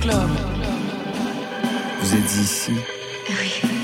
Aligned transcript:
Club. 0.00 0.30
Vous 2.00 2.14
êtes 2.14 2.36
ici 2.36 2.72
Oui. 3.28 3.75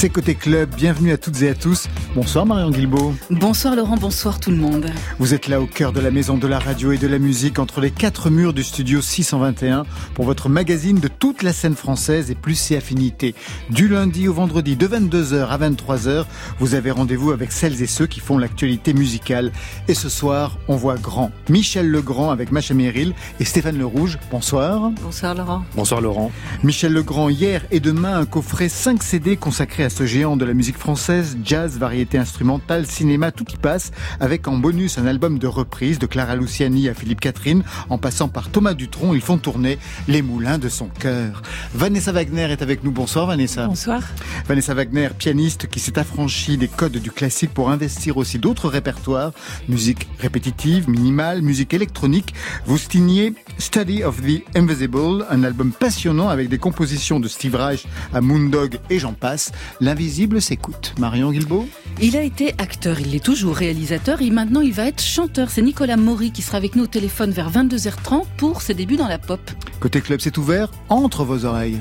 C'est 0.00 0.08
Côté 0.08 0.34
Club, 0.34 0.74
bienvenue 0.74 1.12
à 1.12 1.18
toutes 1.18 1.42
et 1.42 1.50
à 1.50 1.54
tous. 1.54 1.86
Bonsoir 2.14 2.46
Marion 2.46 2.70
Guilbault. 2.70 3.12
Bonsoir 3.28 3.76
Laurent, 3.76 3.98
bonsoir 3.98 4.40
tout 4.40 4.50
le 4.50 4.56
monde. 4.56 4.86
Vous 5.18 5.34
êtes 5.34 5.46
là 5.46 5.60
au 5.60 5.66
cœur 5.66 5.92
de 5.92 6.00
la 6.00 6.10
maison 6.10 6.38
de 6.38 6.46
la 6.46 6.58
radio 6.58 6.92
et 6.92 6.96
de 6.96 7.06
la 7.06 7.18
musique, 7.18 7.58
entre 7.58 7.82
les 7.82 7.90
quatre 7.90 8.30
murs 8.30 8.54
du 8.54 8.64
studio 8.64 9.02
621, 9.02 9.84
pour 10.14 10.24
votre 10.24 10.48
magazine 10.48 10.98
de 11.00 11.08
toute 11.08 11.42
la 11.42 11.52
scène 11.52 11.76
française 11.76 12.30
et 12.30 12.34
plus 12.34 12.54
ses 12.54 12.78
affinités. 12.78 13.34
Du 13.68 13.88
lundi 13.88 14.26
au 14.26 14.32
vendredi, 14.32 14.74
de 14.74 14.88
22h 14.88 15.48
à 15.48 15.58
23h, 15.58 16.24
vous 16.58 16.74
avez 16.74 16.90
rendez-vous 16.90 17.32
avec 17.32 17.52
celles 17.52 17.82
et 17.82 17.86
ceux 17.86 18.06
qui 18.06 18.20
font 18.20 18.38
l'actualité 18.38 18.94
musicale. 18.94 19.52
Et 19.86 19.94
ce 19.94 20.08
soir, 20.08 20.56
on 20.68 20.76
voit 20.76 20.96
grand. 20.96 21.30
Michel 21.50 21.90
Legrand 21.90 22.30
avec 22.30 22.52
Macha 22.52 22.72
Merrill 22.72 23.12
et 23.38 23.44
Stéphane 23.44 23.76
Le 23.76 23.84
Rouge. 23.84 24.18
Bonsoir. 24.30 24.92
Bonsoir 25.02 25.34
Laurent. 25.34 25.62
Bonsoir 25.76 26.00
Laurent. 26.00 26.32
Michel 26.62 26.94
Legrand, 26.94 27.28
hier 27.28 27.66
et 27.70 27.80
demain, 27.80 28.18
un 28.18 28.24
coffret 28.24 28.70
5 28.70 29.02
CD 29.02 29.36
consacré 29.36 29.84
à 29.84 29.89
ce 29.90 30.06
géant 30.06 30.36
de 30.36 30.44
la 30.44 30.54
musique 30.54 30.78
française, 30.78 31.36
jazz, 31.44 31.76
variété 31.76 32.16
instrumentale, 32.16 32.86
cinéma, 32.86 33.32
tout 33.32 33.44
y 33.52 33.56
passe, 33.56 33.90
avec 34.20 34.46
en 34.48 34.56
bonus 34.56 34.98
un 34.98 35.06
album 35.06 35.38
de 35.38 35.46
reprise 35.46 35.98
de 35.98 36.06
Clara 36.06 36.36
Luciani 36.36 36.88
à 36.88 36.94
Philippe 36.94 37.20
Catherine, 37.20 37.64
en 37.88 37.98
passant 37.98 38.28
par 38.28 38.50
Thomas 38.50 38.74
Dutronc, 38.74 39.14
ils 39.14 39.20
font 39.20 39.38
tourner 39.38 39.78
les 40.08 40.22
moulins 40.22 40.58
de 40.58 40.68
son 40.68 40.86
cœur. 40.86 41.42
Vanessa 41.74 42.12
Wagner 42.12 42.44
est 42.50 42.62
avec 42.62 42.84
nous. 42.84 42.92
Bonsoir 42.92 43.26
Vanessa. 43.26 43.66
Bonsoir. 43.66 44.02
Vanessa 44.46 44.74
Wagner, 44.74 45.08
pianiste 45.18 45.66
qui 45.66 45.80
s'est 45.80 45.98
affranchie 45.98 46.56
des 46.56 46.68
codes 46.68 46.96
du 46.96 47.10
classique 47.10 47.52
pour 47.52 47.70
investir 47.70 48.16
aussi 48.16 48.38
d'autres 48.38 48.68
répertoires, 48.68 49.32
musique 49.68 50.08
répétitive, 50.20 50.88
minimale, 50.88 51.42
musique 51.42 51.74
électronique. 51.74 52.32
Vous 52.64 52.78
signez 52.78 53.34
Study 53.58 54.04
of 54.04 54.22
the 54.22 54.42
Invisible, 54.54 55.26
un 55.28 55.42
album 55.42 55.72
passionnant 55.72 56.28
avec 56.28 56.48
des 56.48 56.58
compositions 56.58 57.18
de 57.18 57.28
Steve 57.28 57.56
Reich 57.56 57.86
à 58.14 58.20
Moondog 58.20 58.78
et 58.88 58.98
j'en 58.98 59.12
passe. 59.12 59.52
L'invisible 59.80 60.42
s'écoute. 60.42 60.94
Marion 60.98 61.32
Guilbault 61.32 61.66
Il 62.02 62.14
a 62.14 62.22
été 62.22 62.54
acteur, 62.58 63.00
il 63.00 63.14
est 63.14 63.24
toujours 63.24 63.56
réalisateur 63.56 64.20
et 64.20 64.30
maintenant 64.30 64.60
il 64.60 64.74
va 64.74 64.86
être 64.86 65.02
chanteur. 65.02 65.48
C'est 65.48 65.62
Nicolas 65.62 65.96
Maury 65.96 66.32
qui 66.32 66.42
sera 66.42 66.58
avec 66.58 66.76
nous 66.76 66.84
au 66.84 66.86
téléphone 66.86 67.30
vers 67.30 67.50
22h30 67.50 68.24
pour 68.36 68.60
ses 68.60 68.74
débuts 68.74 68.98
dans 68.98 69.08
la 69.08 69.18
pop. 69.18 69.40
Côté 69.80 70.02
club, 70.02 70.20
c'est 70.20 70.36
ouvert 70.36 70.70
entre 70.90 71.24
vos 71.24 71.46
oreilles. 71.46 71.80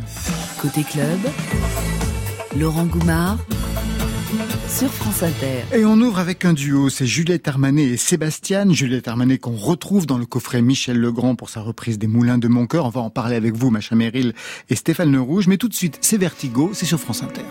Côté 0.61 0.83
club, 0.83 1.19
Laurent 2.57 2.85
Goumard 2.85 3.37
sur 4.69 4.93
France 4.93 5.23
Inter. 5.23 5.63
Et 5.73 5.83
on 5.83 5.99
ouvre 5.99 6.19
avec 6.19 6.45
un 6.45 6.53
duo, 6.53 6.89
c'est 6.89 7.05
Juliette 7.05 7.47
Armanet 7.47 7.83
et 7.83 7.97
Sébastien. 7.97 8.71
Juliette 8.71 9.07
Armanet 9.07 9.39
qu'on 9.39 9.55
retrouve 9.55 10.05
dans 10.05 10.17
le 10.17 10.25
coffret 10.25 10.61
Michel 10.61 10.97
Legrand 10.97 11.35
pour 11.35 11.49
sa 11.49 11.61
reprise 11.61 11.97
des 11.97 12.07
Moulins 12.07 12.37
de 12.37 12.47
mon 12.47 12.67
cœur. 12.67 12.85
On 12.85 12.89
va 12.89 13.01
en 13.01 13.09
parler 13.09 13.35
avec 13.35 13.55
vous, 13.55 13.71
Macha 13.71 13.95
Merrill 13.95 14.33
et 14.69 14.75
Stéphane 14.75 15.11
Le 15.11 15.21
Rouge. 15.21 15.47
Mais 15.47 15.57
tout 15.57 15.69
de 15.69 15.73
suite, 15.73 15.97
c'est 16.01 16.17
Vertigo, 16.17 16.71
c'est 16.73 16.85
sur 16.85 16.99
France 16.99 17.23
Inter. 17.23 17.41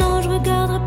Non 0.00 0.20
je 0.20 0.28
regarderai 0.28 0.77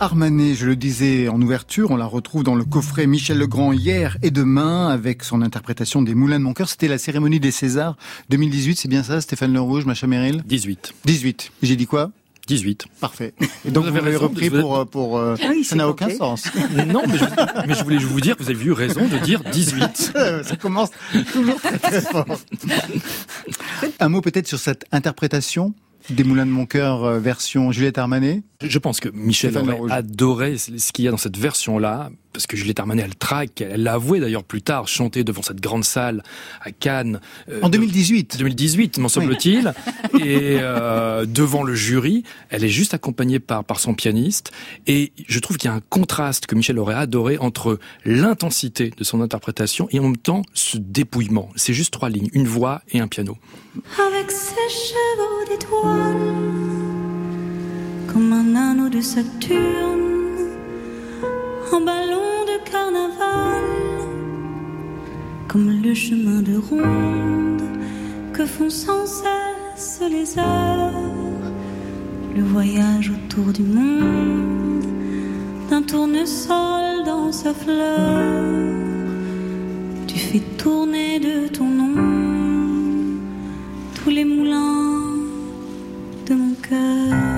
Armanet, 0.00 0.54
je 0.54 0.66
le 0.66 0.76
disais 0.76 1.26
en 1.28 1.42
ouverture, 1.42 1.90
on 1.90 1.96
la 1.96 2.06
retrouve 2.06 2.44
dans 2.44 2.54
le 2.54 2.64
coffret 2.64 3.06
Michel 3.08 3.36
Legrand 3.38 3.72
hier 3.72 4.16
et 4.22 4.30
demain 4.30 4.88
avec 4.88 5.24
son 5.24 5.42
interprétation 5.42 6.02
des 6.02 6.14
Moulins 6.14 6.38
de 6.38 6.44
mon 6.44 6.52
cœur. 6.54 6.68
C'était 6.68 6.86
la 6.86 6.98
cérémonie 6.98 7.40
des 7.40 7.50
Césars 7.50 7.96
2018, 8.28 8.78
c'est 8.78 8.88
bien 8.88 9.02
ça, 9.02 9.20
Stéphane 9.20 9.52
Le 9.52 9.60
Rouge, 9.60 9.86
Macha 9.86 10.06
Merrill 10.06 10.42
18. 10.46 10.94
18. 11.04 11.50
J'ai 11.64 11.74
dit 11.74 11.86
quoi? 11.86 12.12
18. 12.46 12.86
Parfait. 13.00 13.34
Et 13.66 13.70
donc 13.72 13.86
Vous 13.86 13.90
vous, 13.90 13.96
avez 13.98 14.14
repris 14.16 14.48
vous 14.48 14.54
avez- 14.54 14.62
pour... 14.62 14.76
euh, 14.78 14.84
pour 14.84 15.18
euh, 15.18 15.34
Ah 15.42 15.46
oui, 15.50 15.64
ça 15.64 15.70
c'est 15.70 15.76
n'a 15.76 15.88
aucun 15.88 16.08
sens. 16.10 16.44
Non, 16.86 17.02
mais 17.06 17.18
je, 17.18 17.24
mais 17.66 17.74
je 17.74 17.82
voulais 17.82 17.98
vous 17.98 18.20
dire 18.20 18.36
que 18.36 18.42
vous 18.44 18.50
avez 18.50 18.64
eu 18.64 18.72
raison 18.72 19.00
de 19.06 19.18
dire 19.18 19.42
18. 19.52 20.12
ça 20.44 20.56
commence 20.56 20.90
toujours 21.32 21.56
très 21.60 21.78
très 21.78 22.00
fort. 22.00 22.24
Un 24.00 24.08
mot 24.08 24.20
peut-être 24.22 24.46
sur 24.46 24.58
cette 24.60 24.84
interprétation? 24.92 25.74
Des 26.10 26.24
Moulins 26.24 26.46
de 26.46 26.50
mon 26.50 26.66
cœur 26.66 27.04
euh, 27.04 27.18
version 27.18 27.72
Juliette 27.72 27.98
Armanet? 27.98 28.42
Je 28.62 28.78
pense 28.78 29.00
que 29.00 29.08
Michel 29.08 29.56
aurait 29.56 29.92
adoré 29.92 30.58
ce 30.58 30.92
qu'il 30.92 31.04
y 31.04 31.08
a 31.08 31.10
dans 31.10 31.16
cette 31.16 31.36
version-là, 31.36 32.10
parce 32.32 32.46
que 32.46 32.56
Juliette 32.56 32.80
Armanet, 32.80 33.02
elle 33.04 33.16
traque, 33.16 33.60
elle 33.60 33.82
l'a 33.82 33.94
avoué 33.94 34.20
d'ailleurs 34.20 34.44
plus 34.44 34.62
tard, 34.62 34.86
chanter 34.88 35.24
devant 35.24 35.42
cette 35.42 35.60
grande 35.60 35.84
salle 35.84 36.22
à 36.62 36.70
Cannes. 36.70 37.20
euh, 37.48 37.60
En 37.62 37.68
de- 37.68 37.78
2018 37.78 38.36
2018, 38.38 38.98
m'en 38.98 39.08
semble-t-il, 39.08 39.72
et 40.20 40.58
euh, 40.60 41.24
devant 41.26 41.62
le 41.62 41.74
jury, 41.74 42.22
elle 42.50 42.64
est 42.64 42.68
juste 42.68 42.94
accompagnée 42.94 43.38
par 43.40 43.64
par 43.64 43.80
son 43.80 43.94
pianiste, 43.94 44.52
et 44.86 45.12
je 45.26 45.38
trouve 45.40 45.56
qu'il 45.56 45.68
y 45.68 45.72
a 45.72 45.74
un 45.76 45.80
contraste 45.88 46.46
que 46.46 46.54
Michel 46.54 46.78
aurait 46.78 46.94
adoré 46.94 47.38
entre 47.38 47.78
l'intensité 48.04 48.92
de 48.96 49.04
son 49.04 49.20
interprétation 49.20 49.88
et 49.90 49.98
en 49.98 50.04
même 50.04 50.16
temps 50.16 50.42
ce 50.54 50.76
dépouillement. 50.78 51.48
C'est 51.56 51.72
juste 51.74 51.92
trois 51.92 52.08
lignes, 52.10 52.28
une 52.32 52.46
voix 52.46 52.82
et 52.90 53.00
un 53.00 53.08
piano. 53.08 53.36
avec 53.98 54.30
ses 54.30 54.54
chevaux 54.70 55.50
d'étoiles, 55.50 56.16
comme 58.12 58.32
un 58.32 58.54
anneau 58.56 58.88
de 58.88 59.00
Saturne, 59.00 60.17
en 61.72 61.80
ballon 61.80 62.44
de 62.46 62.70
carnaval, 62.70 63.64
comme 65.48 65.82
le 65.82 65.94
chemin 65.94 66.40
de 66.42 66.56
ronde 66.56 67.62
que 68.32 68.46
font 68.46 68.70
sans 68.70 69.06
cesse 69.06 70.00
les 70.08 70.38
heures, 70.38 70.92
le 72.36 72.42
voyage 72.42 73.10
autour 73.10 73.52
du 73.52 73.62
monde, 73.62 74.84
d'un 75.68 75.82
tournesol 75.82 77.04
dans 77.04 77.32
sa 77.32 77.52
fleur, 77.52 78.44
tu 80.06 80.18
fais 80.18 80.42
tourner 80.56 81.18
de 81.18 81.48
ton 81.48 81.68
nom 81.68 83.18
tous 83.94 84.10
les 84.10 84.24
moulins 84.24 85.16
de 86.26 86.34
mon 86.34 86.54
cœur. 86.54 87.37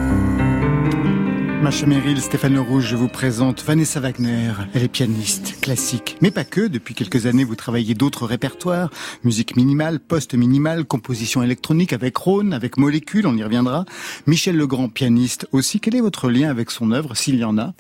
Merrill, 1.87 2.21
Stéphane 2.21 2.59
Rouge, 2.59 2.89
je 2.89 2.97
vous 2.97 3.07
présente 3.07 3.63
Vanessa 3.63 4.01
Wagner. 4.01 4.51
Elle 4.75 4.83
est 4.83 4.89
pianiste 4.89 5.61
classique, 5.61 6.17
mais 6.21 6.33
pas 6.33 6.43
que. 6.43 6.67
Depuis 6.67 6.95
quelques 6.95 7.27
années, 7.27 7.45
vous 7.45 7.55
travaillez 7.55 7.95
d'autres 7.95 8.27
répertoires, 8.27 8.91
musique 9.23 9.57
minimale, 9.57 10.01
post-minimale, 10.01 10.85
composition 10.85 11.45
électronique 11.45 11.93
avec 11.93 12.17
Rhône, 12.17 12.53
avec 12.55 12.77
Molécule, 12.77 13.25
on 13.29 13.37
y 13.37 13.45
reviendra. 13.45 13.85
Michel 14.27 14.57
Legrand, 14.57 14.89
pianiste 14.89 15.47
aussi. 15.53 15.79
Quel 15.79 15.95
est 15.95 16.01
votre 16.01 16.29
lien 16.29 16.51
avec 16.51 16.73
son 16.73 16.91
œuvre, 16.91 17.17
s'il 17.17 17.37
y 17.37 17.45
en 17.45 17.57
a? 17.57 17.73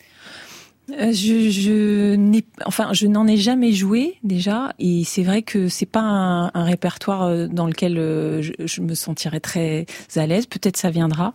Euh, 0.98 1.12
Je, 1.12 1.50
je 1.50 2.14
n'ai, 2.14 2.44
enfin, 2.64 2.92
je 2.92 3.06
n'en 3.06 3.26
ai 3.26 3.36
jamais 3.36 3.72
joué 3.72 4.16
déjà, 4.22 4.72
et 4.78 5.02
c'est 5.04 5.22
vrai 5.22 5.42
que 5.42 5.68
c'est 5.68 5.86
pas 5.86 6.00
un, 6.00 6.50
un 6.54 6.64
répertoire 6.64 7.24
euh, 7.24 7.46
dans 7.46 7.66
lequel 7.66 7.98
euh, 7.98 8.42
je, 8.42 8.52
je 8.64 8.80
me 8.80 8.94
sentirais 8.94 9.40
très 9.40 9.86
à 10.16 10.26
l'aise. 10.26 10.46
Peut-être 10.46 10.76
ça 10.76 10.90
viendra. 10.90 11.34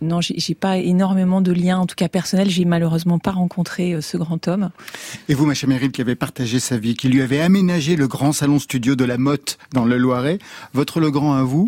Non, 0.00 0.20
j'ai 0.20 0.54
pas 0.54 0.78
énormément 0.78 1.40
de 1.40 1.52
liens, 1.52 1.78
en 1.78 1.86
tout 1.86 1.94
cas 1.96 2.08
personnel. 2.08 2.50
J'ai 2.50 2.64
malheureusement 2.64 3.18
pas 3.18 3.32
rencontré 3.32 4.00
ce 4.00 4.16
grand 4.16 4.46
homme. 4.48 4.70
Et 5.28 5.34
vous, 5.34 5.46
Macha 5.46 5.66
Merrill, 5.66 5.92
qui 5.92 6.00
avez 6.00 6.14
partagé 6.16 6.60
sa 6.60 6.76
vie, 6.76 6.94
qui 6.94 7.08
lui 7.08 7.22
avait 7.22 7.40
aménagé 7.40 7.96
le 7.96 8.08
grand 8.08 8.32
salon 8.32 8.58
studio 8.58 8.94
de 8.94 9.04
la 9.04 9.18
Motte 9.18 9.58
dans 9.72 9.84
le 9.84 9.96
Loiret, 9.96 10.38
votre 10.74 11.00
Legrand 11.00 11.34
à 11.34 11.42
vous, 11.42 11.66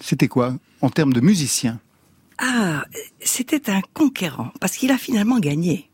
c'était 0.00 0.28
quoi 0.28 0.56
en 0.80 0.90
termes 0.90 1.12
de 1.12 1.20
musicien? 1.20 1.80
Ah, 2.38 2.84
c'était 3.20 3.70
un 3.70 3.80
conquérant, 3.92 4.50
parce 4.60 4.76
qu'il 4.76 4.90
a 4.90 4.98
finalement 4.98 5.38
gagné. 5.38 5.88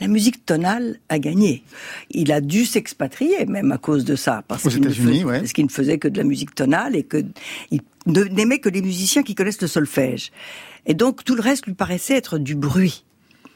La 0.00 0.08
musique 0.08 0.44
tonale 0.46 0.98
a 1.08 1.18
gagné. 1.18 1.62
Il 2.10 2.32
a 2.32 2.40
dû 2.40 2.64
s'expatrier 2.64 3.46
même 3.46 3.72
à 3.72 3.78
cause 3.78 4.04
de 4.04 4.16
ça, 4.16 4.42
parce 4.48 4.66
Aux 4.66 4.68
qu'il 4.70 4.80
ne, 4.80 4.86
États-Unis, 4.86 5.12
faisait- 5.12 5.24
ouais. 5.24 5.38
parce 5.40 5.52
qu'il 5.52 5.64
ne 5.64 5.70
faisait 5.70 5.98
que 5.98 6.08
de 6.08 6.18
la 6.18 6.24
musique 6.24 6.54
tonale 6.54 6.96
et 6.96 7.02
que 7.02 7.24
il 7.70 7.80
ne- 8.06 8.24
n'aimait 8.24 8.58
que 8.58 8.68
les 8.68 8.82
musiciens 8.82 9.22
qui 9.22 9.34
connaissent 9.34 9.60
le 9.62 9.68
solfège. 9.68 10.30
Et 10.86 10.94
donc 10.94 11.24
tout 11.24 11.34
le 11.34 11.40
reste 11.42 11.66
lui 11.66 11.74
paraissait 11.74 12.14
être 12.14 12.38
du 12.38 12.54
bruit 12.54 13.04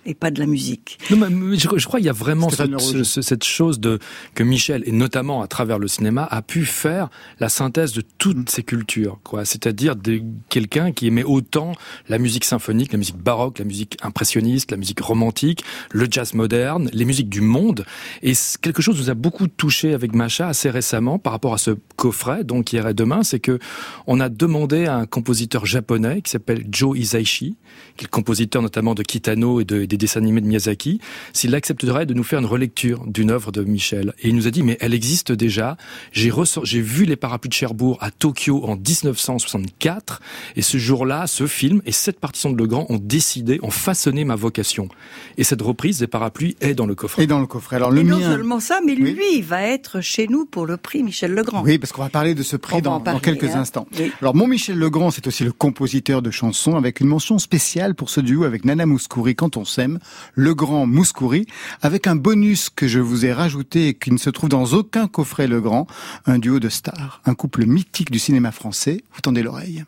et 0.09 0.15
pas 0.15 0.31
de 0.31 0.39
la 0.41 0.47
musique. 0.47 0.99
Non, 1.11 1.17
mais- 1.29 1.57
je, 1.59 1.69
je 1.77 1.87
crois 1.87 2.01
qu'il 2.01 2.07
y 2.07 2.11
a 2.11 2.13
vraiment 2.13 2.49
ce- 2.51 3.23
cette 3.23 3.45
chose 3.45 3.79
de 3.81 3.99
que 4.35 4.43
Michel 4.43 4.83
et 4.87 4.93
notamment 4.93 5.43
à 5.43 5.47
travers 5.47 5.79
le 5.79 5.87
cinéma 5.89 6.27
a 6.31 6.43
pu 6.43 6.65
faire 6.65 7.11
la 7.41 7.49
synthèse 7.49 7.93
de 7.93 8.03
toutes 8.19 8.39
Mm. 8.39 8.45
ces 8.49 8.63
cultures, 8.63 9.19
quoi. 9.25 9.45
C'est-à-dire 9.45 9.97
de 9.97 10.23
quelqu'un 10.49 10.93
qui 10.93 11.07
aimait 11.07 11.25
autant 11.25 11.73
la 12.09 12.19
musique 12.19 12.45
symphonique, 12.45 12.93
la 12.93 12.99
musique 12.99 13.17
baroque, 13.19 13.59
la 13.59 13.65
musique 13.65 13.97
impressionniste, 14.03 14.71
la 14.71 14.77
musique 14.77 15.01
romantique, 15.01 15.63
le 15.93 16.07
jazz 16.11 16.35
moderne, 16.35 16.89
les 16.93 17.05
musiques 17.05 17.29
du 17.29 17.41
monde. 17.41 17.85
Et 18.23 18.33
quelque 18.63 18.81
chose 18.83 18.99
nous 18.99 19.11
a 19.11 19.15
beaucoup 19.15 19.47
touché 19.49 19.93
avec 19.95 20.15
Macha 20.15 20.49
assez 20.49 20.71
récemment 20.71 21.19
par 21.19 21.33
rapport 21.33 21.53
à 21.55 21.59
ce 21.59 21.73
coffret, 21.97 22.45
donc 22.45 22.73
hier 22.73 22.87
et 22.89 22.95
demain, 22.95 23.23
c'est 23.23 23.41
que 23.41 23.59
on 24.07 24.21
a 24.21 24.29
demandé 24.29 24.87
à 24.87 24.97
un 24.97 25.07
compositeur 25.07 25.67
japonais 25.67 26.23
qui 26.23 26.31
s'appelle 26.31 26.65
Joe 26.71 26.97
Hisaishi, 26.99 27.57
qui 27.97 28.05
est 28.05 28.07
le 28.07 28.11
compositeur 28.11 28.63
notamment 28.63 28.95
de 28.95 29.03
Kitano 29.03 29.61
et 29.61 29.65
de- 29.65 29.85
des 29.85 29.97
dessins 29.99 30.21
animés 30.21 30.41
de 30.41 30.47
Miyazaki, 30.47 31.01
s'il 31.33 31.55
accepterait 31.55 32.07
de 32.07 32.15
nous 32.15 32.25
faire 32.25 32.39
une 32.39 32.47
relecture 32.47 33.05
d'une 33.07 33.31
œuvre 33.31 33.53
de 33.53 33.63
Michel. 33.63 34.15
Et 34.23 34.29
il 34.29 34.37
nous 34.37 34.47
a 34.47 34.51
dit, 34.51 34.63
mais 34.63 34.77
elle 34.81 34.95
existe 34.95 35.33
déjà. 35.33 35.77
J'ai 36.13 36.31
j'ai 36.63 36.81
vu 36.81 37.05
les 37.05 37.17
parapluies 37.17 37.49
de 37.49 37.55
Cherbourg 37.55 37.99
à 38.01 38.11
Tokyo 38.11 38.65
en 38.65 38.77
1964. 38.77 40.21
Et 40.57 40.63
ce 40.63 40.79
jour-là, 40.79 41.27
ce 41.27 41.47
film 41.47 41.83
et 41.87 41.93
cette 41.93 42.21
partition 42.21 42.51
de 42.51 42.57
Legrand 42.59 42.87
ont 42.89 42.99
décidé, 42.99 43.59
ont 43.63 43.71
façonné 43.71 44.25
ma 44.25 44.37
vocation. 44.37 44.89
Et 45.37 45.45
cette 45.45 45.63
reprise 45.63 45.99
des 45.99 46.07
parapluies 46.07 46.57
est 46.61 46.75
dans 46.75 46.87
le 46.87 46.95
coffret. 46.95 47.25
Et 47.25 47.27
dans 47.27 47.41
le 47.41 47.47
coffret. 47.47 47.77
Alors 47.77 47.91
le 47.91 48.01
et 48.01 48.05
non 48.05 48.21
seulement 48.21 48.61
ça, 48.61 48.81
mais 48.85 48.93
Oui. 48.99 49.13
lui, 49.13 49.37
il 49.37 49.45
va 49.45 49.63
être 49.63 50.01
chez 50.01 50.27
nous 50.29 50.45
pour 50.45 50.67
le 50.67 50.77
prix 50.77 51.03
Michel 51.03 51.33
Legrand. 51.33 51.63
Oui, 51.63 51.79
parce 51.79 51.93
qu'on 51.93 52.03
va 52.03 52.09
parler 52.09 52.35
de 52.35 52.43
ce 52.43 52.57
prix 52.57 52.83
dans, 52.83 52.95
en 52.95 53.01
parler, 53.01 53.19
dans 53.19 53.25
quelques 53.25 53.55
hein. 53.55 53.61
instants. 53.61 53.87
Oui. 53.99 54.13
Alors, 54.21 54.35
mon 54.35 54.47
Michel 54.47 54.79
Legrand, 54.79 55.11
c'est 55.11 55.27
aussi 55.27 55.45
le 55.45 55.53
compositeur 55.53 56.23
de 56.23 56.31
chansons, 56.31 56.77
avec 56.77 57.01
une 57.01 57.09
mention 57.09 57.39
spéciale 57.39 57.95
pour 57.95 58.11
ce 58.11 58.21
duo 58.21 58.45
avec 58.45 58.65
Nana 58.65 58.87
Mouskouri, 58.87 59.35
Quand 59.35 59.57
on 59.57 59.65
s'aime, 59.79 60.01
Legrand 60.35 60.87
Mouskouri, 60.87 61.47
avec 61.83 62.09
un 62.09 62.17
bonus 62.17 62.69
que 62.69 62.89
je 62.89 62.99
vous 62.99 63.25
ai 63.25 63.33
rajouté 63.33 63.89
et 63.89 63.95
qui 63.95 64.11
ne 64.11 64.19
se 64.19 64.29
trouve 64.29 64.49
dans 64.49 64.65
aucun 64.73 65.07
coffret 65.07 65.47
Legrand, 65.47 65.87
un 66.27 66.41
duo 66.41 66.59
de 66.59 66.69
stars, 66.69 67.23
un 67.25 67.35
couple 67.35 67.65
mythique 67.65 68.11
du 68.11 68.19
cinéma 68.19 68.51
français. 68.51 69.05
Vous 69.15 69.21
tendez 69.21 69.45
l'oreille. 69.45 69.85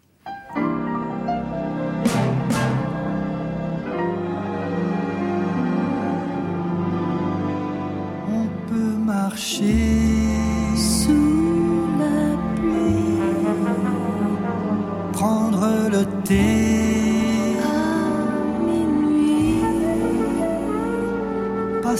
On 8.28 8.46
peut 8.68 8.96
marcher 9.04 9.74
Sous 10.76 11.88
la 11.98 12.36
pluie, 12.54 13.18
prendre 15.12 15.66
le 15.90 16.04
thé, 16.22 16.59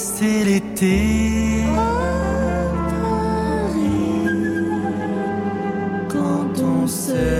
passer 0.00 0.44
l'été. 0.44 1.64
Quand 6.08 6.62
on 6.62 6.86
s'aime, 6.86 7.39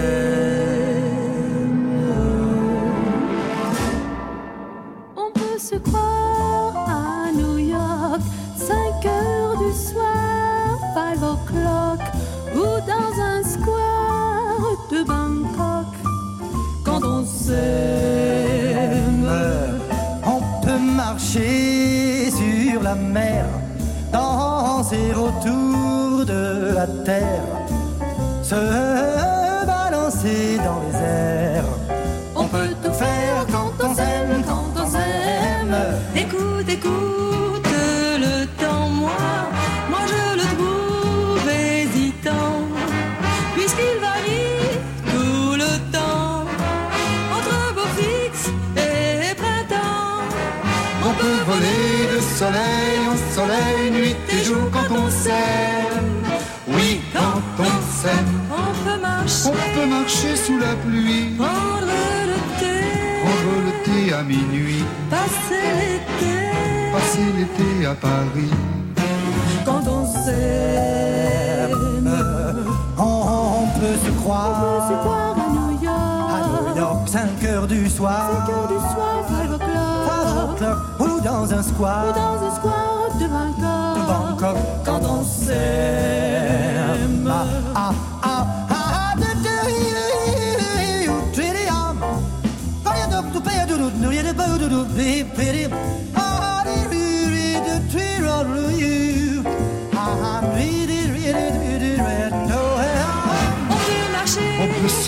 autour 25.51 26.25
de 26.25 26.75
la 26.75 26.87
terre, 27.05 27.47
se 28.43 28.55
balancer 29.67 30.59
dans 30.59 30.81
les 30.87 30.99
airs. 30.99 31.65
on 32.37 32.45
peut 32.45 32.75
tout 32.83 32.93
faire 32.93 33.47
quand 33.51 33.73
on 33.85 33.95
s'aime, 33.95 34.43
quand 34.47 34.83
on 34.83 34.87
s'aime. 34.87 35.77
Écoute 36.17 36.51
le 36.69 37.30
On 60.23 60.27
peut 60.29 60.37
sous 60.37 60.59
la 60.59 60.75
pluie, 60.85 61.31
prendre 61.39 61.81
le 61.81 62.39
thé, 62.61 62.77
prendre 63.23 63.57
le 63.65 63.73
thé 63.85 64.13
à 64.13 64.23
minuit, 64.23 64.85
passer 65.09 65.65
l'été. 65.81 66.37
passer 66.93 67.27
l'été 67.39 67.87
à 67.87 67.95
Paris. 67.95 68.51
Quand 69.65 69.83
on 69.89 70.05
s'aime, 70.07 71.79
On, 72.99 73.63
on 73.63 73.81
peut 73.81 73.97
se 74.05 74.11
croire 74.21 74.53
à 75.37 75.49
New 75.55 75.83
York? 75.83 76.31
à 76.31 76.71
New 76.71 76.77
York, 76.77 77.09
5 77.09 77.45
heures 77.49 77.67
du 77.67 77.89
soir, 77.89 78.31
Cinq 78.31 78.55
heures 78.55 78.69
du 78.69 78.79
soir, 78.93 79.25
five 79.27 79.53
o'clock. 79.55 80.57
Club, 80.59 80.79
ou 81.01 81.21
dans 81.23 81.55
un 81.55 81.59
Ou 81.61 81.63
square 81.63 82.13
dans 82.15 82.47
un 82.47 82.55
square 82.57 83.09
de 83.19 83.27
Bangkok 83.27 83.80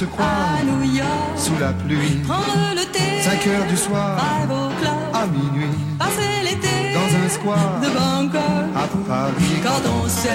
se 0.03 0.97
York, 0.97 1.07
sous 1.37 1.59
la 1.61 1.73
pluie, 1.73 2.21
prendre 2.27 2.75
le 2.75 2.85
thé. 2.91 3.23
5 3.23 3.47
heures 3.47 3.67
du 3.69 3.77
soir 3.77 4.19
à 5.15 5.27
minuit, 5.27 5.71
passer 5.99 6.43
l'été. 6.43 6.95
Dans 6.95 7.25
un 7.25 7.29
square. 7.29 7.81
De 7.81 7.89
Bangkok. 7.89 8.41
à 8.75 8.87
Paris. 9.09 9.61
Quand 9.63 9.83
on 9.89 10.09
s'aime, 10.09 10.33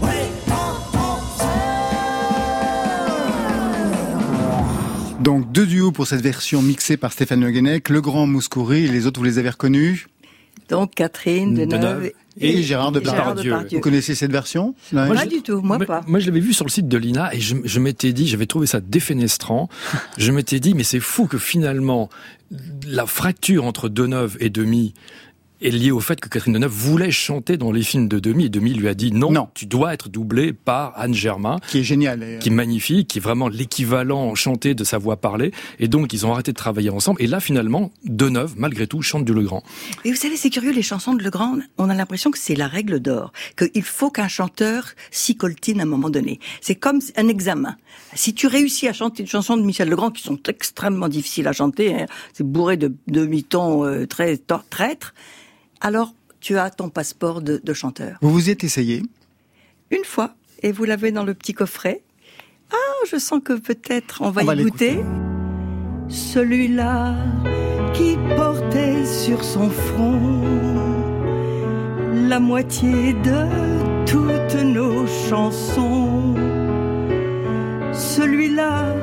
Oui, 0.00 0.08
quand 0.46 0.66
on 0.94 1.18
s'aime. 1.36 1.52
Donc 5.20 5.50
deux 5.50 5.66
duos 5.66 5.90
pour 5.90 6.06
cette 6.06 6.20
version 6.20 6.62
mixée 6.62 6.96
par 6.96 7.12
Stéphane 7.12 7.40
Le 7.40 7.50
Guenec, 7.50 7.88
Le 7.88 8.00
Grand 8.00 8.28
Mouskouri, 8.28 8.84
et 8.84 8.88
les 8.88 9.08
autres 9.08 9.18
vous 9.18 9.24
les 9.24 9.38
avez 9.38 9.50
reconnus? 9.50 10.06
Donc 10.72 10.94
Catherine 10.94 11.54
Deneuve 11.54 12.06
et, 12.06 12.14
et, 12.58 12.62
Gérard 12.62 12.92
Gérard 12.94 13.34
Depardieu. 13.34 13.76
Vous 13.76 13.80
connaissez 13.82 14.14
cette 14.14 14.32
version 14.32 14.74
Moi, 14.90 15.06
Pas 15.08 15.24
je- 15.24 15.28
du 15.28 15.42
tout, 15.42 15.60
moi 15.60 15.76
Mais- 15.78 15.84
pas. 15.84 16.00
Moi, 16.06 16.18
je 16.18 16.26
l'avais 16.26 16.40
vu 16.40 16.54
sur 16.54 16.64
le 16.64 16.70
site 16.70 16.88
de 16.88 16.96
l'INA 16.96 17.34
et 17.34 17.40
je, 17.40 17.54
je 17.62 17.78
m'étais 17.78 18.14
dit, 18.14 18.26
j'avais 18.26 18.46
trouvé 18.46 18.66
ça 18.66 18.80
défenestrant. 18.80 19.68
je 20.16 20.32
m'étais 20.32 20.58
dit, 20.58 20.72
mais 20.74 20.82
c'est 20.82 20.98
fou 21.00 21.26
que 21.26 21.36
finalement, 21.36 22.08
la 22.86 23.04
fracture 23.04 23.66
entre 23.66 23.90
Deneuve 23.90 24.38
et 24.40 24.48
Demi 24.48 24.94
est 25.66 25.70
liée 25.70 25.90
au 25.90 26.00
fait 26.00 26.20
que 26.20 26.28
Catherine 26.28 26.52
Deneuve 26.54 26.70
voulait 26.72 27.10
chanter 27.10 27.56
dans 27.56 27.72
les 27.72 27.82
films 27.82 28.08
de 28.08 28.18
Demi 28.18 28.46
et 28.46 28.48
Demi 28.48 28.74
lui 28.74 28.88
a 28.88 28.94
dit 28.94 29.12
non, 29.12 29.30
Non. 29.30 29.48
tu 29.54 29.66
dois 29.66 29.94
être 29.94 30.08
doublé 30.08 30.52
par 30.52 30.92
Anne 30.96 31.14
Germain 31.14 31.58
Qui 31.68 31.78
est 31.78 31.82
génial. 31.84 32.22
et, 32.22 32.26
euh, 32.26 32.38
qui 32.38 32.48
est 32.48 32.52
magnifique, 32.52 33.08
qui 33.08 33.18
est 33.18 33.20
vraiment 33.20 33.48
l'équivalent 33.48 34.34
chanté 34.34 34.74
de 34.74 34.84
sa 34.84 34.98
voix 34.98 35.16
parlée. 35.16 35.52
Et 35.78 35.88
donc, 35.88 36.12
ils 36.12 36.26
ont 36.26 36.32
arrêté 36.32 36.52
de 36.52 36.56
travailler 36.56 36.90
ensemble. 36.90 37.22
Et 37.22 37.26
là, 37.26 37.40
finalement, 37.40 37.90
Deneuve, 38.04 38.54
malgré 38.56 38.86
tout, 38.86 39.02
chante 39.02 39.24
du 39.24 39.34
Legrand. 39.34 39.62
Et 40.04 40.10
vous 40.10 40.16
savez, 40.16 40.36
c'est 40.36 40.50
curieux, 40.50 40.72
les 40.72 40.82
chansons 40.82 41.14
de 41.14 41.22
Legrand, 41.22 41.56
on 41.78 41.88
a 41.90 41.94
l'impression 41.94 42.30
que 42.30 42.38
c'est 42.38 42.54
la 42.54 42.68
règle 42.68 43.00
d'or, 43.00 43.32
qu'il 43.56 43.82
faut 43.82 44.10
qu'un 44.10 44.28
chanteur 44.28 44.86
s'y 45.10 45.36
coltine 45.36 45.80
à 45.80 45.82
un 45.84 45.86
moment 45.86 46.10
donné. 46.10 46.40
C'est 46.60 46.74
comme 46.74 47.00
un 47.16 47.28
examen. 47.28 47.76
Si 48.14 48.34
tu 48.34 48.46
réussis 48.46 48.88
à 48.88 48.92
chanter 48.92 49.22
une 49.22 49.28
chanson 49.28 49.56
de 49.56 49.62
Michel 49.62 49.88
Legrand, 49.88 50.10
qui 50.10 50.22
sont 50.22 50.38
extrêmement 50.48 51.08
difficiles 51.08 51.48
à 51.48 51.52
chanter, 51.52 51.94
hein, 51.94 52.06
c'est 52.32 52.46
bourré 52.46 52.76
de 52.76 52.94
demi-tons 53.06 53.84
euh, 53.84 54.06
très 54.06 54.36
traîtres, 54.70 55.14
alors 55.82 56.14
tu 56.40 56.56
as 56.58 56.70
ton 56.70 56.88
passeport 56.88 57.42
de, 57.42 57.60
de 57.62 57.72
chanteur. 57.74 58.16
Vous 58.22 58.30
vous 58.30 58.48
y 58.48 58.52
êtes 58.52 58.64
essayé 58.64 59.02
Une 59.90 60.04
fois, 60.04 60.34
et 60.62 60.72
vous 60.72 60.84
l'avez 60.84 61.12
dans 61.12 61.24
le 61.24 61.34
petit 61.34 61.54
coffret. 61.54 62.02
Ah, 62.72 63.06
je 63.10 63.16
sens 63.18 63.40
que 63.44 63.52
peut-être 63.52 64.22
on 64.22 64.30
va 64.30 64.42
On 64.42 64.46
va 64.46 64.54
y 64.54 64.62
goûter. 64.62 65.00
Celui-là 66.08 67.14
qui 67.94 68.16
portait 68.36 69.04
sur 69.04 69.44
son 69.44 69.68
front 69.70 70.42
la 72.28 72.40
moitié 72.40 73.12
de 73.12 74.06
toutes 74.06 74.62
nos 74.62 75.06
chansons. 75.28 76.34
Celui-là 77.92 78.94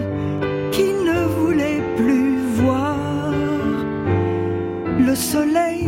qui 0.72 0.84
ne 0.84 1.26
voulait 1.40 1.84
plus 1.96 2.40
voir 2.56 3.32
le 5.00 5.16
soleil 5.16 5.88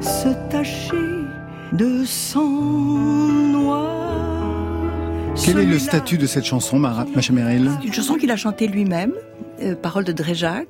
se 0.00 0.28
tacher 0.50 0.96
de 1.72 2.04
sang 2.04 2.48
noir. 3.52 4.00
Quel 5.42 5.58
est 5.58 5.64
le 5.64 5.78
statut 5.78 6.18
de 6.18 6.26
cette 6.26 6.44
chanson, 6.44 6.78
Macha 6.78 7.06
c'est 7.14 7.86
une 7.86 7.92
chanson 7.92 8.14
qu'il 8.14 8.30
a 8.30 8.36
chantée 8.36 8.66
lui-même, 8.66 9.12
euh, 9.62 9.74
paroles 9.74 10.04
de 10.04 10.12
Dréjac, 10.12 10.68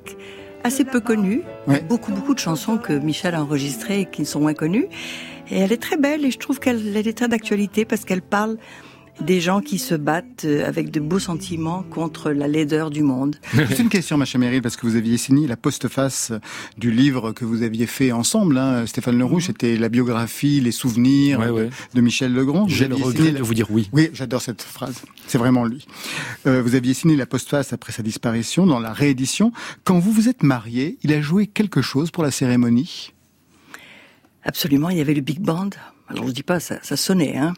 assez 0.63 0.85
peu 0.85 0.99
connue. 0.99 1.43
Ouais. 1.67 1.81
Beaucoup, 1.81 2.11
beaucoup 2.11 2.33
de 2.33 2.39
chansons 2.39 2.77
que 2.77 2.93
Michel 2.93 3.35
a 3.35 3.41
enregistrées 3.41 4.01
et 4.01 4.05
qui 4.05 4.25
sont 4.25 4.39
moins 4.39 4.53
connues. 4.53 4.87
Et 5.49 5.59
elle 5.59 5.71
est 5.71 5.81
très 5.81 5.97
belle 5.97 6.25
et 6.25 6.31
je 6.31 6.37
trouve 6.37 6.59
qu'elle 6.59 6.95
elle 6.95 7.07
est 7.07 7.17
très 7.17 7.27
d'actualité 7.27 7.83
parce 7.85 8.05
qu'elle 8.05 8.21
parle 8.21 8.57
des 9.21 9.39
gens 9.39 9.61
qui 9.61 9.79
se 9.79 9.95
battent 9.95 10.45
euh, 10.45 10.67
avec 10.67 10.91
de 10.91 10.99
beaux 10.99 11.19
sentiments 11.19 11.83
contre 11.83 12.31
la 12.31 12.47
laideur 12.47 12.89
du 12.89 13.03
monde. 13.03 13.35
Juste 13.53 13.79
une 13.79 13.89
question, 13.89 14.17
Macha 14.17 14.37
Merrill, 14.37 14.61
parce 14.61 14.75
que 14.75 14.85
vous 14.85 14.95
aviez 14.95 15.17
signé 15.17 15.47
la 15.47 15.55
postface 15.57 16.31
du 16.77 16.91
livre 16.91 17.31
que 17.31 17.45
vous 17.45 17.63
aviez 17.63 17.87
fait 17.87 18.11
ensemble, 18.11 18.57
hein, 18.57 18.85
Stéphane 18.85 19.17
Lerouge, 19.17 19.45
c'était 19.47 19.77
la 19.77 19.89
biographie, 19.89 20.59
les 20.61 20.71
souvenirs 20.71 21.39
Ouais, 21.39 21.47
de, 21.47 21.51
ouais. 21.51 21.69
de 21.93 22.01
Michel 22.01 22.33
Legrand. 22.33 22.67
J'ai 22.67 22.87
le 22.87 22.95
regret 22.95 23.17
signé 23.17 23.31
de 23.31 23.43
vous 23.43 23.53
dire 23.53 23.67
oui. 23.69 23.89
Oui, 23.93 24.09
j'adore 24.13 24.41
cette 24.41 24.61
phrase. 24.61 25.01
C'est 25.27 25.37
vraiment 25.37 25.65
lui. 25.65 25.85
Euh, 26.47 26.61
vous 26.61 26.75
aviez 26.75 26.93
signé 26.93 27.15
la 27.15 27.25
postface 27.25 27.73
après 27.73 27.91
sa 27.91 28.03
disparition 28.03 28.65
dans 28.65 28.79
la 28.79 28.91
réédition. 28.93 29.51
Quand 29.83 29.99
vous 29.99 30.11
vous 30.11 30.27
êtes 30.29 30.43
marié, 30.43 30.97
il 31.03 31.13
a 31.13 31.21
joué 31.21 31.47
quelque 31.47 31.81
chose 31.81 32.11
pour 32.11 32.23
la 32.23 32.31
cérémonie? 32.31 33.13
Absolument, 34.43 34.89
il 34.89 34.97
y 34.97 35.01
avait 35.01 35.13
le 35.13 35.21
big 35.21 35.39
band. 35.39 35.69
Alors 36.07 36.27
je 36.27 36.31
dis 36.33 36.43
pas, 36.43 36.59
ça, 36.59 36.79
ça 36.81 36.97
sonnait, 36.97 37.37
hein. 37.37 37.53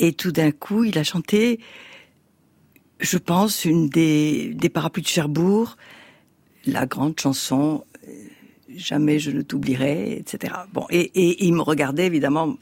Et 0.00 0.14
tout 0.14 0.32
d'un 0.32 0.50
coup, 0.50 0.84
il 0.84 0.98
a 0.98 1.04
chanté, 1.04 1.60
je 3.00 3.18
pense, 3.18 3.66
une 3.66 3.88
des, 3.90 4.54
des 4.54 4.70
parapluies 4.70 5.02
de 5.02 5.08
Cherbourg, 5.08 5.76
la 6.66 6.86
grande 6.86 7.20
chanson 7.20 7.84
euh, 8.08 8.12
Jamais 8.74 9.18
je 9.18 9.30
ne 9.32 9.42
t'oublierai, 9.42 10.16
etc. 10.16 10.54
Bon, 10.72 10.86
et, 10.90 11.00
et 11.00 11.44
il 11.44 11.54
me 11.54 11.60
regardait 11.60 12.06
évidemment 12.06 12.56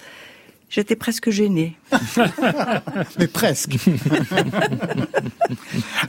J'étais 0.71 0.97
presque 0.97 1.31
gênée. 1.31 1.77
Mais 3.19 3.27
presque. 3.27 3.77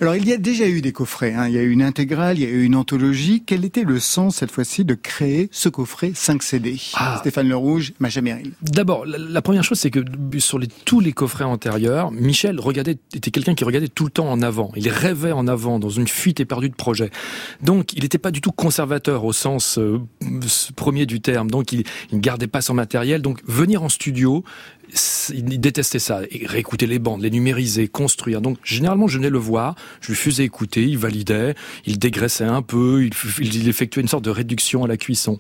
Alors, 0.02 0.16
il 0.16 0.28
y 0.28 0.34
a 0.34 0.38
déjà 0.38 0.68
eu 0.68 0.82
des 0.82 0.92
coffrets. 0.92 1.34
hein. 1.34 1.48
Il 1.48 1.54
y 1.54 1.58
a 1.58 1.62
eu 1.62 1.70
une 1.72 1.82
intégrale, 1.82 2.38
il 2.38 2.44
y 2.44 2.46
a 2.46 2.50
eu 2.50 2.64
une 2.64 2.76
anthologie. 2.76 3.44
Quel 3.46 3.64
était 3.66 3.84
le 3.84 4.00
sens, 4.00 4.38
cette 4.38 4.52
fois-ci, 4.52 4.84
de 4.86 4.94
créer 4.96 5.50
ce 5.52 5.70
coffret 5.70 6.12
5 6.14 6.44
CD 6.44 6.78
Ah. 6.96 7.18
Stéphane 7.20 7.48
Le 7.48 7.56
Rouge, 7.56 7.94
Macha 8.00 8.22
Merrill. 8.22 8.52
D'abord, 8.62 9.06
la, 9.06 9.18
la 9.18 9.42
première 9.42 9.64
chose, 9.64 9.80
c'est 9.80 9.92
que 9.92 10.02
sur 10.40 10.60
les, 10.60 10.68
tous 10.68 11.00
les 11.00 11.14
coffrets 11.14 11.44
antérieurs, 11.46 12.12
Michel 12.12 12.60
regardait, 12.60 12.98
était 13.14 13.32
quelqu'un 13.32 13.56
qui 13.56 13.64
regardait 13.64 13.88
tout 13.88 14.06
le 14.06 14.12
temps 14.12 14.30
en 14.30 14.42
avant. 14.42 14.72
Il 14.76 14.90
rêvait 14.90 15.32
en 15.32 15.48
avant, 15.48 15.80
dans 15.80 15.90
une 15.90 16.08
fuite 16.08 16.40
éperdue 16.40 16.70
de 16.70 16.76
projets. 16.76 17.12
Donc, 17.62 17.94
il 17.94 18.04
n'était 18.04 18.18
pas 18.18 18.32
du 18.32 18.42
tout 18.42 18.52
conservateur 18.52 19.24
au 19.26 19.34
sens 19.34 19.78
euh, 19.78 20.00
premier 20.76 21.06
du 21.06 21.22
terme. 21.22 21.50
Donc, 21.50 21.72
il 21.72 21.84
ne 22.12 22.20
gardait 22.20 22.48
pas 22.48 22.62
son 22.62 22.74
matériel. 22.74 23.22
Donc, 23.22 23.40
venir 23.46 23.84
en 23.84 23.90
studio, 23.90 24.44
il 25.34 25.60
détestait 25.60 26.00
ça. 26.00 26.22
Et 26.32 26.46
réécouter 26.46 26.88
les 26.88 27.00
bandes, 27.00 27.22
les 27.22 27.30
numériser, 27.30 27.88
construire. 27.88 28.42
Donc, 28.42 28.58
généralement, 28.64 29.08
je 29.08 29.18
venais 29.18 29.30
le 29.30 29.38
voir, 29.38 29.76
je 30.02 30.10
lui 30.10 30.16
faisais 30.16 30.44
écouter, 30.44 30.84
il 30.84 30.98
validait, 30.98 31.56
il 31.86 32.00
dégraissait 32.00 32.46
un 32.46 32.62
peu, 32.62 33.08
il, 33.40 33.70
effectuait 33.70 34.02
une 34.02 34.08
sorte 34.08 34.26
de 34.26 34.30
réduction 34.30 34.84
à 34.84 34.88
la 34.88 34.98
cuisson. 34.98 35.38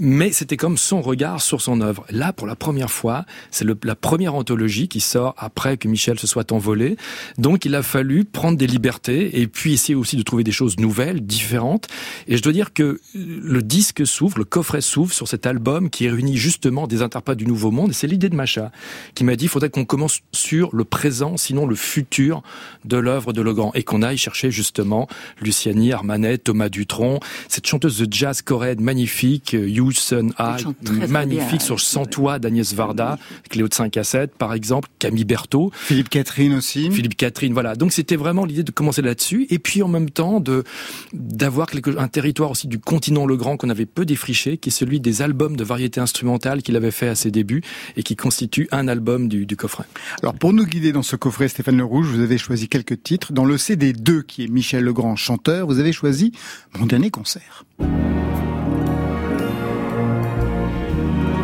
Mais 0.00 0.32
c'était 0.32 0.56
comme 0.56 0.76
son 0.76 1.02
regard 1.02 1.40
sur 1.40 1.60
son 1.60 1.80
œuvre. 1.80 2.04
Là, 2.10 2.32
pour 2.32 2.46
la 2.46 2.56
première 2.56 2.90
fois, 2.90 3.24
c'est 3.50 3.66
la 3.84 3.94
première 3.94 4.34
anthologie 4.34 4.88
qui 4.88 5.00
sort 5.00 5.34
après 5.38 5.76
que 5.76 5.88
Michel 5.88 6.18
se 6.18 6.26
soit 6.26 6.52
envolé. 6.52 6.96
Donc, 7.38 7.64
il 7.64 7.74
a 7.74 7.82
fallu 7.82 8.24
prendre 8.24 8.58
des 8.58 8.66
libertés 8.66 9.40
et 9.40 9.46
puis 9.46 9.74
essayer 9.74 9.94
aussi 9.94 10.16
de 10.16 10.22
trouver 10.22 10.44
des 10.44 10.52
choses 10.52 10.78
nouvelles, 10.78 11.24
différentes. 11.24 11.88
Et 12.28 12.36
je 12.36 12.42
dois 12.42 12.52
dire 12.52 12.72
que 12.72 13.00
le 13.14 13.62
disque 13.62 14.06
s'ouvre, 14.06 14.38
le 14.38 14.44
coffret 14.44 14.80
s'ouvre 14.80 15.12
sur 15.12 15.28
cet 15.28 15.46
album 15.46 15.90
qui 15.90 16.08
réunit 16.08 16.36
justement 16.36 16.86
des 16.86 17.02
interprètes 17.02 17.38
du 17.38 17.46
Nouveau 17.46 17.70
Monde. 17.70 17.90
Et 17.90 17.94
c'est 17.94 18.06
l'idée 18.06 18.28
de 18.28 18.36
Macha 18.36 18.72
qui 19.14 19.24
m'a 19.24 19.36
dit, 19.36 19.44
il 19.44 19.48
faudrait 19.48 19.70
qu'on 19.70 19.84
commence 19.84 20.20
sur 20.32 20.74
le 20.74 20.84
présent, 20.84 21.36
sinon 21.36 21.66
le 21.66 21.74
futur 21.74 22.42
de 22.84 22.96
l'œuvre 22.96 23.32
de 23.32 23.42
Legrand. 23.42 23.72
Et 23.74 23.82
qu'on 23.82 24.02
aille 24.02 24.18
chercher 24.18 24.50
justement 24.50 25.08
Luciani, 25.40 25.92
Armanet, 25.92 26.38
Thomas 26.38 26.68
Dutronc, 26.68 27.20
cette 27.48 27.66
chanteuse 27.66 27.98
de 27.98 28.12
jazz 28.12 28.42
coréenne 28.42 28.80
magnifique, 28.80 29.52
Yoo 29.52 29.90
Sun 29.92 30.32
très 30.32 31.06
magnifique 31.06 31.58
bien. 31.58 31.58
sur 31.60 31.80
Sans 31.80 32.06
toi 32.06 32.38
d'Agnès 32.38 32.74
Varda, 32.74 33.18
Cléo 33.50 33.68
de 33.68 33.74
5 33.74 33.96
à 33.96 34.04
7 34.04 34.36
par 34.36 34.54
exemple, 34.54 34.88
Camille 34.98 35.24
Berthaud. 35.24 35.70
Philippe 35.74 36.08
Catherine 36.08 36.54
aussi. 36.54 36.90
Philippe 36.90 37.16
Catherine, 37.16 37.52
voilà. 37.52 37.74
Donc 37.74 37.92
c'était 37.92 38.16
vraiment 38.16 38.44
l'idée 38.44 38.62
de 38.62 38.70
commencer 38.70 39.02
là-dessus, 39.02 39.46
et 39.50 39.58
puis 39.58 39.82
en 39.82 39.88
même 39.88 40.10
temps 40.10 40.40
de 40.40 40.64
d'avoir 41.12 41.68
un 41.98 42.08
territoire 42.08 42.50
aussi 42.50 42.68
du 42.68 42.78
continent 42.78 43.26
Le 43.26 43.36
Grand 43.36 43.56
qu'on 43.56 43.70
avait 43.70 43.86
peu 43.86 44.04
défriché, 44.04 44.56
qui 44.56 44.68
est 44.68 44.72
celui 44.72 45.00
des 45.00 45.22
albums 45.22 45.56
de 45.56 45.64
variété 45.64 46.00
instrumentale 46.00 46.62
qu'il 46.62 46.76
avait 46.76 46.90
fait 46.90 47.08
à 47.08 47.14
ses 47.14 47.30
débuts 47.30 47.62
et 47.96 48.02
qui 48.02 48.16
constitue 48.16 48.68
un 48.72 48.88
album 48.88 49.28
du, 49.28 49.46
du 49.46 49.56
coffret. 49.56 49.84
Alors, 50.22 50.34
pour 50.34 50.52
nous 50.52 50.66
guider 50.66 50.92
dans 50.92 51.02
ce 51.02 51.14
coffret, 51.16 51.48
Stéphane 51.48 51.76
Le 51.76 51.84
Rouge, 51.84 52.06
vous 52.06 52.20
avez 52.20 52.38
choisi 52.38 52.68
quelques 52.68 53.02
titres. 53.02 53.32
Dans 53.32 53.44
le 53.44 53.58
CD 53.58 53.92
2, 53.92 54.22
qui 54.22 54.44
est 54.44 54.48
Michel 54.48 54.82
Legrand, 54.84 55.14
chanteur, 55.16 55.66
vous 55.66 55.78
avez 55.78 55.92
choisi 55.92 56.32
Mon 56.78 56.86
dernier 56.86 57.10
concert. 57.10 57.64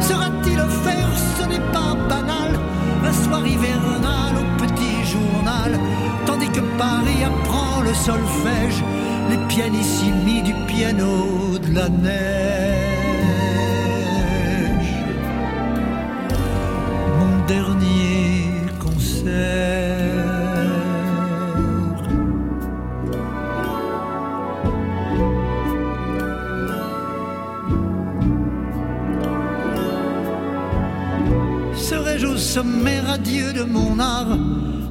Sera-t-il 0.00 0.58
offert 0.58 1.08
Ce 1.38 1.48
n'est 1.48 1.72
pas 1.72 1.94
banal. 2.08 2.58
Un 3.04 3.12
soir 3.12 3.46
hivernal 3.46 4.34
au 4.36 4.62
petit 4.62 5.12
journal. 5.12 5.78
Tandis 6.26 6.48
que 6.48 6.60
Paris 6.78 7.24
apprend 7.24 7.82
le 7.82 7.94
solfège, 7.94 8.82
les 9.30 9.38
pianissimi 9.48 10.42
du 10.42 10.54
piano 10.66 11.58
de 11.58 11.74
la 11.74 11.88
neige. 11.88 12.97
Dernier 17.48 18.44
concert. 18.78 20.28
Serais-je 31.74 32.26
au 32.26 32.36
sommet 32.36 33.00
radieux 33.00 33.52
de 33.54 33.62
mon 33.62 33.98
art 33.98 34.36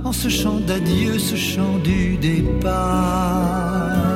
en 0.04 0.12
ce 0.12 0.28
chant 0.28 0.60
d'adieu, 0.60 1.20
ce 1.20 1.36
chant 1.36 1.78
du 1.84 2.18
départ? 2.18 4.07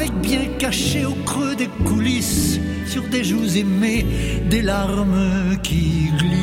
Avec 0.00 0.14
bien 0.22 0.46
caché 0.58 1.04
au 1.04 1.12
creux 1.26 1.54
des 1.54 1.68
coulisses, 1.84 2.58
sur 2.86 3.02
des 3.08 3.22
joues 3.22 3.54
aimées, 3.54 4.06
des 4.48 4.62
larmes 4.62 5.58
qui 5.62 6.08
glissent. 6.16 6.40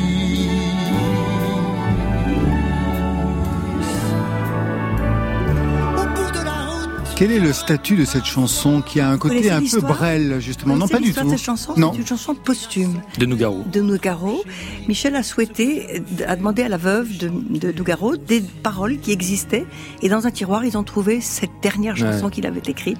Au 5.96 6.04
bout 6.06 6.30
de 6.38 6.44
la 6.44 6.66
route, 6.68 6.88
Quel 7.16 7.32
est 7.32 7.40
le 7.40 7.52
statut 7.52 7.96
de 7.96 8.04
cette 8.04 8.24
chanson 8.26 8.80
qui 8.80 9.00
a 9.00 9.10
un 9.10 9.18
côté 9.18 9.50
un 9.50 9.60
peu 9.60 9.80
Brel, 9.80 10.36
justement 10.40 10.76
Non, 10.76 10.86
pas 10.86 11.00
du 11.00 11.12
tout. 11.12 11.24
de 11.24 11.30
cette 11.30 11.40
chanson 11.40 11.74
Non. 11.76 11.90
C'est 11.92 12.00
une 12.00 12.06
chanson 12.06 12.34
posthume 12.36 13.00
De 13.18 13.26
Nougaro. 13.26 13.64
de 13.72 13.80
Nougaro. 13.80 14.44
Michel 14.86 15.16
a 15.16 15.22
souhaité, 15.24 16.02
a 16.26 16.36
demandé 16.36 16.62
à 16.62 16.68
la 16.68 16.76
veuve 16.76 17.16
de, 17.18 17.28
de 17.58 17.72
Nougaro 17.72 18.16
des 18.16 18.40
paroles 18.62 18.98
qui 19.00 19.10
existaient. 19.10 19.66
Et 20.02 20.08
dans 20.08 20.26
un 20.26 20.30
tiroir, 20.30 20.64
ils 20.64 20.78
ont 20.78 20.84
trouvé 20.84 21.20
cette 21.20 21.50
dernière 21.60 21.96
chanson 21.96 22.26
Ouais. 22.26 22.30
qu'il 22.30 22.46
avait 22.46 22.62
écrite. 22.68 22.98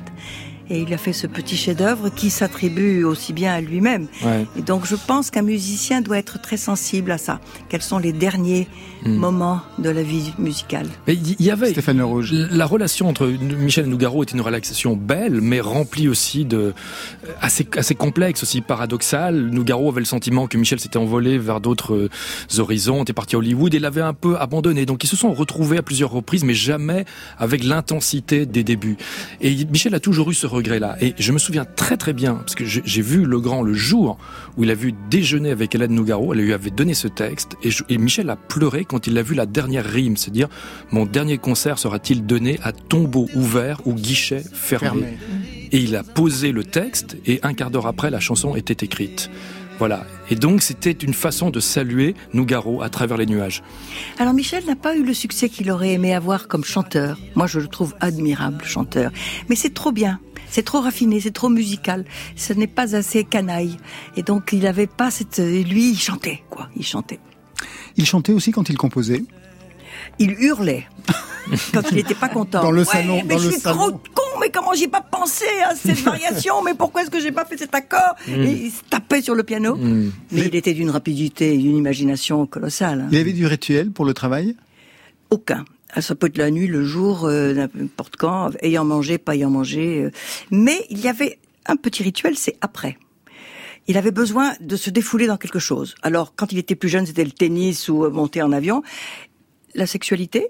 Et 0.71 0.81
il 0.81 0.93
a 0.93 0.99
fait 0.99 1.13
ce 1.13 1.27
petit 1.27 1.57
chef-d'œuvre 1.57 2.09
qui 2.11 2.31
s'attribue 2.31 3.05
aussi 3.05 3.33
bien 3.33 3.53
à 3.53 3.61
lui-même. 3.61 4.07
Ouais. 4.25 4.47
Et 4.59 4.63
donc 4.63 4.87
je 4.87 4.97
pense 4.97 5.31
qu'un 5.31 5.43
musicien 5.43 6.01
doit 6.01 6.19
être 6.19 6.41
très 6.41 6.57
sensible 6.57 7.11
à 7.11 7.19
ça. 7.19 7.41
Quels 7.69 7.83
sont 7.83 7.99
les 7.99 8.13
derniers 8.13 8.69
Hmm. 9.05 9.15
moments 9.15 9.61
de 9.79 9.91
la 9.91 10.03
vie 10.03 10.33
musicale? 10.39 10.89
Il 11.07 11.37
y 11.39 11.51
avait 11.53 11.71
Stéphane 11.71 11.99
Le 11.99 12.05
Rouge. 12.05 12.33
La 12.33 12.67
relation 12.67 13.09
entre 13.09 13.27
Michel 13.27 13.85
et 13.85 13.89
Nougaro 13.89 14.25
était 14.25 14.33
une 14.33 14.41
relation 14.41 14.97
belle, 14.97 15.41
mais 15.41 15.61
remplie 15.61 16.09
aussi 16.09 16.45
de 16.45 16.75
assez 17.41 17.65
assez 17.77 17.95
complexe, 17.95 18.43
aussi 18.43 18.61
paradoxale. 18.61 19.51
Nougaro 19.51 19.91
avait 19.91 20.01
le 20.01 20.05
sentiment 20.07 20.49
que 20.49 20.59
Michel 20.59 20.81
s'était 20.81 20.97
envolé 20.97 21.39
vers 21.39 21.61
d'autres 21.61 21.95
euh, 21.95 22.61
horizons, 22.61 23.03
était 23.03 23.13
parti 23.13 23.37
à 23.37 23.39
Hollywood 23.39 23.73
et 23.73 23.79
l'avait 23.79 24.01
un 24.01 24.15
peu 24.15 24.37
abandonné. 24.37 24.85
Donc 24.85 25.05
ils 25.05 25.09
se 25.09 25.17
sont 25.17 25.33
retrouvés 25.33 25.79
à 25.79 25.83
plusieurs 25.83 26.11
reprises, 26.11 26.43
mais 26.43 26.55
jamais 26.55 27.05
avec 27.39 27.63
l'intensité 27.63 28.47
des 28.47 28.65
débuts. 28.65 28.97
Et 29.41 29.65
Michel 29.67 29.95
a 29.95 30.01
toujours 30.01 30.31
eu 30.33 30.35
ce 30.35 30.47
regret-là. 30.59 30.97
Et 31.01 31.15
je 31.19 31.33
me 31.33 31.39
souviens 31.39 31.65
très 31.65 31.97
très 31.97 32.13
bien, 32.13 32.35
parce 32.35 32.55
que 32.55 32.65
j'ai 32.65 33.03
vu 33.03 33.25
Legrand 33.25 33.63
le 33.63 33.73
jour 33.75 34.19
où 34.57 34.65
il 34.65 34.71
a 34.71 34.75
vu 34.75 34.93
déjeuner 35.11 35.51
avec 35.51 35.75
Hélène 35.75 35.93
Nougaro, 35.95 36.33
elle 36.35 36.41
lui 36.41 36.53
avait 36.53 36.71
donné 36.71 36.95
ce 36.95 37.09
texte, 37.09 37.57
et, 37.63 37.71
je- 37.71 37.85
et 37.89 37.97
Michel 37.99 38.29
a 38.31 38.37
pleuré 38.37 38.85
quand 38.85 39.07
il 39.07 39.17
a 39.19 39.23
vu 39.23 39.35
la 39.35 39.47
dernière 39.47 39.85
rime, 39.85 40.17
c'est 40.17 40.31
dire 40.31 40.49
mon 40.93 41.07
dernier 41.07 41.39
concert 41.39 41.79
sera-t-il 41.79 42.27
donné 42.27 42.59
à 42.63 42.73
tombeau 42.73 43.27
ouvert 43.35 43.81
ou 43.87 43.95
guichet 43.95 44.43
fermé? 44.53 44.89
Fermé. 45.01 45.19
Et 45.73 45.79
il 45.79 45.97
a 45.97 46.03
posé 46.03 46.53
le 46.53 46.65
texte, 46.65 47.17
et 47.27 47.41
un 47.43 47.55
quart 47.55 47.71
d'heure 47.71 47.87
après, 47.87 48.11
la 48.11 48.21
chanson 48.21 48.55
était 48.57 48.85
écrite. 48.85 49.31
Voilà. 49.79 50.05
Et 50.29 50.35
donc, 50.35 50.61
c'était 50.63 50.91
une 50.91 51.15
façon 51.15 51.51
de 51.51 51.61
saluer 51.61 52.17
Nougaro 52.35 52.83
à 52.83 52.89
travers 52.89 53.17
les 53.17 53.27
nuages. 53.27 53.63
Alors 54.19 54.35
Michel 54.35 54.65
n'a 54.67 54.75
pas 54.75 54.97
eu 54.97 55.05
le 55.05 55.15
succès 55.15 55.49
qu'il 55.49 55.71
aurait 55.71 55.93
aimé 55.93 56.15
avoir 56.15 56.49
comme 56.49 56.65
chanteur. 56.65 57.17
Moi, 57.37 57.47
je 57.47 57.61
le 57.61 57.69
trouve 57.69 57.95
admirable 58.01 58.65
chanteur. 58.65 59.13
Mais 59.49 59.55
c'est 59.55 59.73
trop 59.75 59.93
bien. 59.93 60.19
C'est 60.51 60.65
trop 60.65 60.81
raffiné, 60.81 61.21
c'est 61.21 61.31
trop 61.33 61.49
musical. 61.49 62.05
Ce 62.37 62.53
n'est 62.53 62.67
pas 62.67 62.95
assez 62.97 63.25
canaille. 63.25 63.77
Et 64.17 64.23
donc, 64.23 64.51
il 64.53 64.61
n'avait 64.61 64.87
pas 64.87 65.11
cette... 65.11 65.39
Lui, 65.39 65.91
il 65.93 65.99
chantait, 65.99 66.43
quoi. 66.51 66.69
Il 66.77 66.85
chantait. 66.85 67.19
Il 67.97 68.07
chantait 68.07 68.33
aussi 68.33 68.51
quand 68.53 68.69
il 68.69 68.77
composait? 68.77 69.25
Il 70.19 70.33
hurlait 70.41 70.87
quand 71.75 71.83
il 71.91 71.97
n'était 71.97 72.15
pas 72.15 72.29
content. 72.29 72.63
Dans 72.63 72.71
le 72.71 72.81
Ouais, 72.81 72.85
salon, 72.87 73.23
mais 73.27 73.35
dans 73.35 73.39
je 73.41 73.47
le 73.47 73.53
suis 73.53 73.61
salon. 73.61 73.77
trop 73.79 73.91
con, 74.15 74.39
mais 74.41 74.51
comment 74.51 74.73
j'ai 74.75 74.87
pas 74.89 75.01
pensé 75.01 75.45
à 75.69 75.75
cette 75.75 75.99
variation? 76.05 76.63
Mais 76.63 76.75
pourquoi 76.75 77.03
est-ce 77.03 77.11
que 77.11 77.21
j'ai 77.21 77.33
pas 77.33 77.45
fait 77.45 77.57
cet 77.59 77.75
accord? 77.75 78.15
Et 78.29 78.33
Il 78.67 78.71
se 78.71 78.83
tapait 78.89 79.23
sur 79.23 79.35
le 79.35 79.43
piano. 79.43 79.77
Mm. 79.77 80.13
Mais 80.33 80.41
il 80.47 80.55
était 80.57 80.75
d'une 80.75 80.91
rapidité, 80.91 81.55
et 81.55 81.59
d'une 81.59 81.77
imagination 81.77 82.47
colossale. 82.47 83.03
hein. 83.03 83.09
Il 83.13 83.19
avait 83.19 83.33
du 83.33 83.47
rituel 83.47 83.91
pour 83.91 84.05
le 84.05 84.15
travail? 84.15 84.57
Aucun. 85.31 85.65
Ça 86.01 86.15
peut 86.15 86.29
être 86.29 86.39
la 86.39 86.51
nuit, 86.51 86.67
le 86.67 86.85
jour, 86.85 87.25
euh, 87.25 87.53
n'importe 87.55 88.17
quand, 88.17 88.51
ayant 88.63 88.85
mangé, 88.85 89.19
pas 89.19 89.35
ayant 89.35 89.51
mangé. 89.51 90.05
euh. 90.05 90.11
Mais 90.51 90.87
il 90.91 91.01
y 91.01 91.09
avait 91.09 91.39
un 91.67 91.77
petit 91.77 92.03
rituel, 92.03 92.37
c'est 92.37 92.57
après. 92.61 92.99
Il 93.87 93.97
avait 93.97 94.11
besoin 94.11 94.53
de 94.61 94.77
se 94.77 94.91
défouler 94.91 95.27
dans 95.27 95.39
quelque 95.39 95.59
chose. 95.59 95.95
Alors, 96.03 96.35
quand 96.37 96.53
il 96.53 96.59
était 96.59 96.75
plus 96.77 96.89
jeune, 96.89 97.07
c'était 97.07 97.25
le 97.25 97.31
tennis 97.31 97.89
ou 97.89 98.09
monter 98.11 98.43
en 98.43 98.53
avion. 98.53 98.83
La 99.75 99.87
sexualité? 99.87 100.49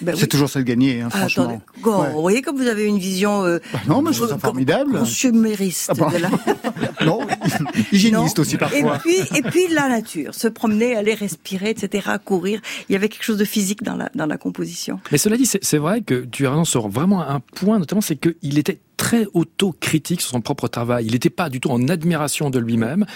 Ben 0.00 0.14
C'est 0.16 0.22
oui. 0.22 0.28
toujours 0.28 0.48
ça 0.48 0.58
de 0.60 0.64
gagner, 0.64 1.00
hein, 1.00 1.08
Ah, 1.12 1.18
franchement. 1.20 1.44
attendez, 1.44 1.60
Ouais. 1.84 2.12
vous 2.12 2.20
voyez 2.20 2.42
comme 2.42 2.56
vous 2.56 2.66
avez 2.66 2.84
une 2.84 2.98
vision 2.98 3.44
euh, 3.44 3.58
Bah 3.72 3.80
non, 3.88 4.02
mais 4.02 4.12
je 4.12 4.22
trouve 4.22 4.38
formidable. 4.38 4.98
consumériste 4.98 5.90
Ah 5.90 5.94
bah. 5.94 6.10
de 6.12 6.18
la... 6.18 6.30
Non, 7.04 7.20
hygiéniste 7.92 8.36
Non. 8.38 8.42
aussi 8.42 8.56
parfois. 8.56 8.96
Et 8.96 8.98
puis, 9.00 9.16
et 9.38 9.42
puis 9.42 9.68
la 9.70 9.88
nature, 9.88 10.34
se 10.34 10.48
promener, 10.48 10.96
aller 10.96 11.14
respirer, 11.14 11.70
etc., 11.70 12.08
courir. 12.24 12.60
Il 12.88 12.92
y 12.92 12.96
avait 12.96 13.08
quelque 13.08 13.24
chose 13.24 13.38
de 13.38 13.44
physique 13.44 13.82
dans 13.82 13.96
la, 13.96 14.10
dans 14.14 14.26
la 14.26 14.36
composition. 14.38 15.00
Mais 15.12 15.18
cela 15.18 15.36
dit, 15.36 15.46
c'est 15.46 15.62
c'est 15.62 15.78
vrai 15.78 16.00
que 16.02 16.24
tu 16.24 16.46
as 16.46 16.50
raison 16.50 16.64
sur 16.64 16.88
vraiment 16.88 17.22
un 17.28 17.40
point, 17.40 17.78
notamment, 17.78 18.00
c'est 18.00 18.16
qu'il 18.16 18.58
était 18.58 18.78
très 19.14 19.26
autocritique 19.32 20.20
sur 20.20 20.30
son 20.30 20.40
propre 20.40 20.66
travail. 20.66 21.06
Il 21.06 21.12
n'était 21.12 21.30
pas 21.30 21.48
du 21.48 21.60
tout 21.60 21.70
en 21.70 21.88
admiration 21.88 22.50
de 22.50 22.58
lui-même. 22.58 23.06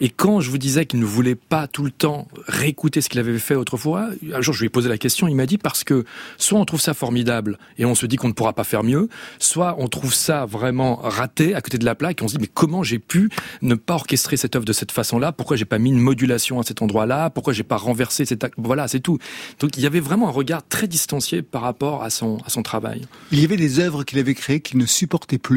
Et 0.00 0.08
quand 0.08 0.40
je 0.40 0.50
vous 0.50 0.58
disais 0.58 0.86
qu'il 0.86 1.00
ne 1.00 1.04
voulait 1.04 1.34
pas 1.34 1.66
tout 1.66 1.84
le 1.84 1.90
temps 1.90 2.28
réécouter 2.46 3.00
ce 3.00 3.08
qu'il 3.08 3.18
avait 3.18 3.38
fait 3.38 3.56
autrefois, 3.56 4.10
un 4.32 4.40
jour 4.40 4.54
je 4.54 4.60
lui 4.60 4.66
ai 4.66 4.70
posé 4.70 4.88
la 4.88 4.98
question, 4.98 5.26
il 5.26 5.34
m'a 5.34 5.46
dit 5.46 5.58
parce 5.58 5.82
que 5.82 6.04
soit 6.36 6.60
on 6.60 6.64
trouve 6.64 6.80
ça 6.80 6.94
formidable 6.94 7.58
et 7.76 7.84
on 7.84 7.96
se 7.96 8.06
dit 8.06 8.16
qu'on 8.16 8.28
ne 8.28 8.34
pourra 8.34 8.52
pas 8.52 8.62
faire 8.62 8.84
mieux, 8.84 9.08
soit 9.40 9.74
on 9.78 9.88
trouve 9.88 10.14
ça 10.14 10.46
vraiment 10.46 10.96
raté 10.96 11.54
à 11.54 11.60
côté 11.60 11.78
de 11.78 11.84
la 11.84 11.96
plaque 11.96 12.20
et 12.20 12.24
on 12.24 12.28
se 12.28 12.36
dit 12.36 12.42
mais 12.42 12.50
comment 12.52 12.84
j'ai 12.84 13.00
pu 13.00 13.28
ne 13.62 13.74
pas 13.74 13.94
orchestrer 13.94 14.36
cette 14.36 14.54
œuvre 14.54 14.64
de 14.64 14.72
cette 14.72 14.92
façon-là? 14.92 15.32
Pourquoi 15.32 15.56
j'ai 15.56 15.64
pas 15.64 15.78
mis 15.78 15.90
une 15.90 15.98
modulation 15.98 16.60
à 16.60 16.62
cet 16.62 16.82
endroit-là? 16.82 17.30
Pourquoi 17.30 17.52
j'ai 17.52 17.64
pas 17.64 17.76
renversé 17.76 18.24
cet 18.24 18.44
acte 18.44 18.54
Voilà, 18.58 18.86
c'est 18.86 19.00
tout. 19.00 19.18
Donc 19.58 19.76
il 19.76 19.82
y 19.82 19.86
avait 19.86 20.00
vraiment 20.00 20.28
un 20.28 20.32
regard 20.32 20.62
très 20.68 20.86
distancié 20.86 21.42
par 21.42 21.62
rapport 21.62 22.04
à 22.04 22.10
son 22.10 22.38
à 22.46 22.50
son 22.50 22.62
travail. 22.62 23.06
Il 23.32 23.40
y 23.40 23.44
avait 23.44 23.56
des 23.56 23.80
œuvres 23.80 24.04
qu'il 24.04 24.20
avait 24.20 24.34
créées 24.34 24.60
qu'il 24.60 24.78
ne 24.78 24.86
supportait 24.86 25.38
plus. 25.38 25.47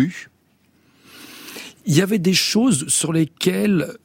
Il 1.86 1.96
y 1.96 2.02
avait 2.02 2.20
des 2.20 2.34
choses 2.34 2.88
sur 2.88 3.14
lesquelles 3.14 3.98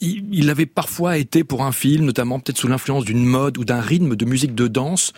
il, 0.00 0.24
il 0.32 0.50
avait 0.50 0.66
parfois 0.66 1.18
été 1.18 1.44
pour 1.44 1.64
un 1.64 1.72
film, 1.72 2.04
notamment 2.04 2.38
peut-être 2.40 2.58
sous 2.58 2.68
l'influence 2.68 3.04
d'une 3.04 3.24
mode 3.24 3.58
ou 3.58 3.64
d'un 3.64 3.80
rythme 3.80 4.16
de 4.16 4.24
musique 4.24 4.54
de 4.54 4.66
danse, 4.68 5.12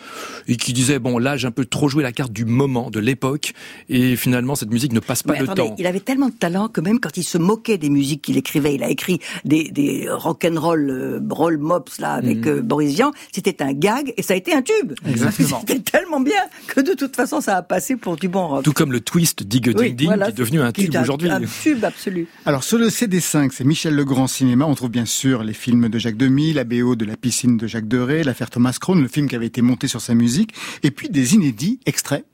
et 0.47 0.55
qui 0.57 0.73
disait 0.73 0.99
bon 0.99 1.17
là 1.17 1.37
j'ai 1.37 1.47
un 1.47 1.51
peu 1.51 1.65
trop 1.65 1.87
joué 1.89 2.03
la 2.03 2.11
carte 2.11 2.31
du 2.33 2.45
moment, 2.45 2.89
de 2.89 2.99
l'époque, 2.99 3.53
et 3.89 4.15
finalement 4.15 4.55
cette 4.55 4.71
musique 4.71 4.93
ne 4.93 4.99
passe 4.99 5.23
pas 5.23 5.33
Mais 5.33 5.39
le 5.39 5.45
attendez, 5.49 5.69
temps. 5.69 5.75
Il 5.79 5.87
avait 5.87 5.99
tellement 5.99 6.27
de 6.29 6.33
talent 6.33 6.67
que 6.67 6.81
même 6.81 6.99
quand 6.99 7.17
il 7.17 7.23
se 7.23 7.37
moquait 7.37 7.77
des 7.77 7.89
musiques 7.89 8.21
qu'il 8.21 8.37
écrivait, 8.37 8.75
il 8.75 8.83
a 8.83 8.89
écrit 8.89 9.19
des, 9.45 9.69
des 9.71 10.07
rock'n'roll 10.09 10.89
euh, 10.89 11.19
roll 11.29 11.57
mops 11.57 11.99
là 11.99 12.13
avec 12.13 12.37
Mhm. 12.45 12.47
euh, 12.47 12.61
Boris 12.61 12.93
Vian, 12.95 13.11
c'était 13.31 13.61
un 13.63 13.73
gag 13.73 14.13
et 14.17 14.21
ça 14.21 14.33
a 14.33 14.37
été 14.37 14.53
un 14.53 14.61
tube. 14.61 14.93
Exactement. 15.07 15.59
C'était 15.67 15.79
tellement 15.79 16.19
bien 16.19 16.33
que 16.67 16.81
de 16.81 16.93
toute 16.93 17.15
façon 17.15 17.41
ça 17.41 17.57
a 17.57 17.61
passé 17.61 17.95
pour 17.95 18.15
du 18.15 18.27
bon 18.27 18.47
rock. 18.47 18.63
Tout 18.63 18.73
comme 18.73 18.91
le 18.91 18.99
twist 19.01 19.43
Dig 19.43 19.69
Ding 19.75 19.95
Ding, 19.95 20.07
voilà, 20.07 20.25
qui 20.25 20.31
est 20.31 20.35
devenu 20.37 20.61
un 20.61 20.71
qui 20.71 20.85
tube 20.89 20.95
aujourd'hui. 21.01 21.29
Un 21.29 21.41
tube 21.61 21.83
absolu. 21.83 22.27
Alors 22.45 22.63
sur 22.63 22.77
le 22.77 22.87
CD5, 22.89 23.51
c'est 23.53 23.63
Michel 23.63 23.95
Legrand 23.95 24.27
Cinéma. 24.27 24.65
On 24.73 24.75
trouve 24.75 24.89
bien 24.89 25.05
sûr 25.05 25.43
les 25.43 25.53
films 25.53 25.87
de 25.87 25.99
Jacques 25.99 26.17
Demy, 26.17 26.51
la 26.51 26.63
BO 26.63 26.95
de 26.95 27.05
La 27.05 27.15
piscine 27.15 27.57
de 27.57 27.67
Jacques 27.67 27.87
Deray, 27.87 28.23
l'affaire 28.23 28.49
Thomas 28.49 28.75
Crown, 28.81 28.99
le 28.99 29.07
film 29.07 29.29
qui 29.29 29.35
avait 29.35 29.45
été 29.45 29.61
monté 29.61 29.87
sur 29.87 30.01
sa 30.01 30.15
musique, 30.15 30.51
et 30.81 30.89
puis 30.89 31.09
des 31.09 31.35
inédits 31.35 31.79
extraits. 31.85 32.25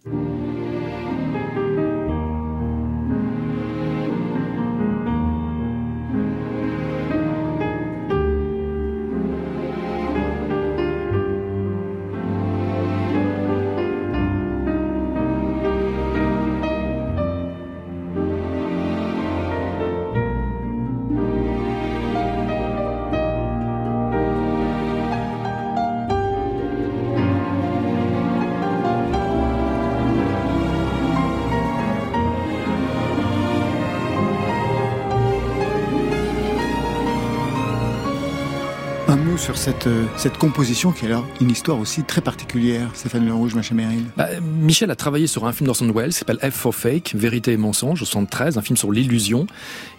Sur 39.40 39.58
cette, 39.58 39.88
euh, 39.88 40.06
cette 40.18 40.38
composition 40.38 40.92
qui 40.92 41.06
a 41.06 41.08
alors 41.08 41.26
une 41.40 41.50
histoire 41.50 41.80
aussi 41.80 42.04
très 42.04 42.22
particulière. 42.22 42.90
Stéphane 42.94 43.26
Le 43.26 43.34
Rouge, 43.34 43.56
Macha 43.56 43.74
Merrill. 43.74 44.04
Bah, 44.18 44.28
Michel 44.42 44.92
a 44.92 44.96
travaillé 44.96 45.28
sur 45.28 45.46
un 45.46 45.54
film 45.54 45.68
d'Orson 45.68 45.90
Welles, 45.92 46.12
qui 46.12 46.18
s'appelle 46.18 46.40
F 46.40 46.54
for 46.54 46.76
Fake, 46.76 47.14
Vérité 47.16 47.54
et 47.54 47.58
mensonge, 47.58 48.02
au 48.02 48.06
73, 48.06 48.58
un 48.58 48.62
film 48.62 48.76
sur 48.76 48.92
l'illusion. 48.92 49.48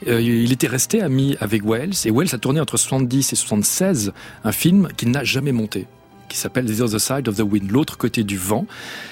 Euh, 0.07 0.21
il 0.21 0.53
était 0.53 0.67
resté 0.67 1.01
ami 1.01 1.37
avec 1.41 1.65
Welles, 1.65 1.95
et 2.05 2.11
Welles 2.11 2.35
a 2.35 2.39
tourné 2.39 2.61
entre 2.61 2.77
70 2.77 3.33
et 3.33 3.37
76 3.37 4.13
un 4.45 4.53
film 4.53 4.89
qu'il 4.97 5.11
n'a 5.11 5.25
jamais 5.25 5.53
monté 5.53 5.87
qui 6.31 6.39
s'appelle 6.39 6.65
The 6.75 6.81
Other 6.81 7.01
Side 7.01 7.29
of 7.29 7.37
the 7.37 7.41
Wind, 7.41 7.71
l'autre 7.71 7.99
côté 7.99 8.23
du 8.25 8.39
vent. 8.39 8.67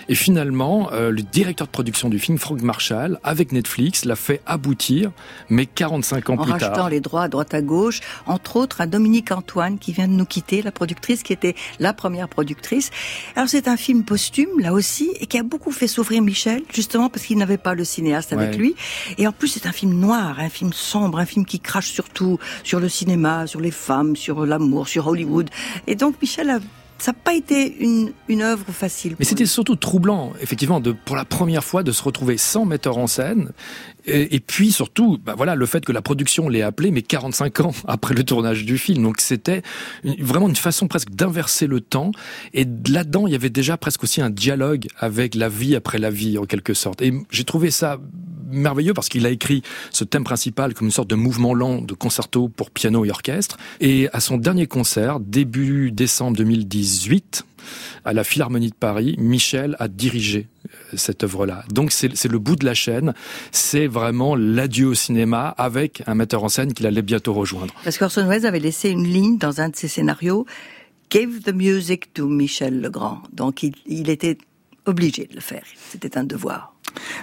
Et 0.09 0.15
finalement, 0.15 0.89
euh, 0.93 1.11
le 1.11 1.23
directeur 1.23 1.67
de 1.67 1.73
production 1.73 2.09
du 2.09 2.19
film, 2.19 2.39
Frank 2.39 2.63
Marshall, 2.63 3.19
avec 3.25 3.53
Netflix, 3.53 4.05
l'a 4.05 4.17
fait 4.17 4.41
aboutir, 4.47 5.11
mais 5.51 5.67
45 5.67 6.31
ans 6.31 6.35
en 6.35 6.45
plus 6.45 6.53
rachetant 6.53 6.73
tard. 6.75 6.89
les 6.91 7.01
droits 7.01 7.25
à 7.25 7.29
droite 7.29 7.53
à 7.53 7.61
gauche, 7.61 8.01
entre 8.27 8.57
autres 8.57 8.81
à 8.81 8.87
Dominique 8.87 9.33
Antoine 9.33 9.79
qui 9.79 9.93
vient 9.93 10.09
de 10.09 10.13
nous 10.13 10.25
quitter, 10.25 10.63
la 10.63 10.71
productrice 10.73 11.23
qui 11.23 11.33
était 11.33 11.55
la 11.81 11.93
première 11.93 12.29
productrice. 12.29 12.91
Alors 13.37 13.49
c'est 13.49 13.69
un 13.69 13.77
film 13.77 14.05
posthume 14.05 14.61
là 14.61 14.73
aussi 14.73 15.11
et 15.21 15.27
qui 15.27 15.39
a 15.39 15.43
beaucoup 15.43 15.73
fait 15.73 15.89
souffrir 15.89 16.23
Michel 16.23 16.63
justement 16.73 17.09
parce 17.11 17.27
qu'il 17.27 17.37
n'avait 17.39 17.59
pas 17.59 17.75
le 17.75 17.85
cinéaste 17.85 18.33
avec 18.33 18.51
Ouais. 18.53 18.57
lui. 18.57 18.75
Et 19.19 19.27
en 19.27 19.33
plus 19.33 19.49
c'est 19.49 19.67
un 19.67 19.73
film 19.73 19.95
noir, 19.99 20.39
un 20.39 20.49
film 20.49 20.73
sombre, 20.73 21.19
un 21.19 21.27
film 21.27 21.45
qui 21.45 21.59
crache 21.59 21.91
surtout 21.91 22.39
sur 22.63 22.79
le 22.79 22.89
cinéma, 22.89 23.47
sur 23.49 23.61
les 23.61 23.73
femmes, 23.73 24.15
sur 24.15 24.47
l'amour, 24.47 24.87
sur 24.89 25.09
Hollywood. 25.09 25.51
Et 25.89 25.97
donc 25.97 26.15
Michel 26.23 26.51
a 26.51 26.61
ça 26.99 27.13
n'a 27.13 27.19
pas 27.23 27.35
été 27.35 27.79
une, 27.79 28.13
une 28.29 28.43
œuvre 28.43 28.67
facile. 28.73 29.15
Mais 29.19 29.25
c'était 29.25 29.47
surtout 29.47 29.77
troublant, 29.77 30.33
effectivement, 30.41 30.81
de 30.81 30.93
pour 30.93 31.17
la 31.17 31.25
première 31.25 31.65
fois 31.65 31.83
de 31.83 31.93
se 31.93 32.03
retrouver 32.03 32.37
sans 32.37 32.65
metteur 32.65 32.99
en 32.99 33.07
scène, 33.07 33.53
et, 34.09 34.41
puis 34.41 34.73
surtout, 34.73 35.19
bah 35.25 35.35
voilà, 35.37 35.55
le 35.55 35.67
fait 35.67 35.85
que 35.85 35.93
la 35.93 36.03
production 36.03 36.49
l'ait 36.49 36.63
appelé, 36.63 36.91
mais 36.91 37.03
45 37.03 37.61
ans 37.61 37.73
après 37.87 38.15
le 38.15 38.25
tournage 38.25 38.65
du 38.65 38.79
film. 38.79 39.03
Donc 39.03 39.21
c'était 39.21 39.63
vraiment 40.19 40.49
une 40.49 40.57
façon 40.57 40.89
presque 40.89 41.11
d'inverser 41.11 41.67
le 41.67 41.81
temps. 41.81 42.13
Et 42.55 42.67
là-dedans, 42.89 43.27
il 43.27 43.33
y 43.33 43.37
avait 43.37 43.51
déjà 43.51 43.77
presque 43.77 44.05
aussi 44.05 44.21
un 44.21 44.31
dialogue 44.31 44.87
avec 44.99 45.35
la 45.35 45.49
vie 45.49 45.77
après 45.77 45.99
la 45.99 46.11
vie, 46.11 46.39
en 46.39 46.45
quelque 46.45 46.75
sorte. 46.75 47.03
Et 47.03 47.13
j'ai 47.31 47.45
trouvé 47.45 47.71
ça 47.71 47.99
merveilleux 48.51 48.95
parce 48.95 49.09
qu'il 49.09 49.27
a 49.27 49.31
écrit 49.31 49.63
ce 49.91 50.05
thème 50.05 50.25
principal 50.25 50.75
comme 50.75 50.87
une 50.87 50.93
sorte 50.93 51.11
de 51.11 51.15
mouvement 51.15 51.55
lent 51.55 51.83
de 51.83 51.95
concerto 51.95 52.49
pour 52.49 52.71
piano 52.71 53.05
et 53.05 53.11
orchestre. 53.11 53.59
Et 53.81 54.09
à 54.13 54.21
son 54.21 54.39
dernier 54.39 54.67
concert, 54.67 55.21
début 55.21 55.93
décembre 55.93 56.37
2018, 56.39 57.45
à 58.05 58.13
la 58.13 58.25
Philharmonie 58.25 58.71
de 58.71 58.75
Paris, 58.75 59.15
Michel 59.19 59.77
a 59.79 59.89
dirigé 59.89 60.49
euh, 60.67 60.97
cette 60.97 61.25
œuvre-là. 61.25 61.65
Donc 61.71 61.93
c'est 61.93 62.25
le 62.25 62.39
bout 62.39 62.57
de 62.57 62.65
la 62.65 62.75
chaîne, 62.75 63.15
c'est 63.53 63.87
vraiment 63.87 64.37
l'adieu 64.37 64.89
au 64.89 64.95
cinéma 64.95 65.49
avec 65.59 66.03
un 66.07 66.15
metteur 66.15 66.45
en 66.45 66.49
scène 66.49 66.73
qu'il 66.73 66.87
allait 66.87 67.03
bientôt 67.03 67.33
rejoindre. 67.33 67.75
Parce 67.85 67.99
qu'Orson 67.99 68.27
Welles 68.27 68.47
avait 68.47 68.61
laissé 68.61 68.91
une 68.91 69.07
ligne 69.07 69.39
dans 69.39 69.61
un 69.61 69.69
de 69.69 69.77
ses 69.77 69.89
scénarios, 69.89 70.47
Give 71.11 71.41
the 71.43 71.55
music 71.55 72.13
to 72.13 72.29
Michel 72.29 72.81
Legrand. 72.81 73.23
Donc 73.33 73.63
il 73.63 74.11
était 74.11 74.37
obligé 74.85 75.27
de 75.27 75.35
le 75.35 75.41
faire. 75.41 75.63
C'était 75.91 76.19
un 76.19 76.25
devoir. 76.25 76.75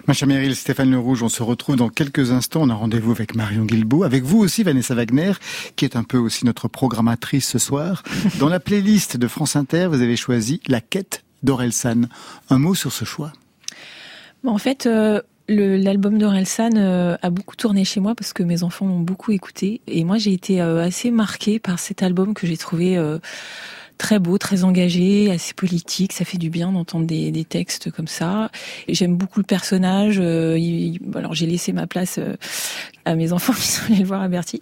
Macha 0.08 0.26
Merrill, 0.26 0.56
Stéphane 0.56 0.92
Le 0.92 1.00
Rouge, 1.00 1.24
on 1.24 1.30
se 1.30 1.44
retrouve 1.44 1.76
dans 1.76 1.90
quelques 1.90 2.32
instants. 2.32 2.62
On 2.64 2.70
a 2.70 2.74
rendez-vous 2.74 3.12
avec 3.12 3.36
Marion 3.36 3.66
Guilbault, 3.66 4.04
avec 4.04 4.24
vous 4.24 4.40
aussi 4.40 4.64
Vanessa 4.64 4.96
Wagner, 4.96 5.34
qui 5.76 5.86
est 5.86 5.96
un 5.96 6.04
peu 6.04 6.18
aussi 6.18 6.46
notre 6.46 6.68
programmatrice 6.68 7.48
ce 7.48 7.60
soir. 7.60 8.04
Dans 8.40 8.50
la 8.50 8.60
playlist 8.60 9.18
de 9.18 9.28
France 9.28 9.56
Inter, 9.56 9.88
vous 9.88 10.02
avez 10.02 10.16
choisi 10.16 10.62
La 10.68 10.82
quête 10.82 11.24
d'Orelsan. 11.44 12.04
Un 12.50 12.60
mot 12.60 12.76
sur 12.76 12.92
ce 12.92 13.06
choix? 13.06 13.34
Bon, 14.44 14.52
en 14.52 14.58
fait, 14.58 14.86
euh, 14.86 15.22
l'album 15.48 16.18
d'Orelsan 16.18 16.72
euh, 16.76 17.18
a 17.22 17.30
beaucoup 17.30 17.56
tourné 17.56 17.86
chez 17.86 18.00
moi 18.00 18.16
parce 18.16 18.34
que 18.34 18.44
mes 18.44 18.64
enfants 18.64 18.88
l'ont 18.88 19.00
beaucoup 19.00 19.32
écouté. 19.32 19.82
Et 19.88 20.04
moi, 20.04 20.18
j'ai 20.18 20.34
été 20.34 20.62
euh, 20.62 20.84
assez 20.84 21.12
marquée 21.12 21.60
par 21.60 21.80
cet 21.80 22.04
album 22.04 22.34
que 22.34 22.48
j'ai 22.48 22.58
trouvé 22.58 22.98
euh, 22.98 23.20
très 23.97 24.19
beau, 24.19 24.38
très 24.38 24.63
engagé, 24.63 25.31
assez 25.31 25.53
politique. 25.53 26.13
Ça 26.13 26.25
fait 26.25 26.38
du 26.38 26.49
bien 26.49 26.71
d'entendre 26.71 27.05
des, 27.05 27.31
des 27.31 27.43
textes 27.45 27.91
comme 27.91 28.08
ça. 28.08 28.49
Et 28.88 28.93
J'aime 28.93 29.15
beaucoup 29.15 29.39
le 29.39 29.45
personnage. 29.45 30.19
euh, 30.19 30.58
il- 30.58 30.99
alors, 31.15 31.34
j'ai 31.34 31.45
laissé 31.45 31.71
ma 31.73 31.88
place 31.88 32.17
euh, 32.19 32.36
à 33.05 33.15
mes 33.15 33.31
enfants 33.34 33.53
qui 33.60 33.67
sont 33.67 33.86
allés 33.88 34.01
le 34.01 34.05
voir 34.05 34.21
à 34.21 34.27
Bercy. 34.27 34.60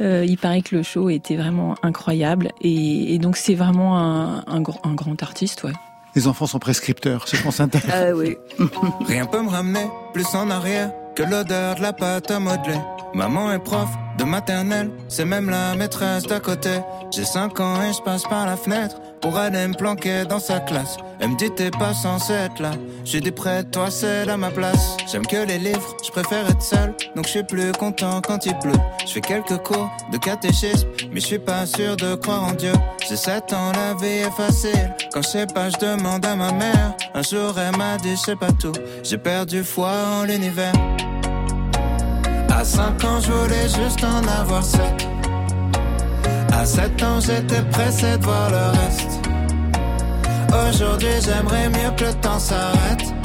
Euh, 0.00 0.24
il 0.28 0.38
paraît 0.38 0.62
que 0.62 0.74
le 0.76 0.82
show 0.82 1.08
était 1.10 1.36
vraiment 1.36 1.74
incroyable. 1.82 2.50
Et, 2.60 3.14
et 3.14 3.18
donc, 3.18 3.36
c'est 3.36 3.54
vraiment 3.54 3.98
un, 3.98 4.44
un, 4.46 4.60
gr- 4.60 4.80
un 4.84 4.94
grand 4.94 5.22
artiste, 5.22 5.62
ouais. 5.64 5.72
Les 6.16 6.26
enfants 6.26 6.46
sont 6.48 6.58
prescripteurs 6.58 7.28
sur 7.28 7.38
France 7.38 7.60
Inter. 7.60 7.78
Ah 7.92 8.06
oui. 8.16 8.36
Rien 9.06 9.26
peut 9.26 9.42
me 9.42 9.48
ramener 9.48 9.84
plus 10.12 10.26
en 10.34 10.50
arrière 10.50 10.90
que 11.14 11.22
l'odeur 11.22 11.76
de 11.76 11.82
la 11.82 11.92
pâte 11.92 12.30
à 12.32 12.40
modeler. 12.40 12.78
Maman 13.14 13.52
est 13.52 13.58
prof 13.60 13.88
de 14.18 14.24
maternelle, 14.24 14.90
c'est 15.08 15.24
même 15.24 15.50
la 15.50 15.74
maîtresse 15.74 16.24
d'à 16.24 16.40
côté. 16.40 16.80
J'ai 17.10 17.24
5 17.24 17.58
ans 17.60 17.82
et 17.82 17.92
je 17.92 18.02
passe 18.02 18.22
par 18.24 18.46
la 18.46 18.56
fenêtre 18.56 18.96
pour 19.20 19.36
aller 19.36 19.66
me 19.66 19.74
planquer 19.74 20.24
dans 20.24 20.38
sa 20.38 20.60
classe. 20.60 20.96
Elle 21.20 21.30
me 21.30 21.36
dit 21.36 21.50
t'es 21.50 21.70
pas 21.70 21.92
censé 21.92 22.32
être 22.32 22.60
là. 22.60 22.72
J'ai 23.04 23.20
dit 23.20 23.30
près 23.30 23.64
toi 23.64 23.90
c'est 23.90 24.28
à 24.28 24.36
ma 24.36 24.50
place. 24.50 24.96
J'aime 25.10 25.26
que 25.26 25.36
les 25.36 25.58
livres, 25.58 25.96
je 26.04 26.10
préfère 26.10 26.48
être 26.48 26.62
seul, 26.62 26.94
donc 27.14 27.26
je 27.26 27.30
suis 27.30 27.42
plus 27.42 27.72
content 27.72 28.20
quand 28.20 28.46
il 28.46 28.56
pleut. 28.58 28.72
Je 29.06 29.12
fais 29.12 29.20
quelques 29.20 29.58
cours 29.58 29.90
de 30.12 30.18
catéchisme, 30.18 30.88
mais 31.12 31.20
je 31.20 31.26
suis 31.26 31.38
pas 31.38 31.66
sûr 31.66 31.96
de 31.96 32.14
croire 32.14 32.44
en 32.44 32.52
Dieu. 32.52 32.72
J'ai 33.08 33.16
7 33.16 33.52
ans, 33.52 33.72
la 33.72 33.94
vie 33.94 34.20
est 34.20 34.30
facile. 34.30 34.94
Quand 35.12 35.22
je 35.22 35.28
sais 35.28 35.46
pas, 35.46 35.68
je 35.70 35.76
demande 35.78 36.24
à 36.24 36.36
ma 36.36 36.52
mère. 36.52 36.94
Un 37.14 37.22
jour 37.22 37.54
elle 37.58 37.76
m'a 37.76 37.96
dit 37.98 38.16
sais 38.16 38.36
pas 38.36 38.52
tout. 38.52 38.72
J'ai 39.02 39.18
perdu 39.18 39.64
foi 39.64 39.92
en 40.20 40.24
l'univers. 40.24 40.72
À 42.60 42.64
5 42.64 43.04
ans, 43.04 43.20
je 43.20 43.32
voulais 43.32 43.68
juste 43.70 44.04
en 44.04 44.18
avoir 44.38 44.62
7. 44.62 44.82
À 46.52 46.66
7 46.66 47.02
ans, 47.02 47.18
j'étais 47.18 47.62
pressé 47.62 48.18
de 48.18 48.22
voir 48.22 48.50
le 48.50 48.78
reste. 48.78 49.20
Aujourd'hui, 50.68 51.08
j'aimerais 51.24 51.70
mieux 51.70 51.90
que 51.96 52.04
le 52.04 52.14
temps 52.20 52.38
s'arrête. 52.38 53.19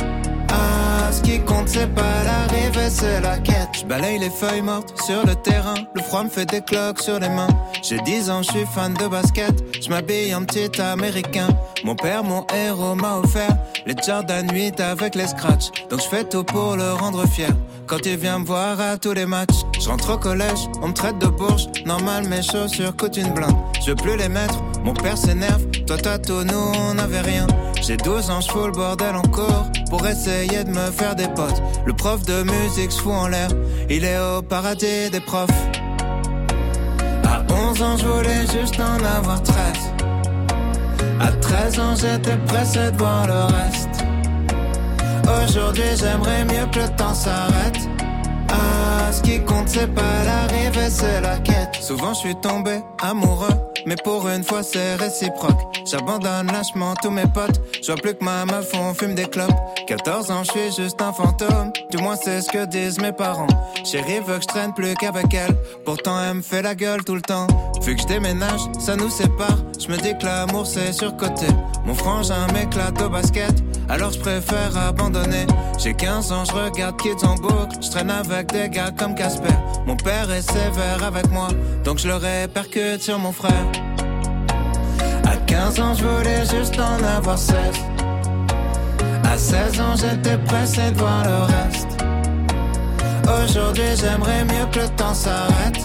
Ce 1.15 1.21
qui 1.21 1.39
compte 1.39 1.69
c'est 1.69 1.87
pas 1.95 2.23
l'arrivée, 2.25 2.89
c'est 2.89 3.21
la 3.21 3.37
quête. 3.37 3.69
Je 3.79 3.85
balaye 3.85 4.19
les 4.19 4.29
feuilles 4.29 4.61
mortes 4.61 5.01
sur 5.01 5.25
le 5.25 5.33
terrain, 5.33 5.75
le 5.93 6.01
froid 6.01 6.25
me 6.25 6.29
fait 6.29 6.45
des 6.45 6.59
cloques 6.59 7.01
sur 7.01 7.19
les 7.19 7.29
mains. 7.29 7.47
J'ai 7.81 7.99
10 7.99 8.29
ans, 8.29 8.43
je 8.43 8.51
suis 8.51 8.65
fan 8.65 8.93
de 8.95 9.07
basket, 9.07 9.53
je 9.81 9.89
m'habille 9.89 10.35
en 10.35 10.43
petit 10.43 10.81
américain. 10.81 11.47
Mon 11.85 11.95
père, 11.95 12.25
mon 12.25 12.45
héros 12.53 12.95
m'a 12.95 13.19
offert 13.19 13.55
les 13.85 13.95
Jordan 14.05 14.45
8 14.51 14.81
avec 14.81 15.15
les 15.15 15.27
scratchs, 15.27 15.69
donc 15.89 16.01
je 16.01 16.07
fais 16.09 16.25
tout 16.25 16.43
pour 16.43 16.75
le 16.75 16.91
rendre 16.91 17.25
fier. 17.29 17.55
Quand 17.87 18.05
il 18.05 18.17
vient 18.17 18.39
me 18.39 18.45
voir 18.45 18.81
à 18.81 18.97
tous 18.97 19.13
les 19.13 19.25
matchs, 19.25 19.63
je 19.79 19.87
rentre 19.87 20.15
au 20.15 20.17
collège, 20.17 20.67
on 20.81 20.89
me 20.89 20.93
traite 20.93 21.17
de 21.19 21.27
bourge, 21.27 21.67
normal 21.85 22.27
mes 22.27 22.41
chaussures 22.41 22.93
coûtent 22.97 23.15
une 23.15 23.33
blinde. 23.33 23.55
Je 23.85 23.91
veux 23.91 23.95
plus 23.95 24.17
les 24.17 24.27
mettre, 24.27 24.61
mon 24.83 24.93
père 24.93 25.17
s'énerve, 25.17 25.65
toi 25.87 25.95
t'as 25.97 26.17
tout, 26.17 26.43
nous 26.43 26.73
on 26.75 27.23
rien. 27.23 27.47
J'ai 27.87 27.97
12 27.97 28.31
ans, 28.31 28.41
je 28.41 28.65
le 28.65 28.71
bordel 28.71 29.15
encore 29.15 29.67
pour 29.91 30.07
essayer 30.07 30.63
de 30.63 30.71
me 30.71 30.89
faire 30.89 31.15
des 31.15 31.27
potes. 31.27 31.61
Le 31.85 31.93
prof 31.93 32.23
de 32.23 32.41
musique 32.41 32.91
se 32.91 32.99
fout 32.99 33.13
en 33.13 33.27
l'air, 33.27 33.49
il 33.91 34.03
est 34.03 34.17
au 34.17 34.41
paradis 34.41 35.11
des 35.11 35.19
profs. 35.19 35.51
À 37.27 37.43
11 37.53 37.81
ans, 37.83 37.97
je 37.97 38.07
voulais 38.07 38.41
juste 38.59 38.79
en 38.79 39.05
avoir 39.05 39.43
13. 39.43 39.55
À 41.19 41.31
13 41.31 41.79
ans, 41.79 41.95
j'étais 41.95 42.37
pressé 42.47 42.91
de 42.91 42.97
voir 42.97 43.27
le 43.27 43.53
reste. 43.53 44.03
Aujourd'hui, 45.43 45.95
j'aimerais 45.95 46.43
mieux 46.45 46.65
que 46.71 46.79
le 46.79 46.89
temps 46.95 47.13
s'arrête. 47.13 47.77
Ah, 48.49 49.11
ce 49.11 49.21
qui 49.21 49.39
compte, 49.43 49.69
c'est 49.69 49.93
pas 49.93 50.23
l'arrivée, 50.25 50.89
c'est 50.89 51.21
la 51.21 51.37
quête. 51.37 51.75
Souvent, 51.79 52.15
je 52.15 52.19
suis 52.19 52.35
tombé 52.41 52.79
amoureux, 53.03 53.53
mais 53.85 53.95
pour 54.03 54.27
une 54.27 54.43
fois, 54.43 54.63
c'est 54.63 54.95
réciproque. 54.95 55.59
J'abandonne 55.85 56.47
lâchement 56.47 56.93
tous 57.01 57.11
mes 57.11 57.27
potes. 57.27 57.61
Je 57.81 57.87
vois 57.87 58.01
plus 58.01 58.15
que 58.15 58.23
ma 58.23 58.45
meuf, 58.45 58.71
on 58.73 58.93
fume 58.93 59.15
des 59.15 59.25
clopes. 59.25 59.51
14 59.87 60.31
ans, 60.31 60.43
je 60.43 60.51
suis 60.51 60.83
juste 60.83 61.01
un 61.01 61.13
fantôme. 61.13 61.71
Du 61.91 61.97
moins, 61.97 62.15
c'est 62.15 62.41
ce 62.41 62.49
que 62.49 62.65
disent 62.65 62.99
mes 62.99 63.11
parents. 63.11 63.47
Chérie 63.83 64.19
veut 64.25 64.37
que 64.37 64.41
je 64.41 64.47
traîne 64.47 64.73
plus 64.73 64.95
qu'avec 64.95 65.33
elle. 65.33 65.55
Pourtant, 65.85 66.19
elle 66.19 66.35
me 66.35 66.41
fait 66.41 66.61
la 66.61 66.73
gueule 66.75 67.03
tout 67.03 67.15
le 67.15 67.21
temps. 67.21 67.47
Vu 67.81 67.95
que 67.95 68.01
je 68.01 68.07
déménage, 68.07 68.61
ça 68.79 68.95
nous 68.95 69.09
sépare. 69.09 69.57
Je 69.79 69.87
me 69.89 69.97
dis 69.97 70.17
que 70.17 70.25
l'amour, 70.25 70.65
c'est 70.65 70.91
surcoté. 70.91 71.47
Mon 71.85 71.93
frangin 71.93 72.47
m'éclate 72.53 72.99
au 73.01 73.09
basket. 73.09 73.53
Alors 73.89 74.11
je 74.11 74.19
préfère 74.19 74.75
abandonner. 74.75 75.45
J'ai 75.77 75.93
15 75.93 76.31
ans, 76.31 76.45
je 76.45 76.51
regarde 76.53 76.99
Kids 76.99 77.23
en 77.23 77.35
boucle. 77.35 77.77
Je 77.81 77.89
traîne 77.89 78.09
avec 78.09 78.51
des 78.51 78.69
gars 78.69 78.91
comme 78.97 79.13
Casper. 79.13 79.53
Mon 79.85 79.95
père 79.95 80.31
est 80.31 80.41
sévère 80.41 81.03
avec 81.03 81.29
moi, 81.29 81.49
donc 81.83 81.99
je 81.99 82.07
le 82.07 82.15
répercute 82.15 83.03
sur 83.03 83.19
mon 83.19 83.31
frère. 83.31 83.74
À 85.55 85.67
15 85.67 85.79
ans, 85.79 85.93
je 85.93 86.03
voulais 86.03 86.45
juste 86.45 86.79
en 86.79 87.03
avoir 87.17 87.37
16. 87.37 87.55
À 89.23 89.37
16 89.37 89.79
ans, 89.79 89.95
j'étais 89.95 90.37
pressé 90.39 90.91
de 90.91 90.97
voir 90.97 91.23
le 91.23 91.43
reste. 91.43 92.03
Aujourd'hui, 93.23 93.95
j'aimerais 93.95 94.43
mieux 94.43 94.65
que 94.71 94.79
le 94.79 94.89
temps 94.89 95.13
s'arrête. 95.13 95.79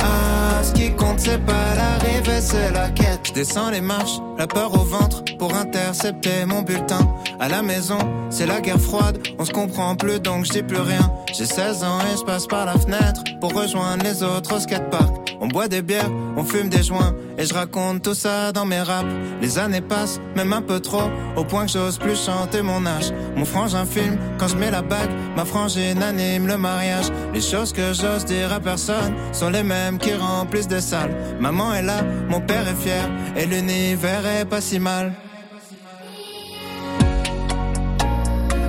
Ah, 0.00 0.62
ce 0.62 0.72
qui 0.72 0.92
compte, 0.92 1.20
c'est 1.20 1.38
pas 1.38 1.74
l'arrivée, 1.76 2.40
c'est 2.40 2.72
la 2.72 2.88
quête. 2.90 3.20
Je 3.28 3.32
descends 3.32 3.70
les 3.70 3.80
marches, 3.80 4.18
la 4.38 4.48
peur 4.48 4.74
au 4.74 4.84
ventre, 4.84 5.22
pour 5.38 5.54
intercepter 5.54 6.44
mon 6.44 6.62
bulletin. 6.62 7.00
À 7.38 7.48
la 7.48 7.62
maison, 7.62 7.98
c'est 8.28 8.46
la 8.46 8.60
guerre 8.60 8.80
froide, 8.80 9.18
on 9.38 9.44
se 9.44 9.52
comprend 9.52 9.94
plus 9.94 10.18
donc 10.18 10.46
je 10.46 10.52
dis 10.52 10.62
plus 10.62 10.80
rien. 10.80 11.12
J'ai 11.32 11.46
16 11.46 11.84
ans 11.84 12.00
et 12.00 12.16
je 12.18 12.24
passe 12.24 12.46
par 12.46 12.66
la 12.66 12.72
fenêtre 12.72 13.22
pour 13.40 13.54
rejoindre 13.54 14.04
les 14.04 14.22
autres 14.22 14.56
au 14.56 14.58
skatepark. 14.58 15.25
On 15.40 15.48
boit 15.48 15.68
des 15.68 15.82
bières, 15.82 16.10
on 16.36 16.44
fume 16.44 16.68
des 16.68 16.82
joints 16.82 17.14
et 17.38 17.44
je 17.44 17.54
raconte 17.54 18.02
tout 18.02 18.14
ça 18.14 18.52
dans 18.52 18.64
mes 18.64 18.80
raps. 18.80 19.08
Les 19.40 19.58
années 19.58 19.80
passent, 19.80 20.20
même 20.34 20.52
un 20.52 20.62
peu 20.62 20.80
trop, 20.80 21.10
au 21.36 21.44
point 21.44 21.66
que 21.66 21.72
j'ose 21.72 21.98
plus 21.98 22.16
chanter 22.16 22.62
mon 22.62 22.86
âge. 22.86 23.12
Mon 23.36 23.44
frangin 23.44 23.84
filme 23.84 24.16
quand 24.38 24.48
je 24.48 24.56
mets 24.56 24.70
la 24.70 24.82
bague, 24.82 25.10
ma 25.36 25.44
frangine 25.44 26.02
anime 26.02 26.46
le 26.46 26.56
mariage. 26.56 27.06
Les 27.34 27.40
choses 27.40 27.72
que 27.72 27.92
j'ose 27.92 28.24
dire 28.24 28.52
à 28.52 28.60
personne 28.60 29.14
sont 29.32 29.50
les 29.50 29.62
mêmes 29.62 29.98
qui 29.98 30.14
remplissent 30.14 30.68
des 30.68 30.80
salles. 30.80 31.14
Maman 31.40 31.74
est 31.74 31.82
là, 31.82 32.02
mon 32.28 32.40
père 32.40 32.66
est 32.66 32.82
fier 32.82 33.08
et 33.36 33.46
l'univers 33.46 34.26
est 34.26 34.44
pas 34.44 34.60
si 34.60 34.78
mal. 34.78 35.12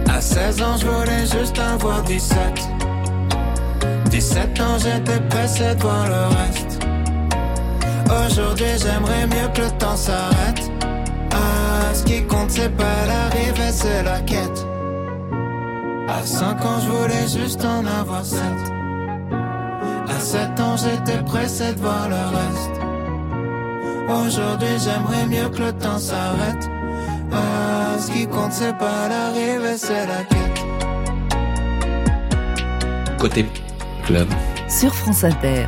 À 0.09 0.21
16 0.21 0.61
ans, 0.63 0.77
je 0.77 0.87
voulais 0.87 1.25
juste 1.27 1.59
avoir 1.59 2.01
17. 2.03 2.86
17 4.09 4.61
ans, 4.61 4.77
j'étais 4.79 5.19
pressé 5.29 5.75
de 5.75 5.81
voir 5.81 6.07
le 6.07 6.25
reste. 6.37 6.79
Aujourd'hui, 8.05 8.65
j'aimerais 8.77 9.27
mieux 9.27 9.47
que 9.53 9.61
le 9.61 9.71
temps 9.77 9.95
s'arrête. 9.95 10.71
Ah, 11.31 11.93
ce 11.93 12.03
qui 12.03 12.23
compte, 12.23 12.49
c'est 12.49 12.75
pas 12.75 13.05
l'arrivée, 13.07 13.71
c'est 13.71 14.03
la 14.03 14.19
quête. 14.21 14.65
À 16.07 16.25
5 16.25 16.65
ans, 16.65 16.79
je 16.83 16.89
voulais 16.89 17.27
juste 17.27 17.63
en 17.65 17.85
avoir 17.85 18.23
7. 18.23 18.41
À 20.07 20.19
7 20.19 20.59
ans, 20.59 20.77
j'étais 20.77 21.21
pressé 21.23 21.73
de 21.73 21.79
voir 21.79 22.07
le 22.09 22.15
reste. 22.15 22.77
Aujourd'hui, 24.09 24.79
j'aimerais 24.79 25.25
mieux 25.27 25.49
que 25.49 25.63
le 25.63 25.73
temps 25.73 25.99
s'arrête. 25.99 26.69
Ah, 27.31 27.99
ce 27.99 28.11
qui 28.11 28.25
compte, 28.25 28.53
c'est 28.53 28.77
pas 28.77 29.09
l'arrivée, 29.09 29.77
c'est 29.77 30.07
la 30.07 30.23
quête. 30.23 30.65
Côté 33.19 33.45
club. 34.07 34.27
Sur 34.69 34.95
France 34.95 35.25
Inter. 35.25 35.65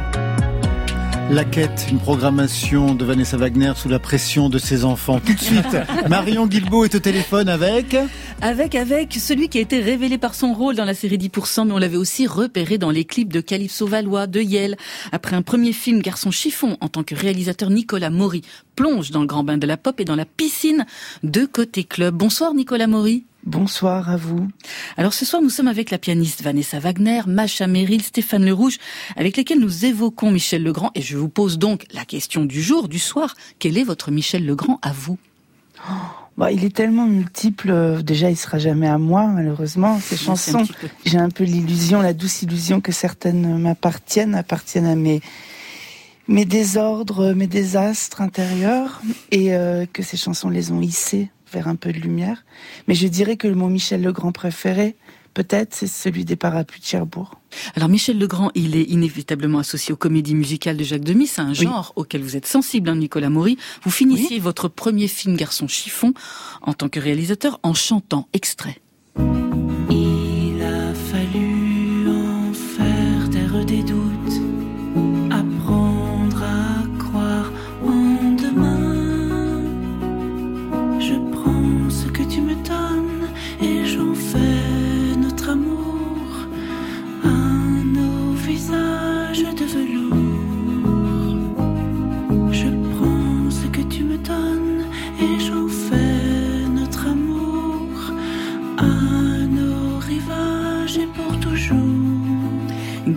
La 1.30 1.44
quête, 1.44 1.88
une 1.92 2.00
programmation 2.00 2.96
de 2.96 3.04
Vanessa 3.04 3.36
Wagner 3.36 3.74
sous 3.76 3.90
la 3.90 4.00
pression 4.00 4.50
de 4.50 4.58
ses 4.58 4.86
enfants. 4.86 5.20
Tout 5.20 5.34
de 5.34 5.40
suite, 5.40 5.78
Marion 6.10 6.48
Guilbault 6.48 6.86
est 6.86 6.96
au 6.96 7.00
téléphone 7.00 7.50
avec... 7.50 7.98
Avec, 8.42 8.76
avec 8.76 9.14
celui 9.14 9.50
qui 9.50 9.58
a 9.58 9.62
été 9.62 9.82
révélé 9.82 10.18
par 10.18 10.36
son 10.36 10.54
rôle 10.54 10.76
dans 10.76 10.86
la 10.86 10.94
série 10.94 11.18
10%, 11.18 11.68
mais 11.68 11.74
on 11.74 11.78
l'avait 11.78 11.98
aussi 11.98 12.28
repéré 12.28 12.78
dans 12.78 12.92
les 12.92 13.04
clips 13.04 13.34
de 13.34 13.42
Calypso 13.42 13.86
Valois, 13.86 14.26
de 14.26 14.40
Yale. 14.40 14.78
Après 15.12 15.36
un 15.36 15.42
premier 15.42 15.74
film 15.74 16.02
Garçon 16.02 16.32
chiffon, 16.32 16.78
en 16.80 16.88
tant 16.88 17.04
que 17.04 17.16
réalisateur, 17.16 17.70
Nicolas 17.70 18.10
Maury 18.10 18.42
plonge 18.76 19.12
dans 19.12 19.22
le 19.22 19.28
grand 19.28 19.44
bain 19.44 19.58
de 19.58 19.68
la 19.68 19.76
pop 19.76 20.00
et 20.00 20.06
dans 20.06 20.16
la 20.16 20.26
piscine 20.26 20.86
de 21.24 21.46
Côté 21.46 21.84
Club. 21.84 22.16
Bonsoir 22.16 22.54
Nicolas 22.54 22.88
Maury. 22.88 23.26
Bonsoir 23.46 24.10
à 24.10 24.18
vous. 24.18 24.48
Alors 24.98 25.14
ce 25.14 25.26
soir, 25.26 25.42
nous 25.42 25.50
sommes 25.50 25.70
avec 25.70 25.92
la 25.92 25.98
pianiste 25.98 26.44
Vanessa 26.44 26.80
Wagner, 26.80 27.22
Macha 27.26 27.68
Merrill, 27.68 28.02
Stéphane 28.04 28.46
Le 28.46 28.54
Rouge, 28.54 28.78
avec 29.16 29.38
lesquels 29.38 29.60
nous 29.60 29.86
évoquons 29.86 30.30
Michel 30.30 30.62
Legrand. 30.62 30.92
Et 30.94 31.02
je 31.02 31.18
vous 31.18 31.30
pose 31.30 31.58
donc 31.58 31.86
la 31.94 32.06
question 32.06 32.46
du 32.46 32.62
jour, 32.62 32.90
du 32.90 33.00
soir. 33.00 33.36
Quel 33.58 33.78
est 33.78 33.84
votre 33.84 34.12
Michel 34.12 34.46
Legrand 34.46 34.78
à 34.82 34.92
vous? 34.92 35.18
Bah, 36.38 36.52
il 36.52 36.64
est 36.66 36.76
tellement 36.76 37.06
multiple. 37.06 37.72
euh, 37.72 38.02
Déjà, 38.02 38.30
il 38.30 38.38
sera 38.38 38.60
jamais 38.60 38.88
à 38.88 38.98
moi, 38.98 39.28
malheureusement. 39.28 40.00
Ces 40.02 40.18
chansons, 40.18 40.66
j'ai 41.06 41.18
un 41.18 41.30
peu 41.30 41.46
l'illusion, 41.46 42.02
la 42.02 42.14
douce 42.14 42.42
illusion 42.44 42.82
que 42.82 42.92
certaines 42.92 43.58
m'appartiennent, 43.58 44.36
appartiennent 44.36 44.86
à 44.86 44.96
mes 44.96 45.22
mes 46.28 46.46
désordres, 46.46 47.34
mes 47.34 47.48
désastres 47.48 48.22
intérieurs, 48.22 49.02
et 49.32 49.56
euh, 49.56 49.88
que 49.92 50.04
ces 50.04 50.16
chansons 50.16 50.50
les 50.50 50.72
ont 50.72 50.80
hissés 50.80 51.32
vers 51.52 51.68
un 51.68 51.76
peu 51.76 51.92
de 51.92 52.00
lumière. 52.00 52.46
Mais 52.88 52.96
je 52.96 53.08
dirais 53.08 53.38
que 53.38 53.48
mon 53.48 53.70
Michel 53.70 54.02
Legrand 54.02 54.32
préféré, 54.32 54.96
peut-être, 55.34 55.74
c'est 55.74 55.88
celui 55.88 56.26
des 56.26 56.36
parapluies 56.36 56.82
de 56.82 56.86
Cherbourg. 56.86 57.40
Alors 57.76 57.90
Michel 57.90 58.20
Legrand, 58.20 58.52
il 58.56 58.76
est 58.76 58.84
inévitablement 58.84 59.60
associé 59.60 59.94
aux 59.94 59.98
comédies 59.98 60.36
musicales 60.36 60.78
de 60.78 60.84
Jacques 60.84 61.04
Demy. 61.04 61.28
C'est 61.28 61.42
un 61.42 61.54
genre 61.54 61.94
auquel 61.96 62.22
vous 62.22 62.36
êtes 62.36 62.46
sensible, 62.46 62.90
hein, 62.90 62.96
Nicolas 62.96 63.30
Maury. 63.30 63.58
Vous 63.84 63.92
finissiez 63.92 64.40
votre 64.40 64.68
premier 64.68 65.08
film 65.08 65.36
Garçon 65.36 65.68
chiffon 65.68 66.14
en 66.62 66.74
tant 66.74 66.90
que 66.90 67.00
réalisateur 67.00 67.60
en 67.64 67.74
chantant 67.74 68.28
extrait. 68.34 68.80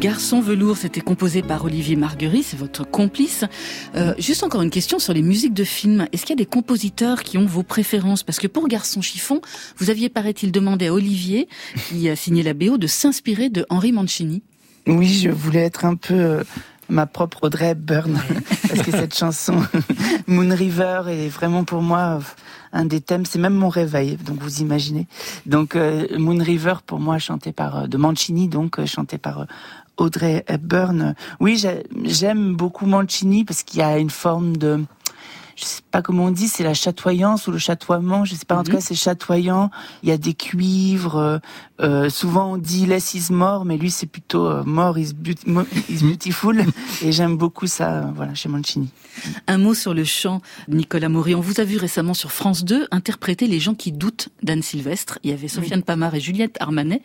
Garçon 0.02 0.40
velours, 0.40 0.78
c'était 0.78 1.00
composé 1.00 1.42
par 1.42 1.64
Olivier 1.64 1.94
Marguerite, 1.94 2.44
c'est 2.44 2.56
votre 2.56 2.82
complice. 2.82 3.44
Euh, 3.94 4.14
juste 4.18 4.42
encore 4.42 4.60
une 4.62 4.70
question 4.70 4.98
sur 4.98 5.12
les 5.12 5.22
musiques 5.22 5.54
de 5.54 5.62
films. 5.62 6.08
Est-ce 6.10 6.22
qu'il 6.22 6.30
y 6.30 6.40
a 6.40 6.42
des 6.42 6.50
compositeurs 6.50 7.22
qui 7.22 7.38
ont 7.38 7.46
vos 7.46 7.62
préférences? 7.62 8.24
Parce 8.24 8.40
que 8.40 8.48
pour 8.48 8.66
Garçon 8.66 9.00
chiffon, 9.00 9.40
vous 9.76 9.90
aviez, 9.90 10.08
paraît-il, 10.08 10.50
demandé 10.50 10.88
à 10.88 10.92
Olivier, 10.92 11.46
qui 11.86 12.08
a 12.08 12.16
signé 12.16 12.42
la 12.42 12.52
BO, 12.52 12.78
de 12.78 12.88
s'inspirer 12.88 13.48
de 13.48 13.64
Henri 13.70 13.92
Mancini. 13.92 14.42
Oui, 14.88 15.06
je 15.06 15.30
voulais 15.30 15.60
être 15.60 15.84
un 15.84 15.94
peu 15.94 16.14
euh, 16.14 16.42
ma 16.88 17.06
propre 17.06 17.44
Audrey 17.44 17.70
Hepburn, 17.70 18.20
parce 18.68 18.82
que 18.82 18.90
cette 18.90 19.16
chanson 19.16 19.62
Moon 20.26 20.52
River 20.52 21.02
est 21.08 21.28
vraiment 21.28 21.62
pour 21.62 21.80
moi 21.80 22.18
un 22.72 22.84
des 22.84 23.00
thèmes. 23.00 23.24
C'est 23.24 23.38
même 23.38 23.54
mon 23.54 23.68
réveil, 23.68 24.16
donc 24.16 24.40
vous 24.40 24.60
imaginez. 24.60 25.06
Donc 25.46 25.76
euh, 25.76 26.06
Moon 26.18 26.38
River 26.38 26.74
pour 26.86 27.00
moi 27.00 27.18
chanté 27.18 27.52
par 27.52 27.76
euh, 27.76 27.86
de 27.86 27.96
Mancini, 27.96 28.48
donc 28.48 28.78
euh, 28.78 28.86
chanté 28.86 29.18
par 29.18 29.40
euh, 29.40 29.44
Audrey 29.96 30.44
Hepburn. 30.48 31.14
Oui, 31.40 31.57
j'ai- 31.57 31.85
j'aime 32.05 32.55
beaucoup 32.55 32.87
Mancini 32.87 33.44
parce 33.44 33.62
qu'il 33.62 33.81
y 33.81 33.83
a 33.83 33.98
une 33.98 34.11
forme 34.11 34.57
de 34.57 34.85
je 35.56 35.64
sais 35.64 35.82
pas 35.90 36.02
comment 36.02 36.24
on 36.24 36.30
dit, 36.30 36.48
c'est 36.48 36.64
la 36.64 36.74
chatoyance 36.74 37.46
ou 37.46 37.52
le 37.52 37.58
chatoiement, 37.58 38.24
je 38.24 38.34
sais 38.34 38.44
pas, 38.44 38.56
en 38.56 38.64
tout 38.64 38.72
cas 38.72 38.80
c'est 38.80 38.94
chatoyant, 38.94 39.70
il 40.02 40.08
y 40.08 40.12
a 40.12 40.18
des 40.18 40.34
cuivres, 40.34 41.16
euh, 41.16 41.38
euh, 41.80 42.10
souvent 42.10 42.52
on 42.52 42.56
dit 42.56 42.86
less 42.86 43.14
is 43.14 43.32
more, 43.32 43.64
mais 43.64 43.76
lui 43.76 43.90
c'est 43.90 44.06
plutôt 44.06 44.46
euh, 44.46 44.62
more 44.64 44.98
is, 44.98 45.12
is 45.88 46.02
beautiful, 46.02 46.64
et 47.02 47.12
j'aime 47.12 47.36
beaucoup 47.36 47.66
ça, 47.66 47.92
euh, 47.92 48.02
voilà, 48.14 48.34
chez 48.34 48.48
Mancini. 48.48 48.90
Un 49.46 49.58
mot 49.58 49.74
sur 49.74 49.94
le 49.94 50.04
chant, 50.04 50.40
Nicolas 50.68 51.08
Maury. 51.08 51.34
On 51.34 51.40
vous 51.40 51.60
a 51.60 51.64
vu 51.64 51.76
récemment 51.76 52.14
sur 52.14 52.32
France 52.32 52.64
2 52.64 52.88
interpréter 52.90 53.46
Les 53.46 53.60
gens 53.60 53.74
qui 53.74 53.92
doutent 53.92 54.30
d'Anne 54.42 54.62
Sylvestre. 54.62 55.18
Il 55.22 55.30
y 55.30 55.32
avait 55.34 55.48
Sofiane 55.48 55.82
Pamar 55.82 56.14
et 56.14 56.20
Juliette 56.20 56.56
Armanet 56.60 57.02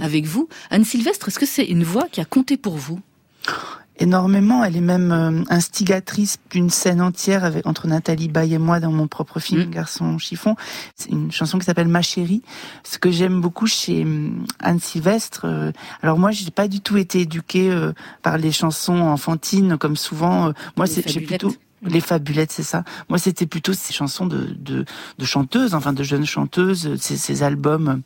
avec 0.00 0.26
vous. 0.26 0.48
Anne 0.70 0.84
Sylvestre, 0.84 1.28
est-ce 1.28 1.38
que 1.38 1.46
c'est 1.46 1.64
une 1.64 1.84
voix 1.84 2.08
qui 2.10 2.20
a 2.20 2.24
compté 2.24 2.56
pour 2.56 2.76
vous? 2.76 3.00
Énormément. 3.98 4.64
Elle 4.64 4.76
est 4.76 4.80
même 4.80 5.12
euh, 5.12 5.42
instigatrice 5.48 6.38
d'une 6.50 6.70
scène 6.70 7.00
entière 7.00 7.44
avec, 7.44 7.66
entre 7.66 7.86
Nathalie 7.86 8.28
Baye 8.28 8.54
et 8.54 8.58
moi 8.58 8.80
dans 8.80 8.92
mon 8.92 9.06
propre 9.06 9.40
film 9.40 9.70
Garçon 9.70 10.18
chiffon. 10.18 10.56
C'est 10.94 11.10
une 11.10 11.32
chanson 11.32 11.58
qui 11.58 11.64
s'appelle 11.64 11.88
Ma 11.88 12.02
chérie. 12.02 12.42
Ce 12.84 12.98
que 12.98 13.10
j'aime 13.10 13.40
beaucoup 13.40 13.66
chez 13.66 14.02
hum, 14.02 14.46
Anne 14.60 14.80
Sylvestre. 14.80 15.42
euh, 15.44 15.72
alors 16.02 16.18
moi, 16.18 16.30
j'ai 16.30 16.50
pas 16.50 16.68
du 16.68 16.80
tout 16.80 16.96
été 16.96 17.20
éduquée 17.20 17.70
euh, 17.70 17.92
par 18.22 18.38
les 18.38 18.52
chansons 18.52 19.00
enfantines 19.00 19.76
comme 19.78 19.96
souvent. 19.96 20.48
euh, 20.48 20.52
moi, 20.76 20.86
c'est 20.86 21.06
j'ai 21.08 21.20
plutôt 21.20 21.54
les 21.86 22.00
fabulettes, 22.00 22.52
c'est 22.52 22.62
ça. 22.62 22.84
Moi, 23.08 23.18
c'était 23.18 23.46
plutôt 23.46 23.72
ces 23.72 23.92
chansons 23.92 24.26
de, 24.26 24.54
de, 24.58 24.84
de 25.18 25.24
chanteuses, 25.24 25.74
enfin 25.74 25.92
de 25.92 26.02
jeunes 26.02 26.26
chanteuses, 26.26 26.96
ces, 27.00 27.16
ces 27.16 27.42
albums. 27.42 28.02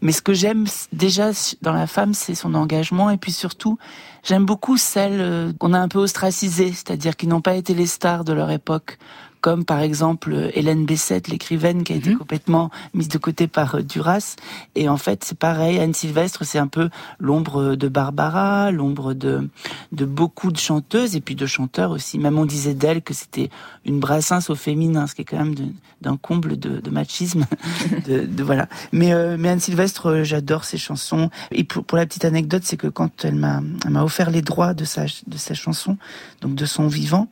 Mais 0.00 0.12
ce 0.12 0.22
que 0.22 0.32
j'aime 0.34 0.66
déjà 0.92 1.30
dans 1.62 1.72
la 1.72 1.86
femme, 1.86 2.14
c'est 2.14 2.34
son 2.34 2.54
engagement 2.54 3.10
et 3.10 3.16
puis 3.16 3.32
surtout, 3.32 3.78
j'aime 4.24 4.44
beaucoup 4.44 4.76
celles 4.76 5.20
euh, 5.20 5.52
qu'on 5.58 5.72
a 5.72 5.78
un 5.78 5.88
peu 5.88 5.98
ostracisées, 5.98 6.72
c'est-à-dire 6.72 7.16
qui 7.16 7.26
n'ont 7.26 7.40
pas 7.40 7.54
été 7.54 7.74
les 7.74 7.86
stars 7.86 8.24
de 8.24 8.32
leur 8.32 8.50
époque. 8.50 8.98
Comme 9.42 9.64
par 9.66 9.80
exemple 9.80 10.50
Hélène 10.54 10.86
Bessette, 10.86 11.28
l'écrivaine, 11.28 11.84
qui 11.84 11.92
a 11.92 11.96
été 11.96 12.14
complètement 12.14 12.70
mise 12.94 13.08
de 13.08 13.18
côté 13.18 13.46
par 13.48 13.74
euh, 13.74 13.82
Duras. 13.82 14.36
Et 14.76 14.88
en 14.88 14.96
fait, 14.96 15.24
c'est 15.24 15.36
pareil. 15.36 15.78
Anne 15.78 15.92
Sylvestre, 15.92 16.44
c'est 16.46 16.58
un 16.58 16.68
peu 16.68 16.88
l'ombre 17.20 17.74
de 17.74 17.88
Barbara, 17.88 18.70
l'ombre 18.70 19.12
de 19.12 19.48
de 19.92 20.04
beaucoup 20.06 20.50
de 20.52 20.58
chanteuses 20.58 21.14
et 21.16 21.20
puis 21.20 21.34
de 21.34 21.44
chanteurs 21.44 21.90
aussi. 21.90 22.18
Même 22.18 22.38
on 22.38 22.46
disait 22.46 22.72
d'elle 22.74 23.02
que 23.02 23.12
c'était 23.12 23.50
une 23.84 24.00
brassens 24.00 24.48
au 24.48 24.54
féminin, 24.54 25.06
ce 25.06 25.14
qui 25.14 25.22
est 25.22 25.24
quand 25.26 25.38
même 25.38 25.54
d'un 26.00 26.16
comble 26.16 26.58
de, 26.58 26.80
de 26.80 26.90
machisme. 26.90 27.44
de, 28.06 28.24
de- 28.24 28.42
voilà. 28.44 28.68
Mais, 28.92 29.12
euh, 29.12 29.36
mais 29.38 29.48
Anne 29.50 29.60
Sylvestre, 29.60 30.06
euh, 30.06 30.24
j'adore 30.24 30.64
ses 30.64 30.78
chansons. 30.78 31.30
Et 31.50 31.64
pour, 31.64 31.84
pour 31.84 31.98
la 31.98 32.06
petite 32.06 32.24
anecdote, 32.24 32.62
c'est 32.64 32.76
que 32.76 32.86
quand 32.86 33.24
elle 33.24 33.34
m'a 33.34 33.60
elle 33.84 33.90
m'a 33.90 34.04
offert 34.04 34.30
les 34.30 34.42
droits 34.42 34.72
de 34.72 34.84
sa 34.84 35.04
de 35.26 35.36
sa 35.36 35.54
chanson, 35.54 35.96
donc 36.40 36.54
de 36.54 36.64
son 36.64 36.86
vivant, 36.86 37.28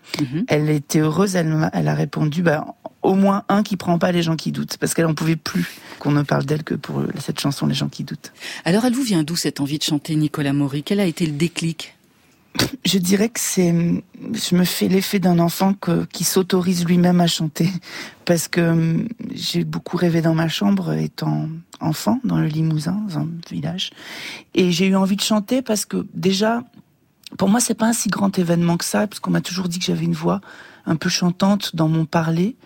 elle 0.49 0.69
était 0.71 0.99
heureuse. 1.01 1.37
Elle, 1.37 1.71
elle 1.73 1.89
a 1.89 1.95
répondu, 2.01 2.43
bah 2.43 2.67
au 3.03 3.15
moins 3.15 3.45
un 3.49 3.63
qui 3.63 3.77
prend 3.77 3.99
pas 3.99 4.13
les 4.13 4.23
gens 4.23 4.37
qui 4.37 4.53
doutent, 4.53 4.77
parce 4.79 4.95
qu'elle 4.95 5.07
en 5.07 5.15
pouvait 5.15 5.37
plus 5.37 5.67
qu'on 5.99 6.13
ne 6.13 6.23
parle 6.23 6.45
d'elle 6.45 6.65
que 6.65 6.75
pour 6.75 7.03
cette 7.19 7.41
chanson 7.41 7.67
Les 7.67 7.75
gens 7.75 7.89
qui 7.89 8.05
doutent. 8.05 8.33
Alors, 8.65 8.85
elle 8.85 8.95
vous 8.95 9.03
vient 9.03 9.23
d'où 9.23 9.37
cette 9.37 9.61
envie 9.61 9.79
de 9.79 9.83
chanter, 9.83 10.17
Nicolas 10.17 10.53
Maury? 10.53 10.83
Quel 10.83 11.01
a 11.01 11.07
été 11.07 11.27
le 11.27 11.33
déclic? 11.33 11.95
Je 12.85 12.99
dirais 12.99 13.29
que 13.29 13.39
c'est, 13.39 13.73
je 14.33 14.57
me 14.57 14.65
fais 14.65 14.89
l'effet 14.89 15.21
d'un 15.21 15.39
enfant 15.39 15.73
que, 15.75 16.05
qui 16.07 16.25
s'autorise 16.25 16.85
lui-même 16.85 17.21
à 17.21 17.27
chanter, 17.27 17.71
parce 18.25 18.49
que 18.49 18.61
hum, 18.61 19.09
j'ai 19.33 19.65
beaucoup 19.65 19.97
rêvé 19.97 20.21
dans 20.21 20.35
ma 20.35 20.49
chambre 20.49 20.93
étant 20.95 21.49
enfant 21.81 22.19
dans 22.25 22.39
le 22.39 22.47
Limousin, 22.47 23.01
dans 23.09 23.21
un 23.21 23.29
village, 23.51 23.91
et 24.55 24.73
j'ai 24.73 24.87
eu 24.87 24.97
envie 24.97 25.17
de 25.17 25.23
chanter 25.23 25.63
parce 25.63 25.85
que 25.87 26.07
déjà, 26.13 26.65
pour 27.39 27.49
moi, 27.49 27.61
c'est 27.61 27.75
pas 27.75 27.87
un 27.87 27.93
si 27.93 28.09
grand 28.09 28.37
événement 28.39 28.77
que 28.77 28.85
ça, 28.85 29.07
parce 29.07 29.21
qu'on 29.21 29.31
m'a 29.31 29.41
toujours 29.41 29.69
dit 29.69 29.79
que 29.79 29.85
j'avais 29.85 30.05
une 30.05 30.13
voix 30.13 30.41
un 30.87 30.97
peu 30.97 31.09
chantante 31.09 31.75
dans 31.75 31.89
mon 31.89 32.05
parler, 32.05 32.57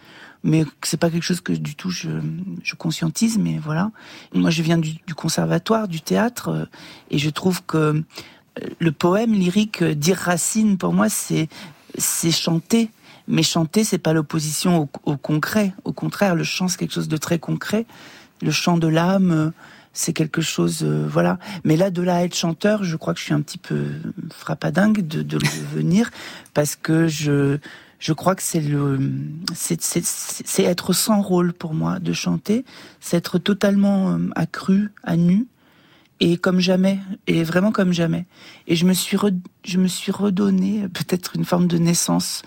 mais 0.45 0.67
c'est 0.83 0.99
pas 0.99 1.11
quelque 1.11 1.23
chose 1.23 1.41
que 1.41 1.55
du 1.55 1.75
tout 1.75 1.91
je, 1.91 2.11
je 2.63 2.75
conscientise, 2.75 3.39
mais 3.39 3.59
voilà. 3.59 3.91
Moi, 4.35 4.51
je 4.51 4.63
viens 4.63 4.77
du, 4.77 4.93
du 5.07 5.15
conservatoire, 5.15 5.89
du 5.89 6.03
théâtre, 6.03 6.49
euh, 6.49 6.65
et 7.11 7.19
je 7.19 7.31
trouve 7.31 7.65
que 7.65 7.77
euh, 7.79 8.03
le 8.79 8.93
poème 8.93 9.33
lyrique 9.33 9.83
euh, 9.83 9.95
dire 9.95 10.19
Racine, 10.19 10.77
pour 10.77 10.93
moi, 10.93 11.09
c'est 11.09 11.49
c'est 11.97 12.31
chanter. 12.31 12.91
Mais 13.27 13.43
chanter, 13.43 13.85
c'est 13.85 13.99
pas 13.99 14.13
l'opposition 14.13 14.83
au, 14.83 15.13
au 15.13 15.17
concret. 15.17 15.73
Au 15.85 15.93
contraire, 15.93 16.35
le 16.35 16.45
chant, 16.45 16.69
c'est 16.69 16.77
quelque 16.77 16.93
chose 16.93 17.09
de 17.09 17.17
très 17.17 17.39
concret. 17.39 17.87
Le 18.43 18.51
chant 18.51 18.77
de 18.77 18.89
l'âme, 18.89 19.53
c'est 19.95 20.13
quelque 20.13 20.43
chose, 20.43 20.85
voilà. 20.85 21.39
Mais 21.63 21.77
là, 21.79 21.91
de 21.91 22.03
là 22.03 22.17
à 22.17 22.25
être 22.25 22.35
chanteur, 22.35 22.85
je 22.85 22.97
crois 22.97 23.15
que 23.15 23.21
je 23.21 23.25
suis 23.25 23.33
un 23.33 23.41
petit 23.41 23.57
peu 23.57 23.87
frappadingue 24.31 25.07
de, 25.07 25.23
de 25.23 25.39
le 25.39 25.43
devenir 25.73 26.11
parce 26.53 26.77
que 26.77 27.07
je, 27.07 27.59
je 28.05 28.13
crois 28.13 28.35
que 28.35 28.43
c'est 28.43 28.61
le, 28.61 28.99
c'est, 29.55 30.63
être 30.63 30.93
sans 30.93 31.23
rôle 31.23 31.55
pour 31.55 31.73
moi 31.73 32.01
de 32.01 32.13
chanter, 32.13 32.67
c'est 33.01 33.17
être 33.17 33.39
totalement 33.39 34.11
euh, 34.11 34.19
accru, 34.35 34.93
à 35.05 35.17
nu. 35.17 35.47
Et 36.21 36.37
comme 36.37 36.61
jamais, 36.61 36.99
et 37.27 37.43
vraiment 37.45 37.73
comme 37.73 37.95
jamais. 37.95 38.27
Et 38.67 38.77
je 38.77 38.85
me 38.85 38.93
suis, 38.93 39.17
re- 39.17 39.35
je 39.65 39.79
me 39.79 39.89
suis 39.89 40.13
redonné 40.13 40.83
euh, 40.83 40.89
peut-être 40.89 41.35
une 41.35 41.47
forme 41.47 41.67
de 41.67 41.79
naissance 41.79 42.43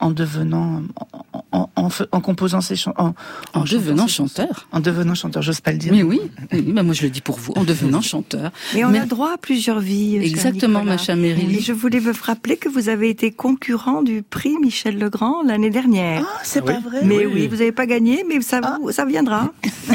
en 0.00 0.10
devenant, 0.10 0.82
en, 1.22 1.40
en, 1.52 1.70
en, 1.76 1.90
fa- 1.90 2.06
en 2.12 2.20
composant 2.20 2.60
chansons, 2.60 2.92
en, 2.96 3.14
En 3.52 3.64
devenant 3.64 4.06
chanteur. 4.06 4.66
En 4.72 4.80
devenant 4.80 5.14
chanteur, 5.14 5.42
j'ose 5.42 5.60
pas 5.60 5.72
le 5.72 5.78
dire. 5.78 5.92
Mais 5.92 6.02
oui, 6.02 6.20
oui, 6.52 6.62
bah 6.72 6.82
moi 6.82 6.94
je 6.94 7.02
le 7.02 7.10
dis 7.10 7.20
pour 7.20 7.38
vous, 7.38 7.52
en 7.56 7.64
devenant 7.64 8.00
chanteur. 8.00 8.50
Mais 8.74 8.84
on 8.84 8.90
Mais- 8.90 9.00
a 9.00 9.06
droit 9.06 9.32
à 9.34 9.38
plusieurs 9.38 9.80
vies. 9.80 10.16
Exactement, 10.16 10.82
ma 10.84 10.96
chère. 10.98 11.16
Et 11.18 11.60
je 11.60 11.72
voulais 11.72 11.98
vous 11.98 12.12
rappeler 12.22 12.56
que 12.56 12.68
vous 12.68 12.88
avez 12.88 13.10
été 13.10 13.30
concurrent 13.30 14.02
du 14.02 14.22
prix 14.22 14.56
Michel 14.60 14.98
Legrand 14.98 15.42
l'année 15.44 15.70
dernière. 15.70 16.24
Ah, 16.26 16.40
c'est 16.44 16.64
pas 16.64 16.78
vrai 16.80 17.00
Mais 17.04 17.26
Oui. 17.26 17.32
oui, 17.34 17.46
vous 17.48 17.56
n'avez 17.56 17.72
pas 17.72 17.86
gagné, 17.86 18.24
mais 18.28 18.40
ça, 18.40 18.60
vous- 18.80 18.92
ça 18.92 19.04
viendra. 19.04 19.50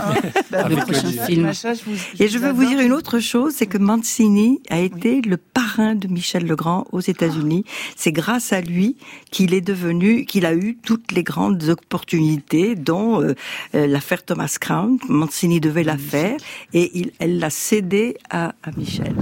Bah, 0.51 0.65
Avec 0.65 0.77
le 0.79 0.85
plaisir. 0.85 1.03
prochain 1.09 1.25
film. 1.25 1.43
Macha, 1.43 1.73
je 1.73 1.81
vous- 1.85 1.95
Et 2.19 2.27
je 2.27 2.37
veux 2.37 2.51
vous 2.51 2.65
dire 2.65 2.79
une 2.81 2.91
autre 2.91 3.19
chose, 3.19 3.53
c'est 3.55 3.65
que 3.65 3.77
Mancini 3.77 4.59
a 4.69 4.79
été 4.79 5.21
le 5.21 5.37
parrain 5.37 5.95
de 5.95 6.07
Michel 6.09 6.45
Legrand 6.45 6.85
aux 6.91 6.99
États-Unis. 6.99 7.63
C'est 7.95 8.11
grâce 8.11 8.51
à 8.51 8.59
lui 8.61 8.97
qu'il 9.31 9.53
est 9.53 9.61
devenu, 9.61 9.94
qu'il 9.99 10.45
a 10.45 10.53
eu 10.53 10.77
toutes 10.81 11.11
les 11.11 11.23
grandes 11.23 11.63
opportunités, 11.69 12.75
dont 12.75 13.21
euh, 13.21 13.35
euh, 13.75 13.87
l'affaire 13.87 14.23
Thomas 14.23 14.57
Crown. 14.59 14.97
Mancini 15.09 15.59
devait 15.59 15.83
la 15.83 15.97
faire 15.97 16.37
et 16.73 16.97
il, 16.97 17.11
elle 17.19 17.39
l'a 17.39 17.49
cédé 17.49 18.17
à, 18.29 18.53
à 18.63 18.71
Michel. 18.77 19.15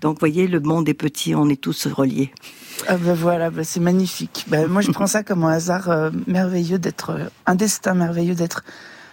Donc, 0.00 0.14
vous 0.14 0.20
voyez, 0.20 0.46
le 0.46 0.60
monde 0.60 0.88
est 0.88 0.94
petit, 0.94 1.34
on 1.34 1.48
est 1.48 1.60
tous 1.60 1.86
reliés. 1.86 2.32
Ah 2.88 2.96
ben 2.96 3.14
voilà, 3.14 3.50
bah 3.50 3.64
c'est 3.64 3.80
magnifique. 3.80 4.46
Bah, 4.48 4.66
moi, 4.66 4.82
je 4.82 4.90
prends 4.92 5.06
ça 5.06 5.22
comme 5.22 5.44
un 5.44 5.52
hasard 5.52 5.90
euh, 5.90 6.10
merveilleux 6.26 6.78
d'être, 6.78 7.10
euh, 7.10 7.24
un 7.46 7.54
destin 7.54 7.94
merveilleux 7.94 8.34
d'être 8.34 8.64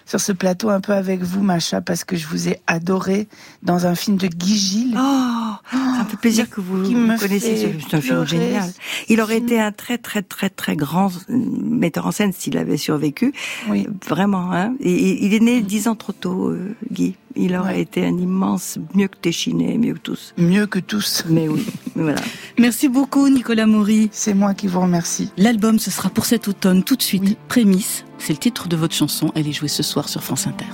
sur 0.07 0.19
ce 0.19 0.31
plateau 0.31 0.69
un 0.69 0.79
peu 0.81 0.93
avec 0.93 1.21
vous, 1.21 1.43
Macha, 1.43 1.81
parce 1.81 2.03
que 2.03 2.15
je 2.15 2.25
vous 2.27 2.47
ai 2.47 2.59
adoré 2.65 3.27
dans 3.61 3.85
un 3.85 3.93
film 3.93 4.17
de 4.17 4.27
Guy 4.27 4.57
Gilles. 4.57 4.97
Oh, 4.97 5.53
ça 5.71 6.03
me 6.03 6.09
fait 6.09 6.17
plaisir 6.17 6.49
que 6.49 6.61
vous 6.61 6.77
me 6.77 7.19
connaissiez 7.19 7.77
c'est 7.87 7.95
un 7.95 8.01
film 8.01 8.25
génial. 8.25 8.71
Il 9.09 9.21
aurait 9.21 9.37
été 9.37 9.59
un 9.59 9.71
très 9.71 9.97
très 9.97 10.21
très 10.23 10.49
très 10.49 10.75
grand 10.75 11.09
euh, 11.29 11.37
metteur 11.61 12.07
en 12.07 12.11
scène 12.11 12.31
s'il 12.33 12.57
avait 12.57 12.77
survécu. 12.77 13.33
Oui. 13.69 13.85
Vraiment, 14.07 14.51
hein. 14.53 14.73
Et- 14.79 14.91
et 14.93 15.25
il 15.25 15.33
est 15.33 15.39
né 15.41 15.61
dix 15.61 15.87
ans 15.87 15.95
trop 15.95 16.13
tôt, 16.13 16.47
euh, 16.49 16.75
Guy. 16.91 17.15
Il 17.39 17.55
aurait 17.55 17.73
Ouais. 17.75 17.81
été 17.81 18.05
un 18.05 18.17
immense, 18.17 18.79
mieux 18.95 19.07
que 19.07 19.17
Téchiné, 19.17 19.77
mieux 19.77 19.93
que 19.93 19.99
tous. 19.99 20.33
Mieux 20.37 20.65
que 20.65 20.79
tous. 20.79 21.23
Mais 21.29 21.47
oui, 21.47 21.65
voilà. 21.95 22.19
Merci 22.57 22.89
beaucoup, 22.89 23.29
Nicolas 23.29 23.65
Maury. 23.67 24.09
C'est 24.11 24.33
moi 24.33 24.53
qui 24.53 24.67
vous 24.67 24.81
remercie. 24.81 25.31
L'album, 25.37 25.77
ce 25.79 25.91
sera 25.91 26.09
pour 26.09 26.25
cet 26.25 26.47
automne, 26.47 26.83
tout 26.83 26.95
de 26.95 27.01
suite. 27.03 27.37
Prémisse, 27.47 28.05
c'est 28.17 28.33
le 28.33 28.39
titre 28.39 28.67
de 28.67 28.75
votre 28.75 28.95
chanson. 28.95 29.31
Elle 29.35 29.47
est 29.47 29.53
jouée 29.53 29.67
ce 29.67 29.83
soir 29.83 30.09
sur 30.09 30.23
France 30.23 30.47
Inter. 30.47 30.65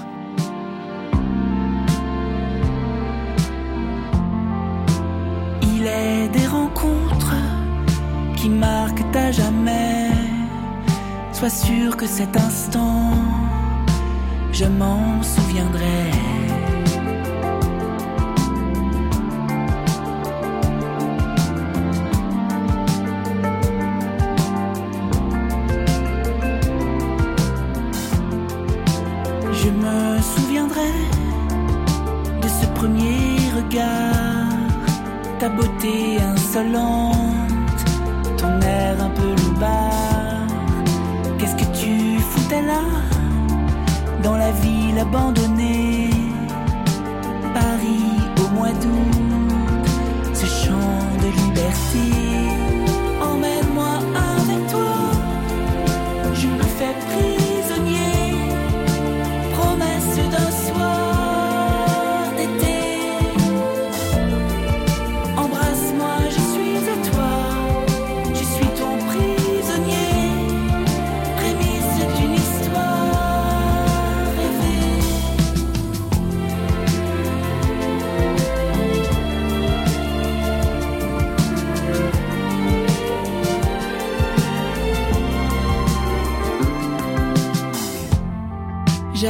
Il 5.62 5.86
est 5.86 6.28
des 6.30 6.48
rencontres 6.48 7.36
qui 8.36 8.50
marquent 8.50 9.16
à 9.16 9.32
jamais. 9.32 10.10
Sois 11.32 11.50
sûr 11.50 11.98
que 11.98 12.06
cet 12.08 12.36
instant, 12.38 13.12
je 14.52 14.66
m'en 14.66 15.22
souviendrai. 15.24 16.03
De 32.42 32.48
ce 32.48 32.66
premier 32.68 33.38
regard, 33.56 34.48
ta 35.40 35.50
beauté 35.50 36.18
insolente, 36.22 37.82
ton 38.38 38.62
air 38.62 38.96
un 39.02 39.10
peu 39.10 39.30
loupard. 39.44 40.48
Qu'est-ce 41.38 41.56
que 41.56 41.70
tu 41.78 42.20
foutais 42.20 42.62
là 42.62 42.82
Dans 44.24 44.38
la 44.38 44.52
ville 44.52 45.00
abandonnée? 45.00 46.10
Paris 47.54 48.22
au 48.44 48.56
mois 48.56 48.72
d'août 48.82 49.86
Ce 50.34 50.46
chant 50.46 51.00
de 51.22 51.28
liberté 51.42 52.23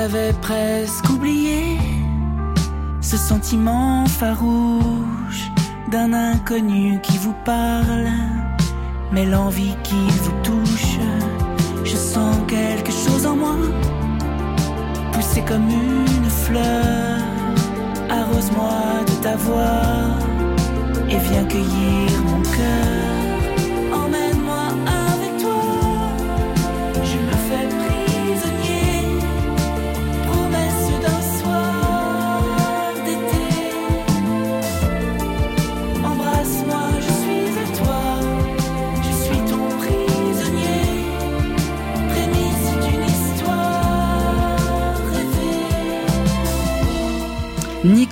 J'avais 0.05 0.33
presque 0.41 1.09
oublié 1.11 1.77
ce 2.99 3.15
sentiment 3.15 4.05
farouche 4.05 5.49
d'un 5.89 6.11
inconnu 6.11 6.99
qui 7.01 7.17
vous 7.19 7.33
parle, 7.45 8.11
mais 9.13 9.25
l'envie 9.25 9.77
qui 9.81 10.05
vous 10.23 10.33
touche, 10.43 10.99
je 11.85 11.95
sens 11.95 12.35
quelque 12.49 12.91
chose 12.91 13.25
en 13.25 13.37
moi, 13.37 13.55
pousser 15.13 15.41
comme 15.47 15.69
une 15.69 16.29
fleur. 16.29 17.21
Arrose-moi 18.09 19.05
de 19.07 19.23
ta 19.23 19.37
voix 19.37 20.17
et 21.09 21.17
viens 21.29 21.45
cueillir 21.45 22.11
mon 22.25 22.41
cœur. 22.41 23.12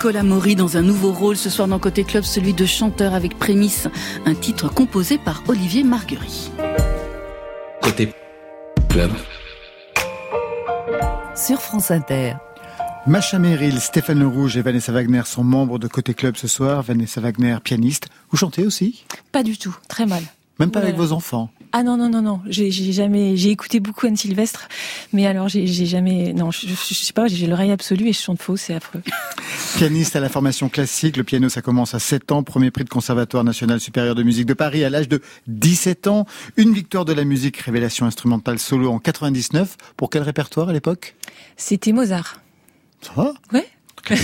Nicolas 0.02 0.24
Maury 0.24 0.56
dans 0.56 0.78
un 0.78 0.82
nouveau 0.82 1.12
rôle 1.12 1.38
ce 1.38 1.52
soir 1.52 1.68
dans 1.68 1.78
Côté 1.78 2.04
Club, 2.04 2.24
celui 2.24 2.56
de 2.56 2.66
chanteur 2.66 3.14
avec 3.14 3.38
prémisse, 3.38 3.88
un 4.26 4.34
titre 4.34 4.68
composé 4.68 5.20
par 5.20 5.44
Olivier 5.48 5.84
Marguerite. 5.84 6.52
Côté 7.84 8.12
club. 8.90 9.12
Sur 11.36 11.62
France 11.62 11.92
Inter. 11.92 12.34
Macha 13.06 13.38
Merrill, 13.38 13.80
Stéphane 13.80 14.18
Le 14.18 14.26
Rouge 14.26 14.58
et 14.58 14.64
Vanessa 14.64 14.92
Wagner 14.92 15.22
sont 15.26 15.44
membres 15.44 15.78
de 15.78 15.88
Côté 15.88 16.16
Club 16.16 16.36
ce 16.36 16.48
soir. 16.48 16.82
Vanessa 16.82 17.22
Wagner, 17.22 17.58
pianiste. 17.64 18.08
Vous 18.32 18.38
chantez 18.38 18.66
aussi? 18.66 19.06
Pas 19.32 19.44
du 19.44 19.56
tout, 19.60 19.78
très 19.88 20.08
mal. 20.08 20.24
Même 20.58 20.72
pas 20.72 20.80
avec 20.80 20.96
vos 20.96 21.12
enfants? 21.12 21.52
Ah 21.74 21.84
non 21.84 21.96
non 21.96 22.10
non 22.10 22.22
non, 22.22 22.42
j'ai 22.48 22.70
jamais 22.72 23.38
j'ai 23.38 23.50
écouté 23.50 23.80
beaucoup 23.80 24.06
Anne 24.06 24.18
Sylvestre, 24.18 24.68
mais 25.14 25.26
alors 25.26 25.48
j'ai 25.48 25.66
jamais 25.68 26.34
non 26.34 26.52
je, 26.52 26.68
je, 26.68 26.74
je 26.74 26.94
sais 26.94 27.14
pas 27.14 27.28
j'ai 27.28 27.48
l'oreille 27.48 27.72
absolue 27.72 28.10
et 28.10 28.14
je 28.14 28.20
chante 28.20 28.42
faux, 28.42 28.58
c'est 28.58 28.74
affreux. 28.74 29.02
Pianiste 29.78 30.16
à 30.18 30.20
la 30.20 30.28
formation 30.28 30.68
classique, 30.68 31.16
le 31.16 31.24
piano 31.24 31.48
ça 31.48 31.62
commence 31.62 31.94
à 31.94 32.00
7 32.00 32.32
ans, 32.34 32.44
premier 32.44 32.72
prix 32.72 32.84
de 32.84 32.90
Conservatoire 32.90 33.46
national 33.46 33.80
supérieur 33.80 34.16
de 34.16 34.24
musique 34.24 34.48
de 34.48 34.54
Paris 34.54 34.84
à 34.84 34.90
l'âge 34.90 35.08
de 35.08 35.22
17 35.48 36.08
ans, 36.08 36.26
une 36.58 36.74
victoire 36.74 37.06
de 37.06 37.14
la 37.14 37.24
musique 37.24 37.58
révélation 37.58 38.06
instrumentale 38.06 38.60
solo 38.60 38.92
en 38.92 39.00
99. 39.00 39.78
Pour 39.96 40.10
quel 40.10 40.24
répertoire 40.24 40.70
à 40.70 40.74
l'époque? 40.74 41.16
C'était 41.56 41.94
Mozart. 41.94 42.42
Ça 43.02 43.12
va? 43.16 43.34
Ouais. 43.54 43.68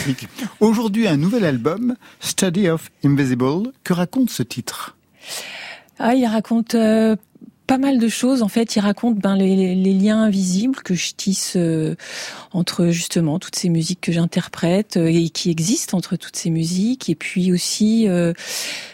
Aujourd'hui 0.59 1.07
un 1.07 1.17
nouvel 1.17 1.45
album, 1.45 1.95
Study 2.19 2.69
of 2.69 2.89
Invisible. 3.05 3.71
Que 3.83 3.93
raconte 3.93 4.29
ce 4.29 4.43
titre? 4.43 4.95
Ah, 5.99 6.13
il 6.13 6.25
raconte 6.27 6.75
euh, 6.75 7.15
pas 7.67 7.77
mal 7.77 7.99
de 7.99 8.07
choses. 8.07 8.41
En 8.41 8.47
fait, 8.47 8.75
il 8.75 8.79
raconte 8.79 9.17
ben, 9.17 9.35
les, 9.35 9.75
liens 9.93 10.23
invisibles 10.23 10.77
que 10.77 10.95
je 10.95 11.13
tisse 11.13 11.53
euh, 11.55 11.95
entre 12.51 12.87
justement 12.87 13.39
toutes 13.39 13.55
ces 13.55 13.69
musiques 13.69 14.01
que 14.01 14.11
j'interprète 14.11 14.97
euh, 14.97 15.07
et 15.07 15.29
qui 15.29 15.51
existent 15.51 15.97
entre 15.97 16.15
toutes 16.15 16.35
ces 16.37 16.49
musiques. 16.49 17.09
Et 17.09 17.15
puis 17.15 17.51
aussi 17.51 18.07
euh, 18.07 18.33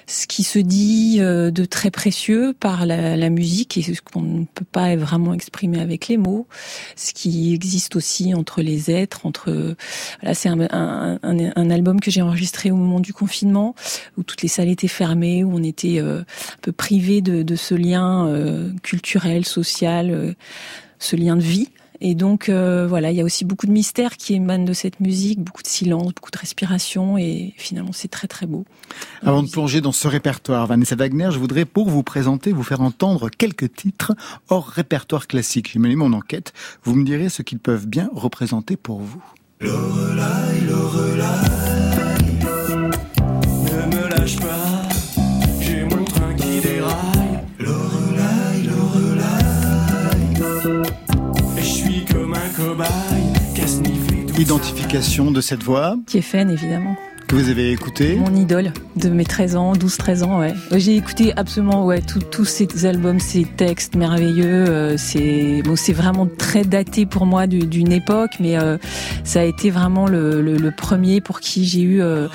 ce 0.08 0.28
qui 0.28 0.44
se 0.44 0.60
dit 0.60 1.18
euh, 1.20 1.52
de 1.52 1.66
très 1.66 1.92
précieux 1.92 2.54
par 2.60 2.86
la, 2.86 3.16
la 3.16 3.30
musique 3.30 3.78
et 3.78 3.82
ce 3.82 4.02
qu'on 4.02 4.22
ne 4.22 4.46
peut 4.46 4.66
pas 4.66 4.96
vraiment 4.96 5.34
exprimer 5.34 5.80
avec 5.80 6.08
les 6.08 6.18
mots. 6.18 6.48
Ce 6.96 7.14
qui 7.14 7.54
existe 7.54 7.96
aussi 7.96 8.34
entre 8.34 8.62
les 8.62 8.90
êtres, 8.90 9.26
entre 9.26 9.76
voilà, 10.22 10.34
c'est 10.34 10.50
un, 10.50 10.60
un, 10.72 11.20
un, 11.22 11.52
un 11.56 11.70
album 11.70 12.00
que 12.00 12.12
j'ai 12.12 12.22
enregistré 12.22 12.72
au 12.72 12.76
moment 12.76 13.00
du 13.00 13.14
confinement 13.14 13.76
où 14.18 14.24
toutes 14.24 14.42
les 14.42 14.48
salles 14.48 14.70
étaient 14.70 14.88
fermées, 14.88 15.44
où 15.44 15.54
on 15.54 15.64
était 15.64 16.00
euh, 16.00 16.22
un 16.22 16.60
peu 16.62 16.72
privé 16.72 17.22
de, 17.22 17.44
de 17.44 17.56
ce 17.56 17.76
lien 17.76 18.28
euh, 18.28 18.63
culturel, 18.82 19.46
social, 19.46 20.12
euh, 20.12 20.34
ce 21.00 21.16
lien 21.16 21.36
de 21.36 21.42
vie. 21.42 21.70
Et 22.02 22.16
donc 22.16 22.50
euh, 22.50 22.86
voilà, 22.86 23.12
il 23.12 23.18
y 23.18 23.22
a 23.22 23.24
aussi 23.24 23.46
beaucoup 23.46 23.66
de 23.66 23.72
mystères 23.72 24.18
qui 24.18 24.34
émanent 24.34 24.66
de 24.66 24.74
cette 24.74 25.00
musique, 25.00 25.40
beaucoup 25.40 25.64
de 25.64 25.68
silence, 25.68 26.14
beaucoup 26.14 26.32
de 26.32 26.38
respiration, 26.38 27.18
et 27.18 27.54
finalement 27.56 27.94
c'est 27.94 28.10
très 28.10 28.28
très 28.28 28.46
beau. 28.46 28.66
Avant 29.22 29.42
de 29.42 29.50
plonger 29.50 29.80
dans 29.80 29.94
ce 29.94 30.10
répertoire, 30.10 30.68
Vanessa 30.68 30.98
Wagner, 30.98 31.30
je 31.32 31.40
voudrais 31.40 31.64
pour 31.64 31.90
vous 31.90 32.04
présenter, 32.04 32.52
vous 32.52 32.64
faire 32.64 32.82
entendre 32.82 33.30
quelques 33.30 33.74
titres 33.74 34.12
hors 34.50 34.68
répertoire 34.68 35.28
classique. 35.28 35.72
J'ai 35.72 35.80
mené 35.80 35.96
mon 35.96 36.12
enquête. 36.12 36.52
Vous 36.84 36.94
me 36.94 37.06
direz 37.06 37.30
ce 37.30 37.42
qu'ils 37.42 37.60
peuvent 37.60 37.88
bien 37.88 38.10
représenter 38.14 38.76
pour 38.76 39.00
vous. 39.00 39.24
Lorelai, 39.62 40.62
Lorelai, 40.68 41.24
ne 43.64 43.96
me 43.96 44.10
lâche 44.10 44.36
pas, 44.40 44.63
Identification 54.40 55.32
de 55.32 55.42
cette 55.42 55.64
voix 55.64 55.96
Tiefen 56.08 56.50
évidemment. 56.50 56.96
Que 57.28 57.36
vous 57.36 57.50
avez 57.50 57.72
écoutée. 57.72 58.16
Mon 58.16 58.36
idole 58.36 58.72
de 58.96 59.10
mes 59.10 59.24
13 59.26 59.56
ans, 59.56 59.74
12-13 59.74 60.24
ans, 60.24 60.40
ouais. 60.40 60.54
J'ai 60.76 60.96
écouté 60.98 61.34
absolument 61.36 61.86
ouais 61.86 62.02
tous 62.02 62.46
ces 62.46 62.86
albums, 62.86 63.20
ces 63.20 63.44
textes 63.46 63.96
merveilleux. 63.96 64.46
euh, 64.70 64.96
c'est 64.98 65.62
bon, 65.64 65.76
c'est 65.76 65.94
vraiment 65.94 66.28
très 66.28 66.64
daté 66.64 67.06
pour 67.06 67.26
moi 67.26 67.48
du- 67.48 67.66
d'une 67.66 67.92
époque, 67.92 68.32
mais 68.40 68.60
euh, 68.60 68.78
ça 69.24 69.42
a 69.42 69.44
été 69.44 69.70
vraiment 69.72 70.06
le, 70.08 70.42
le- 70.42 70.58
le 70.58 70.72
premier 70.72 71.22
pour 71.22 71.40
qui 71.40 71.66
j'ai 71.66 71.82
eu. 71.82 72.02
euh, 72.02 72.28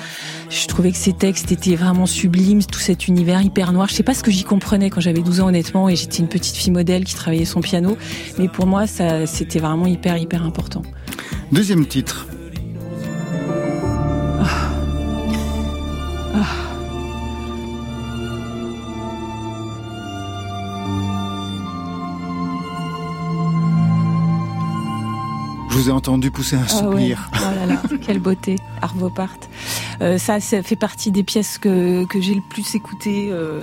je 0.49 0.67
trouvais 0.67 0.91
que 0.91 0.97
ces 0.97 1.13
textes 1.13 1.51
étaient 1.51 1.75
vraiment 1.75 2.05
sublimes, 2.07 2.63
tout 2.63 2.79
cet 2.79 3.07
univers 3.07 3.41
hyper 3.41 3.71
noir. 3.71 3.87
Je 3.87 3.93
sais 3.93 4.03
pas 4.03 4.13
ce 4.15 4.23
que 4.23 4.31
j'y 4.31 4.43
comprenais 4.43 4.89
quand 4.89 5.01
j'avais 5.01 5.21
12 5.21 5.39
ans 5.41 5.47
honnêtement, 5.47 5.87
et 5.87 5.95
j'étais 5.95 6.17
une 6.19 6.27
petite 6.27 6.55
fille 6.55 6.71
modèle 6.71 7.03
qui 7.05 7.13
travaillait 7.15 7.45
son 7.45 7.61
piano, 7.61 7.97
mais 8.37 8.47
pour 8.49 8.65
moi 8.65 8.87
ça 8.87 9.25
c'était 9.27 9.59
vraiment 9.59 9.85
hyper 9.85 10.17
hyper 10.17 10.43
important. 10.43 10.81
Deuxième 11.51 11.85
titre. 11.85 12.27
Vous 25.89 25.95
ai 25.95 25.97
entendu 25.97 26.29
pousser 26.31 26.55
un 26.55 26.65
Ah 26.69 26.87
ouais. 26.89 27.01
soupir. 27.01 27.29
Oh 27.33 27.55
là 27.55 27.65
là, 27.65 27.81
quelle 28.05 28.19
beauté, 28.19 28.57
Arvo 28.81 29.09
Part. 29.09 29.29
Euh, 30.01 30.17
ça, 30.17 30.39
ça 30.39 30.61
fait 30.61 30.75
partie 30.75 31.11
des 31.11 31.23
pièces 31.23 31.57
que, 31.57 32.05
que 32.05 32.21
j'ai 32.21 32.35
le 32.35 32.41
plus 32.47 32.75
écoutées 32.75 33.29
euh, 33.31 33.61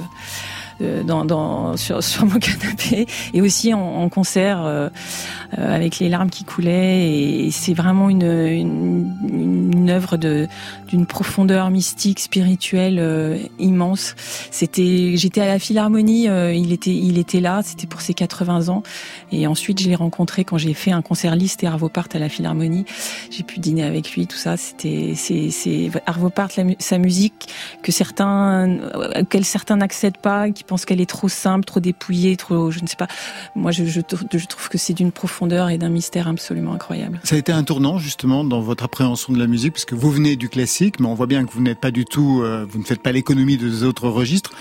dans, 0.80 1.24
dans, 1.24 1.76
sur, 1.76 2.02
sur 2.02 2.26
mon 2.26 2.38
canapé 2.38 3.06
et 3.32 3.40
aussi 3.40 3.72
en, 3.74 3.80
en 3.80 4.08
concert 4.08 4.64
euh, 4.64 4.88
euh, 5.58 5.74
avec 5.74 5.98
les 5.98 6.08
larmes 6.08 6.30
qui 6.30 6.44
coulaient. 6.44 7.10
Et, 7.10 7.50
c'est 7.50 7.74
vraiment 7.74 8.10
une, 8.10 8.22
une, 8.22 9.16
une 9.32 9.90
œuvre 9.90 10.16
de 10.16 10.48
d'une 10.86 11.06
profondeur 11.06 11.70
mystique, 11.70 12.20
spirituelle 12.20 12.98
euh, 12.98 13.38
immense. 13.58 14.14
C'était, 14.50 15.16
j'étais 15.16 15.40
à 15.40 15.46
la 15.46 15.58
Philharmonie, 15.58 16.28
euh, 16.28 16.52
il 16.52 16.72
était, 16.72 16.94
il 16.94 17.18
était 17.18 17.40
là, 17.40 17.60
c'était 17.64 17.86
pour 17.86 18.00
ses 18.00 18.14
80 18.14 18.68
ans. 18.68 18.82
Et 19.32 19.46
ensuite, 19.46 19.80
je 19.80 19.88
l'ai 19.88 19.94
rencontré 19.94 20.44
quand 20.44 20.58
j'ai 20.58 20.74
fait 20.74 20.92
un 20.92 21.02
concert 21.02 21.34
liste 21.36 21.64
et 21.64 21.66
Arvo 21.66 21.88
Part 21.88 22.08
à 22.14 22.18
la 22.18 22.28
Philharmonie. 22.28 22.84
J'ai 23.30 23.42
pu 23.42 23.58
dîner 23.58 23.82
avec 23.82 24.12
lui, 24.12 24.26
tout 24.26 24.36
ça. 24.36 24.56
C'était, 24.56 25.14
c'est, 25.16 25.50
c'est 25.50 25.90
Arvo 26.06 26.30
Part, 26.30 26.50
sa 26.78 26.98
musique 26.98 27.48
que 27.82 27.92
certains, 27.92 28.78
auquel 29.20 29.44
certains 29.44 29.76
n'accèdent 29.76 30.18
pas, 30.18 30.48
pensent 30.66 30.84
qu'elle 30.84 31.00
est 31.00 31.08
trop 31.08 31.28
simple, 31.28 31.64
trop 31.64 31.80
dépouillée, 31.80 32.36
trop, 32.36 32.70
je 32.70 32.80
ne 32.80 32.86
sais 32.86 32.96
pas. 32.96 33.08
Moi, 33.54 33.70
je, 33.70 33.84
je, 33.84 34.00
je 34.00 34.46
trouve 34.46 34.68
que 34.68 34.78
c'est 34.78 34.94
d'une 34.94 35.12
profondeur 35.12 35.70
et 35.70 35.78
d'un 35.78 35.88
mystère 35.88 36.28
absolument 36.28 36.74
incroyable. 36.74 37.20
Ça 37.24 37.36
a 37.36 37.38
été 37.38 37.52
un 37.52 37.62
tournant 37.62 37.98
justement 37.98 38.44
dans 38.44 38.60
votre 38.60 38.84
appréhension 38.84 39.32
de 39.32 39.38
la 39.38 39.46
musique, 39.46 39.72
puisque 39.72 39.94
vous 39.94 40.10
venez 40.10 40.36
du 40.36 40.48
classique, 40.48 41.00
mais 41.00 41.06
on 41.06 41.14
voit 41.14 41.26
bien 41.26 41.44
que 41.44 41.52
vous 41.52 41.62
n'êtes 41.62 41.80
pas 41.80 41.90
du 41.90 42.04
tout, 42.04 42.42
euh, 42.42 42.66
vous 42.68 42.78
ne 42.78 42.84
faites 42.84 43.02
pas 43.02 43.12
l'économie 43.12 43.56
des 43.56 43.82
autres 43.82 44.08
registres 44.08 44.52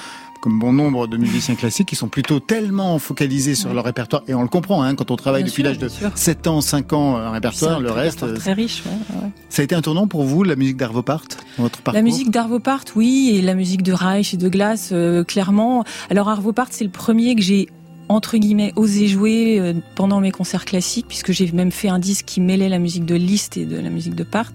comme 0.45 0.59
bon 0.59 0.73
nombre 0.73 1.07
de 1.07 1.17
musiciens 1.17 1.55
classiques 1.55 1.87
qui 1.87 1.95
sont 1.95 2.07
plutôt 2.07 2.39
tellement 2.39 2.99
focalisés 2.99 3.55
sur 3.55 3.73
leur 3.73 3.83
répertoire 3.83 4.21
et 4.27 4.35
on 4.35 4.43
le 4.43 4.47
comprend 4.47 4.83
hein, 4.83 4.93
quand 4.93 5.09
on 5.09 5.15
travaille 5.15 5.41
Bien 5.41 5.49
depuis 5.49 5.63
l'âge 5.63 5.79
de 5.79 5.87
sûr. 5.87 6.11
7 6.13 6.45
ans, 6.45 6.61
5 6.61 6.93
ans 6.93 7.17
un 7.17 7.31
répertoire, 7.31 7.79
le 7.79 7.89
reste 7.89 8.19
répertoire 8.19 8.43
très 8.43 8.53
riche. 8.53 8.83
ouais, 8.85 9.23
ouais. 9.23 9.29
ça 9.49 9.63
a 9.63 9.65
été 9.65 9.73
un 9.73 9.81
tournant 9.81 10.05
pour 10.07 10.21
vous 10.21 10.43
la 10.43 10.55
musique 10.55 10.77
d'Arvo 10.77 11.01
Part 11.01 11.23
dans 11.57 11.63
votre 11.63 11.81
parcours 11.81 11.97
La 11.97 12.03
musique 12.03 12.29
d'Arvo 12.29 12.59
Part, 12.59 12.83
oui, 12.95 13.31
et 13.33 13.41
la 13.41 13.55
musique 13.55 13.81
de 13.81 13.91
Reich 13.91 14.35
et 14.35 14.37
de 14.37 14.47
Glass, 14.47 14.89
euh, 14.91 15.23
clairement. 15.23 15.83
Alors 16.11 16.29
Arvo 16.29 16.53
Part, 16.53 16.67
c'est 16.69 16.83
le 16.83 16.91
premier 16.91 17.33
que 17.33 17.41
j'ai 17.41 17.67
entre 18.07 18.37
guillemets 18.37 18.71
osé 18.75 19.07
jouer 19.07 19.59
euh, 19.59 19.73
pendant 19.95 20.21
mes 20.21 20.29
concerts 20.29 20.65
classiques 20.65 21.07
puisque 21.07 21.31
j'ai 21.31 21.51
même 21.53 21.71
fait 21.71 21.89
un 21.89 21.97
disque 21.97 22.25
qui 22.25 22.39
mêlait 22.39 22.69
la 22.69 22.77
musique 22.77 23.05
de 23.05 23.15
Liszt 23.15 23.57
et 23.57 23.65
de 23.65 23.79
la 23.79 23.89
musique 23.89 24.13
de 24.13 24.23
Part 24.23 24.51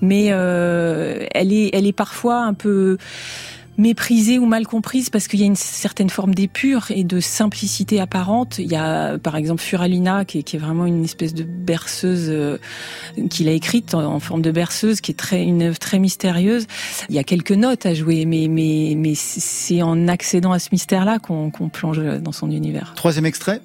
mais 0.00 0.30
euh, 0.30 1.24
elle 1.32 1.52
est 1.52 1.70
elle 1.72 1.86
est 1.86 1.92
parfois 1.92 2.42
un 2.42 2.52
peu 2.52 2.98
méprisée 3.80 4.38
ou 4.38 4.46
mal 4.46 4.66
comprise 4.66 5.10
parce 5.10 5.26
qu'il 5.26 5.40
y 5.40 5.42
a 5.42 5.46
une 5.46 5.56
certaine 5.56 6.10
forme 6.10 6.34
d'épure 6.34 6.90
et 6.90 7.02
de 7.02 7.18
simplicité 7.18 8.00
apparente. 8.00 8.58
Il 8.58 8.70
y 8.70 8.76
a 8.76 9.18
par 9.18 9.36
exemple 9.36 9.62
Furalina 9.62 10.24
qui 10.24 10.38
est, 10.38 10.58
vraiment 10.58 10.84
une 10.84 11.04
espèce 11.04 11.32
de 11.32 11.42
berceuse 11.42 12.26
euh, 12.28 12.58
qu'il 13.30 13.48
a 13.48 13.52
écrite 13.52 13.94
en, 13.94 14.20
forme 14.20 14.42
de 14.42 14.50
berceuse 14.50 15.00
qui 15.00 15.12
est 15.12 15.14
très 15.14 15.42
une 15.42 15.62
œuvre 15.62 15.78
très 15.78 15.98
mystérieuse. 15.98 16.66
Il 17.08 17.14
y 17.14 17.18
a 17.18 17.24
quelques 17.24 17.52
notes 17.52 17.86
à 17.86 17.94
jouer 17.94 18.26
mais 18.26 18.46
mais 18.48 18.94
mais 18.96 19.14
c'est 19.14 19.82
en 19.82 20.08
accédant 20.08 20.52
à 20.52 20.58
ce 20.58 20.68
mystère-là 20.72 21.18
qu'on 21.18 21.50
qu'on 21.50 21.68
plonge 21.68 22.00
dans 22.20 22.32
son 22.32 22.50
univers. 22.50 22.92
Troisième 22.96 23.26
extrait 23.26 23.62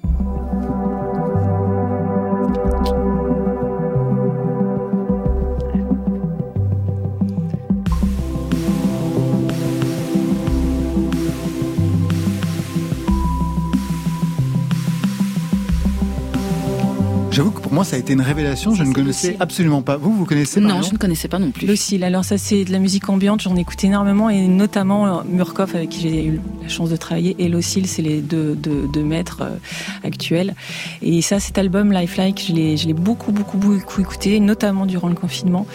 moi, 17.76 17.84
ça 17.84 17.96
a 17.96 17.98
été 17.98 18.14
une 18.14 18.22
révélation. 18.22 18.74
Je 18.74 18.84
ne 18.84 18.94
connaissais 18.94 19.36
absolument 19.38 19.82
pas. 19.82 19.98
Vous, 19.98 20.10
vous 20.10 20.24
connaissez 20.24 20.60
Non, 20.60 20.80
je 20.80 20.92
ne 20.92 20.96
connaissais 20.96 21.28
pas 21.28 21.38
non 21.38 21.50
plus. 21.50 21.66
Lucille, 21.66 22.02
alors 22.04 22.24
ça 22.24 22.38
c'est 22.38 22.64
de 22.64 22.72
la 22.72 22.78
musique 22.78 23.10
ambiante, 23.10 23.42
j'en 23.42 23.54
écoute 23.54 23.84
énormément 23.84 24.30
et 24.30 24.48
notamment 24.48 25.06
euh, 25.06 25.22
Murkoff 25.28 25.74
avec 25.74 25.90
qui 25.90 26.00
j'ai 26.00 26.24
eu 26.24 26.40
la 26.62 26.68
chance 26.68 26.88
de 26.88 26.96
travailler 26.96 27.36
et 27.38 27.48
Lucille, 27.48 27.86
c'est 27.86 28.00
les 28.00 28.22
deux, 28.22 28.54
deux, 28.54 28.88
deux 28.90 29.02
maîtres 29.02 29.42
euh, 29.42 29.56
actuels. 30.04 30.54
Et 31.02 31.20
ça, 31.20 31.38
cet 31.38 31.58
album 31.58 31.92
Lifelike, 31.92 32.46
je 32.48 32.54
l'ai, 32.54 32.76
je 32.78 32.86
l'ai 32.86 32.94
beaucoup, 32.94 33.30
beaucoup, 33.30 33.58
beaucoup 33.58 34.00
écouté, 34.00 34.40
notamment 34.40 34.86
durant 34.86 35.08
le 35.08 35.14
confinement. 35.14 35.66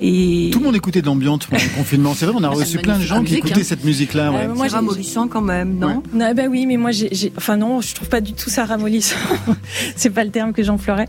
Et 0.00 0.50
Tout 0.52 0.60
le 0.60 0.64
monde 0.66 0.76
écoutait 0.76 1.00
de 1.02 1.06
l'ambiance 1.06 1.46
pendant 1.46 1.62
le 1.62 1.76
confinement. 1.76 2.14
C'est 2.14 2.26
vrai, 2.26 2.34
on 2.38 2.44
a 2.44 2.48
Ah, 2.48 2.50
reçu 2.50 2.78
plein 2.78 2.98
de 2.98 3.02
gens 3.02 3.22
qui 3.24 3.34
écoutaient 3.36 3.60
hein. 3.60 3.64
cette 3.64 3.84
musique-là. 3.84 4.30
ouais. 4.30 4.44
Euh, 4.48 4.54
moi, 4.54 4.68
ramollissant 4.68 5.26
quand 5.28 5.40
même, 5.40 5.76
non? 5.78 6.02
Ah 6.20 6.34
bah 6.34 6.44
oui, 6.48 6.66
mais 6.66 6.76
moi, 6.76 6.90
j'ai, 6.92 7.08
j'ai- 7.12 7.32
enfin 7.36 7.56
non, 7.56 7.80
je 7.80 7.94
trouve 7.94 8.08
pas 8.08 8.20
du 8.20 8.32
tout 8.32 8.48
ça 8.50 8.64
ramollissant. 8.64 9.16
c'est 9.96 10.10
pas 10.10 10.24
le 10.24 10.30
terme 10.30 10.52
que 10.52 10.62
j'emploierais. 10.62 11.08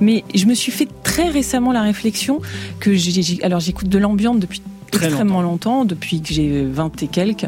Mais 0.00 0.24
je 0.34 0.44
me 0.46 0.54
suis 0.54 0.70
fait 0.72 0.88
très 1.02 1.28
récemment 1.30 1.72
la 1.72 1.82
réflexion 1.82 2.40
que 2.80 2.94
j'ai, 2.94 3.22
j'ai- 3.22 3.42
alors 3.42 3.60
j'écoute 3.60 3.88
de 3.88 3.98
l'ambiance 3.98 4.38
depuis 4.38 4.62
Très 4.90 5.06
extrêmement 5.06 5.42
longtemps. 5.42 5.84
depuis 5.84 6.20
que 6.20 6.32
j'ai 6.32 6.64
20 6.64 7.02
et 7.02 7.08
quelques, 7.08 7.46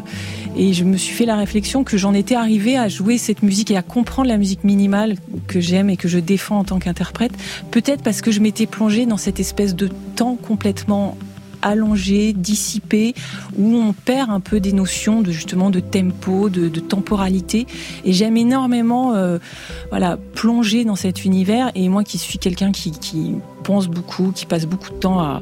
et 0.55 0.73
je 0.73 0.83
me 0.83 0.97
suis 0.97 1.13
fait 1.13 1.25
la 1.25 1.35
réflexion 1.35 1.83
que 1.83 1.97
j'en 1.97 2.13
étais 2.13 2.35
arrivée 2.35 2.77
à 2.77 2.87
jouer 2.87 3.17
cette 3.17 3.43
musique 3.43 3.71
et 3.71 3.77
à 3.77 3.81
comprendre 3.81 4.27
la 4.29 4.37
musique 4.37 4.63
minimale 4.63 5.15
que 5.47 5.59
j'aime 5.59 5.89
et 5.89 5.97
que 5.97 6.07
je 6.07 6.19
défends 6.19 6.59
en 6.59 6.63
tant 6.63 6.79
qu'interprète. 6.79 7.33
Peut-être 7.71 8.03
parce 8.03 8.21
que 8.21 8.31
je 8.31 8.39
m'étais 8.39 8.65
plongée 8.65 9.05
dans 9.05 9.17
cette 9.17 9.39
espèce 9.39 9.75
de 9.75 9.89
temps 10.15 10.35
complètement 10.35 11.17
allongé, 11.61 12.33
dissipé, 12.33 13.13
où 13.57 13.75
on 13.75 13.93
perd 13.93 14.29
un 14.29 14.39
peu 14.39 14.59
des 14.59 14.73
notions 14.73 15.21
de 15.21 15.31
justement 15.31 15.69
de 15.69 15.79
tempo, 15.79 16.49
de, 16.49 16.67
temporalité. 16.79 17.67
Et 18.03 18.13
j'aime 18.13 18.37
énormément, 18.37 19.13
euh, 19.13 19.37
voilà, 19.89 20.17
plonger 20.33 20.85
dans 20.85 20.95
cet 20.95 21.23
univers. 21.23 21.71
Et 21.75 21.89
moi, 21.89 22.03
qui 22.03 22.17
suis 22.17 22.39
quelqu'un 22.39 22.71
qui, 22.71 22.91
qui 22.91 23.35
pense 23.63 23.87
beaucoup, 23.87 24.31
qui 24.31 24.45
passe 24.45 24.65
beaucoup 24.65 24.89
de 24.89 24.95
temps 24.95 25.19
à 25.19 25.41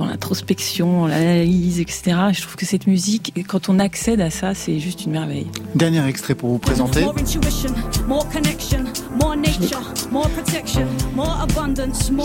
dans 0.00 0.06
l'introspection, 0.06 1.06
l'analyse, 1.06 1.78
etc. 1.78 2.16
Je 2.32 2.40
trouve 2.40 2.56
que 2.56 2.64
cette 2.64 2.86
musique, 2.86 3.34
quand 3.46 3.68
on 3.68 3.78
accède 3.78 4.22
à 4.22 4.30
ça, 4.30 4.54
c'est 4.54 4.78
juste 4.80 5.04
une 5.04 5.12
merveille. 5.12 5.46
Dernier 5.74 6.04
extrait 6.08 6.34
pour 6.34 6.48
vous 6.48 6.58
présenter. 6.58 7.02
More 8.08 8.26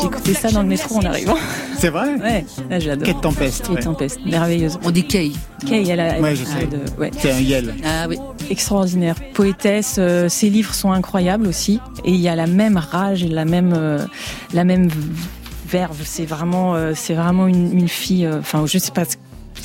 J'écoutais 0.01 0.33
ça 0.33 0.51
dans 0.51 0.61
le 0.61 0.69
métro 0.69 0.95
en 0.97 1.01
arrivant. 1.05 1.35
C'est 1.77 1.89
vrai? 1.89 2.15
Ouais, 2.15 2.45
là 2.69 2.79
j'adore. 2.79 3.05
Quelle 3.05 3.19
tempeste, 3.21 3.63
Quelle 3.67 3.75
ouais. 3.75 3.81
tempeste, 3.81 4.19
merveilleuse. 4.25 4.79
On 4.83 4.91
dit 4.91 5.03
Kay. 5.05 5.33
Kay, 5.67 5.85
elle 5.89 5.99
a, 5.99 6.19
Ouais, 6.21 6.35
je 6.35 6.43
pas 6.45 6.49
sais. 6.51 6.67
de- 6.67 6.99
ouais. 6.99 7.11
C'est 7.19 7.31
un 7.31 7.39
Yel. 7.39 7.75
Ah 7.83 8.05
oui. 8.07 8.17
extraordinaire. 8.49 9.15
Poétesse, 9.33 9.95
euh, 9.99 10.29
ses 10.29 10.49
livres 10.49 10.73
sont 10.73 10.91
incroyables 10.93 11.47
aussi. 11.47 11.79
Et 12.05 12.11
il 12.11 12.21
y 12.21 12.29
a 12.29 12.35
la 12.35 12.47
même 12.47 12.77
rage 12.77 13.23
et 13.23 13.27
la 13.27 13.43
même, 13.43 13.73
euh, 13.75 14.05
la 14.53 14.63
même 14.63 14.89
C'est 16.03 16.25
vraiment, 16.25 16.75
euh, 16.75 16.93
c'est 16.95 17.13
vraiment 17.13 17.47
une, 17.47 17.77
une 17.77 17.87
fille. 17.89 18.25
euh, 18.25 18.39
Enfin, 18.39 18.65
je 18.65 18.77
sais 18.77 18.91
pas 18.91 19.05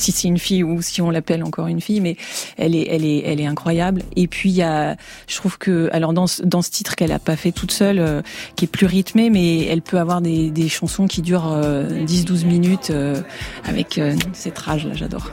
si 0.01 0.13
c'est 0.13 0.29
une 0.29 0.39
fille 0.39 0.65
ou 0.65 0.83
si 0.83 1.01
on 1.03 1.11
l'appelle 1.11 1.43
encore 1.45 1.67
une 1.67 1.81
fille, 1.81 2.01
mais 2.01 2.17
elle 2.57 2.75
est, 2.75 2.87
elle 2.91 3.05
est, 3.05 3.23
elle 3.27 3.41
est 3.41 3.47
incroyable. 3.47 4.03
Et 4.17 4.27
puis 4.27 4.51
il 4.51 4.57
y 4.57 4.63
a, 4.63 4.97
je 5.29 5.37
trouve 5.37 5.59
que, 5.59 5.89
alors 5.93 6.13
dans 6.13 6.27
ce, 6.27 6.43
dans 6.43 6.63
ce 6.63 6.71
titre 6.71 6.97
qu'elle 6.97 7.13
a 7.13 7.19
pas 7.19 7.37
fait 7.37 7.53
toute 7.53 7.73
seule, 7.73 7.99
euh, 7.99 8.23
qui 8.57 8.65
est 8.65 8.69
plus 8.69 8.87
rythmé, 8.87 9.31
mais 9.31 9.65
elle 9.67 9.83
peut 9.83 9.99
avoir 9.99 10.21
des, 10.21 10.51
des 10.51 10.69
chansons 10.69 11.07
qui 11.07 11.23
durent 11.23 11.51
euh, 11.53 12.05
10-12 12.05 12.45
minutes 12.47 12.91
euh, 12.91 13.21
avec 13.65 13.99
euh, 13.99 14.15
cette 14.33 14.59
rage 14.59 14.87
là, 14.87 14.93
j'adore. 14.95 15.33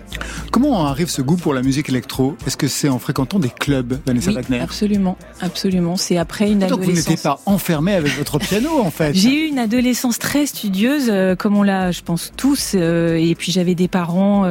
Comment 0.52 0.86
arrive 0.88 1.10
ce 1.10 1.22
goût 1.22 1.38
pour 1.38 1.54
la 1.54 1.62
musique 1.62 1.90
électro? 1.90 2.36
Est-ce 2.46 2.58
que 2.58 2.68
c'est 2.68 2.90
en 2.90 3.00
fréquentant 3.00 3.40
des 3.40 3.50
clubs, 3.50 4.00
Vanessa 4.06 4.30
Oui, 4.30 4.36
Wagner? 4.36 4.60
absolument, 4.60 5.18
absolument. 5.42 5.96
C'est 5.98 6.18
après 6.18 6.50
une 6.52 6.60
Donc 6.60 6.70
vous 6.70 6.76
adolescence. 6.84 7.10
n'étiez 7.10 7.24
pas 7.24 7.40
enfermé 7.46 7.94
avec 7.94 8.16
votre 8.18 8.40
piano 8.40 8.80
en 8.82 8.92
fait. 8.92 9.14
J'ai 9.14 9.46
eu 9.46 9.48
une 9.48 9.60
adolescence 9.60 10.20
très 10.20 10.46
studieuse, 10.46 11.12
comme 11.38 11.56
on 11.58 11.64
l'a, 11.64 11.92
je 11.92 12.02
pense 12.02 12.32
tous. 12.36 12.74
et 12.74 13.36
puis 13.38 13.52
j'avais 13.52 13.76
des 13.76 13.88
parents 13.88 14.44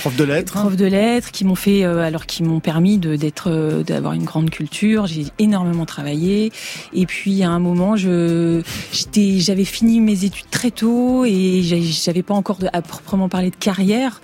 Prof 0.00 0.16
de 0.16 0.24
lettres. 0.24 0.52
profs 0.52 0.76
de 0.76 0.86
lettres 0.86 1.30
qui 1.30 1.44
m'ont 1.44 1.54
fait, 1.54 1.84
euh, 1.84 2.00
alors 2.00 2.26
qui 2.26 2.42
m'ont 2.42 2.60
permis 2.60 2.98
d'être, 2.98 3.50
euh, 3.50 3.82
d'avoir 3.82 4.14
une 4.14 4.24
grande 4.24 4.50
culture. 4.50 5.06
J'ai 5.06 5.26
énormément 5.38 5.86
travaillé. 5.86 6.52
Et 6.92 7.06
puis 7.06 7.42
à 7.42 7.50
un 7.50 7.58
moment, 7.58 7.96
je, 7.96 8.62
j'étais, 8.92 9.40
j'avais 9.40 9.64
fini 9.64 10.00
mes 10.00 10.24
études 10.24 10.50
très 10.50 10.70
tôt 10.70 11.24
et 11.24 11.62
j'avais 11.62 12.22
pas 12.22 12.34
encore 12.34 12.58
de, 12.58 12.68
à 12.72 12.82
proprement 12.82 13.28
parler 13.28 13.50
de 13.50 13.56
carrière. 13.56 14.20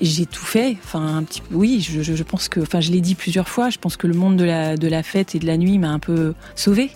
J'ai 0.00 0.26
tout 0.26 0.44
fait. 0.44 0.76
Enfin, 0.84 1.16
un 1.16 1.22
petit. 1.22 1.42
Oui, 1.50 1.80
je, 1.80 2.22
pense 2.22 2.48
que, 2.48 2.60
enfin, 2.60 2.80
je 2.80 2.90
l'ai 2.90 3.00
dit 3.00 3.14
plusieurs 3.14 3.48
fois. 3.48 3.68
Je 3.70 3.78
pense 3.78 3.96
que 3.96 4.06
le 4.06 4.14
monde 4.14 4.36
de 4.36 4.44
la 4.44 4.76
de 4.76 4.88
la 4.88 5.02
fête 5.02 5.34
et 5.34 5.38
de 5.38 5.46
la 5.46 5.58
nuit 5.58 5.78
m'a 5.78 5.90
un 5.90 5.98
peu 5.98 6.32
sauvée. 6.54 6.90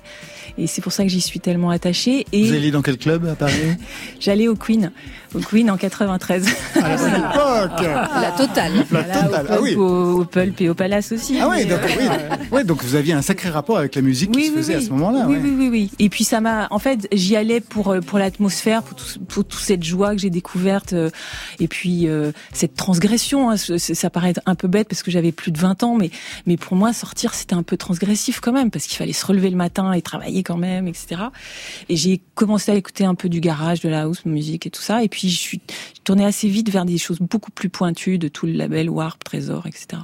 Et 0.57 0.67
c'est 0.67 0.83
pour 0.83 0.93
ça 0.93 1.03
que 1.03 1.09
j'y 1.09 1.21
suis 1.21 1.41
tellement 1.41 1.71
attachée. 1.71 2.27
Et 2.33 2.45
Vous 2.47 2.55
alliez 2.55 2.71
dans 2.71 2.83
quel 2.83 2.97
club 2.97 3.27
à 3.27 3.35
Paris? 3.35 3.77
J'allais 4.21 4.49
au 4.49 4.55
Queen, 4.55 4.93
au 5.35 5.41
Queen 5.41 5.71
en 5.71 5.77
93. 5.77 6.47
À 6.77 6.89
la 6.89 6.97
bonne 6.97 7.09
époque 7.15 7.83
La 7.83 8.35
totale. 8.37 8.73
La 8.77 8.83
Voilà, 8.85 9.23
totale, 9.23 9.31
au, 9.31 9.35
ah 9.35 9.45
Pulp, 9.57 9.61
oui 9.63 9.75
au, 9.77 10.21
au 10.21 10.25
Pulp 10.25 10.61
et 10.61 10.69
au 10.69 10.75
Palace 10.75 11.13
aussi. 11.13 11.39
Ah 11.41 11.49
oui, 11.49 11.65
donc, 11.67 11.81
euh, 11.81 11.89
oui. 11.99 12.07
Ouais, 12.53 12.65
donc 12.65 12.83
vous 12.83 12.95
aviez 12.95 13.13
un 13.13 13.23
sacré 13.23 13.49
rapport 13.51 13.79
avec 13.79 13.95
la 13.95 14.03
musique 14.03 14.31
qui 14.31 14.39
oui, 14.39 14.47
se 14.47 14.51
oui, 14.51 14.57
faisait 14.59 14.77
oui. 14.77 14.83
à 14.83 14.87
ce 14.87 14.91
moment-là. 14.91 15.27
Oui, 15.29 15.37
ouais. 15.37 15.43
oui, 15.43 15.55
oui, 15.59 15.69
oui. 15.69 15.91
Et 15.99 16.09
puis 16.09 16.25
ça 16.25 16.41
m'a, 16.41 16.69
en 16.71 16.79
fait, 16.79 17.09
j'y 17.13 17.37
allais 17.37 17.61
pour 17.61 17.89
euh, 17.91 18.01
pour 18.01 18.19
l'atmosphère, 18.19 18.83
pour 18.83 18.97
tout, 18.97 19.19
pour 19.29 19.45
toute 19.45 19.61
cette 19.61 19.83
joie 19.83 20.13
que 20.15 20.21
j'ai 20.21 20.31
découverte, 20.31 20.93
euh, 20.93 21.11
et 21.61 21.69
puis 21.69 22.09
euh, 22.09 22.33
cette 22.53 22.75
transgression. 22.75 23.51
hein, 23.51 23.57
ça 23.57 24.11
paraît 24.11 24.35
un 24.47 24.55
peu 24.55 24.69
bête 24.69 24.89
parce 24.89 25.03
que 25.03 25.11
j'avais 25.11 25.33
plus 25.33 25.51
de 25.53 25.59
20 25.59 25.83
ans, 25.83 25.97
mais 25.97 26.11
mais 26.47 26.57
pour 26.57 26.77
moi 26.77 26.93
sortir 26.93 27.35
c'était 27.35 27.55
un 27.55 27.63
peu 27.63 27.77
transgressif 27.77 28.41
quand 28.41 28.53
même 28.53 28.71
parce 28.71 28.87
qu'il 28.87 28.97
fallait 28.97 29.13
se 29.13 29.25
relever 29.27 29.51
le 29.51 29.57
matin 29.57 29.93
et 29.93 30.03
travailler 30.03 30.43
quand 30.43 30.57
même, 30.57 30.89
etc. 30.89 31.23
Et 31.89 31.97
j'ai 31.97 32.21
commencé 32.35 32.73
à 32.73 32.75
écouter 32.75 33.05
un 33.05 33.15
peu 33.15 33.29
du 33.29 33.41
garage, 33.41 33.81
de 33.81 33.89
la 33.89 34.03
house 34.03 34.25
musique 34.25 34.67
et 34.67 34.71
tout 34.71 34.83
ça, 34.83 35.03
et 35.03 35.09
puis 35.09 35.24
je 35.31 35.39
suis 35.39 35.61
tournée 36.05 36.25
assez 36.25 36.49
vite 36.49 36.71
vers 36.71 36.85
des 36.85 36.99
choses 36.99 37.19
beaucoup 37.21 37.51
plus 37.51 37.69
pointues 37.69 38.19
de 38.19 38.29
tout 38.29 38.47
le 38.47 38.53
label 38.53 38.91
Warp, 38.91 39.23
Trésor, 39.25 39.67
etc. 39.67 40.03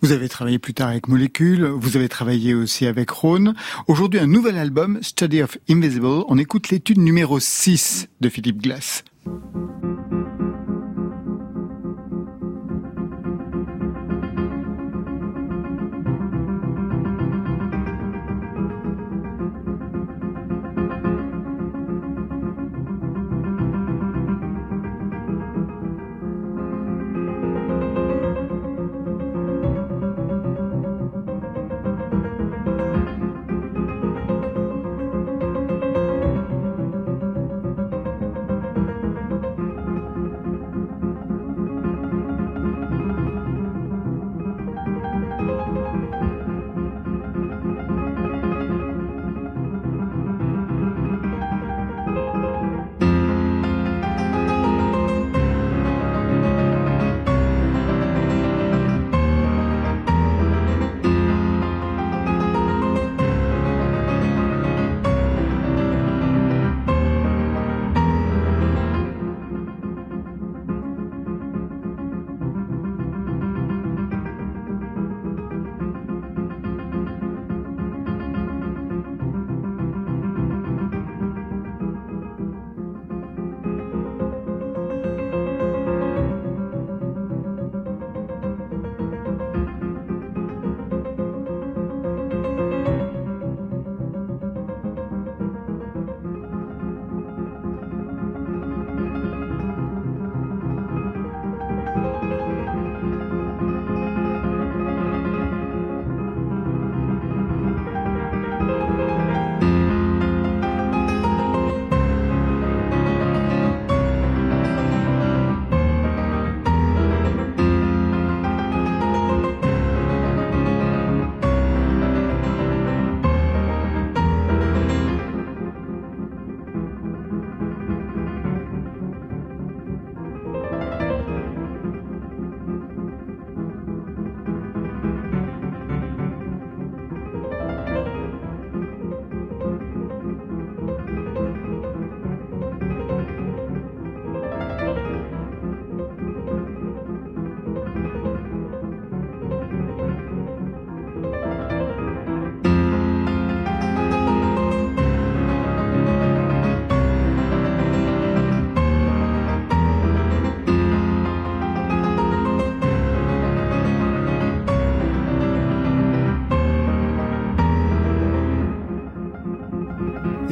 Vous 0.00 0.12
avez 0.12 0.28
travaillé 0.28 0.58
plus 0.58 0.74
tard 0.74 0.88
avec 0.88 1.08
Molécule, 1.08 1.64
vous 1.64 1.96
avez 1.96 2.08
travaillé 2.08 2.54
aussi 2.54 2.86
avec 2.86 3.10
Rhône. 3.10 3.54
Aujourd'hui, 3.86 4.20
un 4.20 4.26
nouvel 4.26 4.56
album, 4.56 4.98
Study 5.00 5.42
of 5.42 5.58
Invisible. 5.68 6.24
On 6.28 6.38
écoute 6.38 6.70
l'étude 6.70 6.98
numéro 6.98 7.38
6 7.38 8.08
de 8.20 8.28
Philippe 8.28 8.62
Glass. 8.62 9.04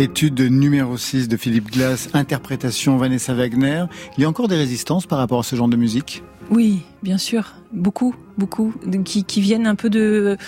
Étude 0.00 0.40
numéro 0.40 0.96
6 0.96 1.28
de 1.28 1.36
Philippe 1.36 1.70
Glass, 1.72 2.08
interprétation 2.14 2.96
Vanessa 2.96 3.34
Wagner. 3.34 3.84
Il 4.16 4.22
y 4.22 4.24
a 4.24 4.30
encore 4.30 4.48
des 4.48 4.56
résistances 4.56 5.04
par 5.04 5.18
rapport 5.18 5.40
à 5.40 5.42
ce 5.42 5.56
genre 5.56 5.68
de 5.68 5.76
musique? 5.76 6.22
Oui, 6.50 6.80
bien 7.02 7.18
sûr, 7.18 7.52
beaucoup, 7.70 8.14
beaucoup, 8.38 8.72
qui, 9.04 9.24
qui 9.24 9.42
viennent 9.42 9.66
un 9.66 9.74
peu 9.74 9.90
de 9.90 10.38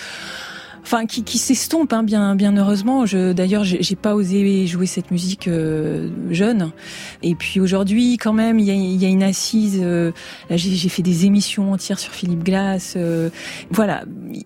enfin 0.83 1.05
qui, 1.05 1.23
qui 1.23 1.37
s'estompe 1.37 1.93
hein, 1.93 2.03
bien 2.03 2.35
bien 2.35 2.55
heureusement. 2.57 3.05
Je 3.05 3.31
d'ailleurs 3.33 3.63
j'ai 3.63 3.95
pas 3.95 4.15
osé 4.15 4.67
jouer 4.67 4.85
cette 4.85 5.11
musique 5.11 5.47
euh, 5.47 6.09
jeune. 6.31 6.71
Et 7.21 7.35
puis 7.35 7.59
aujourd'hui 7.59 8.17
quand 8.17 8.33
même 8.33 8.59
il 8.59 8.65
y 8.65 8.71
a, 8.71 8.73
y 8.73 9.05
a 9.05 9.09
une 9.09 9.23
assise 9.23 9.79
euh, 9.81 10.11
j'ai 10.49 10.89
fait 10.89 11.01
des 11.01 11.25
émissions 11.25 11.71
entières 11.71 11.99
sur 11.99 12.11
Philippe 12.11 12.43
Glass 12.43 12.93
euh, 12.97 13.29
voilà. 13.71 14.03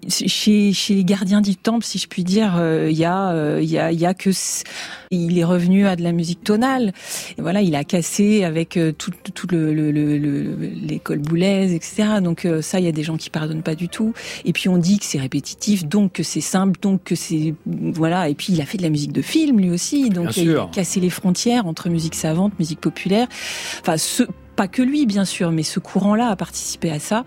Chez 0.09 0.73
chez 0.73 0.93
les 0.95 1.03
gardiens 1.03 1.41
du 1.41 1.55
temple 1.55 1.85
si 1.85 1.97
je 1.97 2.07
puis 2.07 2.23
dire 2.23 2.55
euh, 2.57 2.87
il 2.91 2.97
y 2.97 3.05
a 3.05 3.31
euh, 3.31 3.59
il 3.61 3.69
y 3.69 3.77
a 3.79 3.91
il 3.91 3.99
y 3.99 4.05
a 4.05 4.13
que 4.13 4.29
il 5.09 5.37
est 5.39 5.43
revenu 5.43 5.87
à 5.87 5.95
de 5.95 6.03
la 6.03 6.11
musique 6.11 6.43
tonale. 6.43 6.93
Et 7.37 7.41
voilà 7.41 7.61
il 7.61 7.75
a 7.75 7.83
cassé 7.83 8.43
avec 8.43 8.77
euh, 8.77 8.91
tout 8.91 9.11
tout 9.33 9.47
le 9.49 9.73
le- 9.73 9.91
le- 9.91 10.17
le- 10.17 10.55
l'école 10.85 11.19
boulaise 11.19 11.73
etc 11.73 12.05
donc 12.21 12.47
ça 12.61 12.79
il 12.79 12.85
y 12.85 12.89
a 12.89 12.91
des 12.91 13.03
gens 13.03 13.17
qui 13.17 13.29
pardonnent 13.29 13.63
pas 13.63 13.75
du 13.75 13.89
tout. 13.89 14.13
Et 14.45 14.53
puis 14.53 14.69
on 14.69 14.77
dit 14.77 14.99
que 14.99 15.05
c'est 15.05 15.19
répétitif 15.19 15.85
donc 15.85 16.21
c'est 16.27 16.41
simple 16.41 16.79
donc 16.81 17.03
que 17.03 17.15
c'est 17.15 17.55
voilà 17.65 18.29
et 18.29 18.35
puis 18.35 18.53
il 18.53 18.61
a 18.61 18.65
fait 18.65 18.77
de 18.77 18.83
la 18.83 18.89
musique 18.89 19.13
de 19.13 19.21
film 19.21 19.59
lui 19.59 19.71
aussi 19.71 20.09
donc 20.09 20.35
il 20.37 20.49
a 20.49 20.53
sûr. 20.53 20.71
cassé 20.71 20.99
les 20.99 21.09
frontières 21.09 21.65
entre 21.65 21.89
musique 21.89 22.15
savante 22.15 22.57
musique 22.59 22.81
populaire 22.81 23.27
enfin 23.81 23.97
ce 23.97 24.23
pas 24.57 24.67
que 24.67 24.81
lui, 24.81 25.05
bien 25.05 25.23
sûr, 25.23 25.51
mais 25.51 25.61
ce 25.61 25.79
courant-là 25.79 26.29
a 26.29 26.35
participé 26.35 26.89
à 26.89 26.99
ça. 26.99 27.23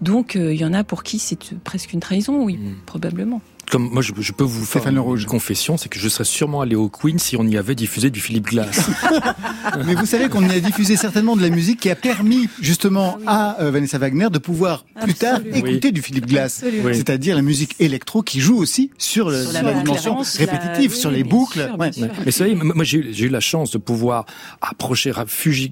Donc, 0.00 0.36
euh, 0.36 0.54
il 0.54 0.60
y 0.60 0.64
en 0.64 0.72
a 0.72 0.84
pour 0.84 1.02
qui 1.02 1.18
c'est 1.18 1.56
presque 1.64 1.92
une 1.92 1.98
trahison, 1.98 2.44
oui, 2.44 2.56
probablement. 2.86 3.42
Comme 3.70 3.90
moi, 3.90 4.02
je, 4.02 4.12
je 4.18 4.32
peux 4.32 4.44
vous 4.44 4.64
faire 4.64 4.86
une, 4.86 5.24
confession, 5.26 5.76
c'est 5.76 5.88
que 5.88 5.98
je 5.98 6.08
serais 6.08 6.24
sûrement 6.24 6.60
allé 6.62 6.74
au 6.74 6.88
Queen 6.88 7.18
si 7.18 7.36
on 7.36 7.46
y 7.46 7.56
avait 7.56 7.74
diffusé 7.74 8.10
du 8.10 8.20
Philippe 8.20 8.46
Glass. 8.46 8.88
Mais 9.86 9.94
vous 9.94 10.06
savez 10.06 10.28
qu'on 10.28 10.42
y 10.48 10.52
a 10.52 10.60
diffusé 10.60 10.96
certainement 10.96 11.36
de 11.36 11.42
la 11.42 11.50
musique 11.50 11.80
qui 11.80 11.90
a 11.90 11.94
permis 11.96 12.48
justement 12.60 13.18
à 13.26 13.60
euh, 13.60 13.70
Vanessa 13.70 13.98
Wagner 13.98 14.28
de 14.30 14.38
pouvoir 14.38 14.84
plus 15.02 15.14
tard 15.14 15.40
écouter 15.52 15.92
du 15.92 16.00
Philippe 16.02 16.26
Glass. 16.26 16.64
Oui. 16.64 16.94
C'est-à-dire 16.94 17.36
la 17.36 17.42
musique 17.42 17.76
électro 17.78 18.22
qui 18.22 18.40
joue 18.40 18.56
aussi 18.56 18.90
sur, 18.98 19.30
le- 19.30 19.42
Sur 19.42 19.52
la 19.52 19.58
sur 19.60 19.68
la, 19.68 19.74
dimension 19.82 20.14
la- 20.18 20.46
répétitive, 20.46 20.92
oui, 20.94 20.98
sur 21.00 21.10
les 21.10 21.24
boucles. 21.24 21.60
sûr, 21.66 21.78
Ouais. 21.78 21.92
sûr. 21.92 22.06
Mais 22.18 22.24
vous 22.24 22.30
savez, 22.30 22.54
moi 22.54 22.84
j'ai 22.84 22.98
eu, 22.98 23.28
la 23.28 23.40
chance 23.40 23.70
de 23.70 23.78
pouvoir 23.78 24.24
approcher 24.62 25.12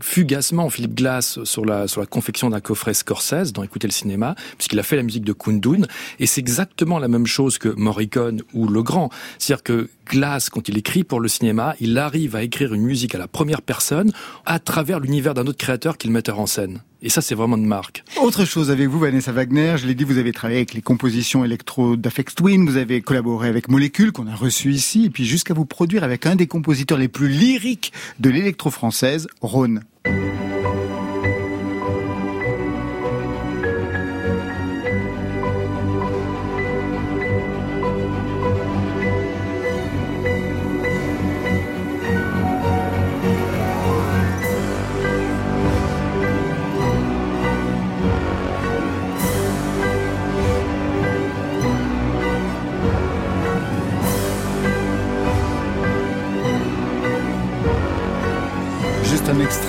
fugacement 0.03 0.69
Philippe 0.71 0.95
Glass 0.95 1.43
sur 1.45 1.65
la, 1.65 1.89
sur 1.89 2.01
la 2.01 2.07
confection 2.07 2.51
d'un 2.51 2.61
coffret 2.61 2.93
Scorsese 2.95 3.53
dans 3.53 3.63
Écouter 3.63 3.89
le 3.89 3.93
cinéma, 3.93 4.35
puisqu'il 4.59 4.79
a 4.79 4.83
fait 4.83 4.97
la 4.97 5.03
musique 5.03 5.25
de 5.25 5.33
Kundun, 5.33 5.87
et 6.21 6.27
c'est 6.27 6.41
exactement 6.41 6.99
la 6.99 7.09
même 7.09 7.27
chose 7.27 7.59
que 7.59 7.69
Morricone 7.87 8.43
ou 8.53 8.69
Legrand. 8.69 9.11
C'est-à-dire 9.39 9.63
que 9.63 9.89
Glass, 10.09 10.51
quand 10.51 10.69
il 10.69 10.77
écrit 10.77 11.05
pour 11.05 11.21
le 11.21 11.29
cinéma, 11.29 11.75
il 11.81 11.97
arrive 11.99 12.37
à 12.37 12.43
écrire 12.43 12.75
une 12.75 12.83
musique 12.83 13.15
à 13.15 13.19
la 13.19 13.29
première 13.29 13.63
personne 13.63 14.13
à 14.45 14.59
travers 14.59 15.01
l'univers 15.01 15.35
d'un 15.35 15.47
autre 15.47 15.59
créateur 15.59 15.97
qui 15.97 16.07
est 16.07 16.11
le 16.11 16.15
metteur 16.15 16.39
en 16.39 16.47
scène. 16.47 16.83
Et 17.03 17.09
ça, 17.09 17.21
c'est 17.21 17.35
vraiment 17.35 17.57
une 17.57 17.67
marque. 17.67 18.05
Autre 18.21 18.45
chose 18.45 18.71
avec 18.71 18.89
vous, 18.89 18.99
Vanessa 18.99 19.31
Wagner, 19.31 19.77
je 19.77 19.87
l'ai 19.87 19.95
dit, 19.95 20.05
vous 20.05 20.19
avez 20.19 20.33
travaillé 20.33 20.59
avec 20.59 20.75
les 20.75 20.83
compositions 20.83 21.45
électro 21.45 21.97
d'Afex 21.97 22.35
Twin, 22.35 22.67
vous 22.67 22.79
avez 22.79 23.01
collaboré 23.03 23.49
avec 23.49 23.69
Molécule, 23.69 24.13
qu'on 24.13 24.27
a 24.27 24.35
reçu 24.35 24.73
ici, 24.73 25.05
et 25.05 25.11
puis 25.11 25.25
jusqu'à 25.25 25.55
vous 25.55 25.67
produire 25.67 26.03
avec 26.05 26.27
un 26.27 26.37
des 26.37 26.47
compositeurs 26.47 26.99
les 26.99 27.09
plus 27.09 27.29
lyriques 27.29 27.93
de 28.19 28.31
l'électro 28.31 28.71
française, 28.71 29.29
Rhône. 29.41 29.83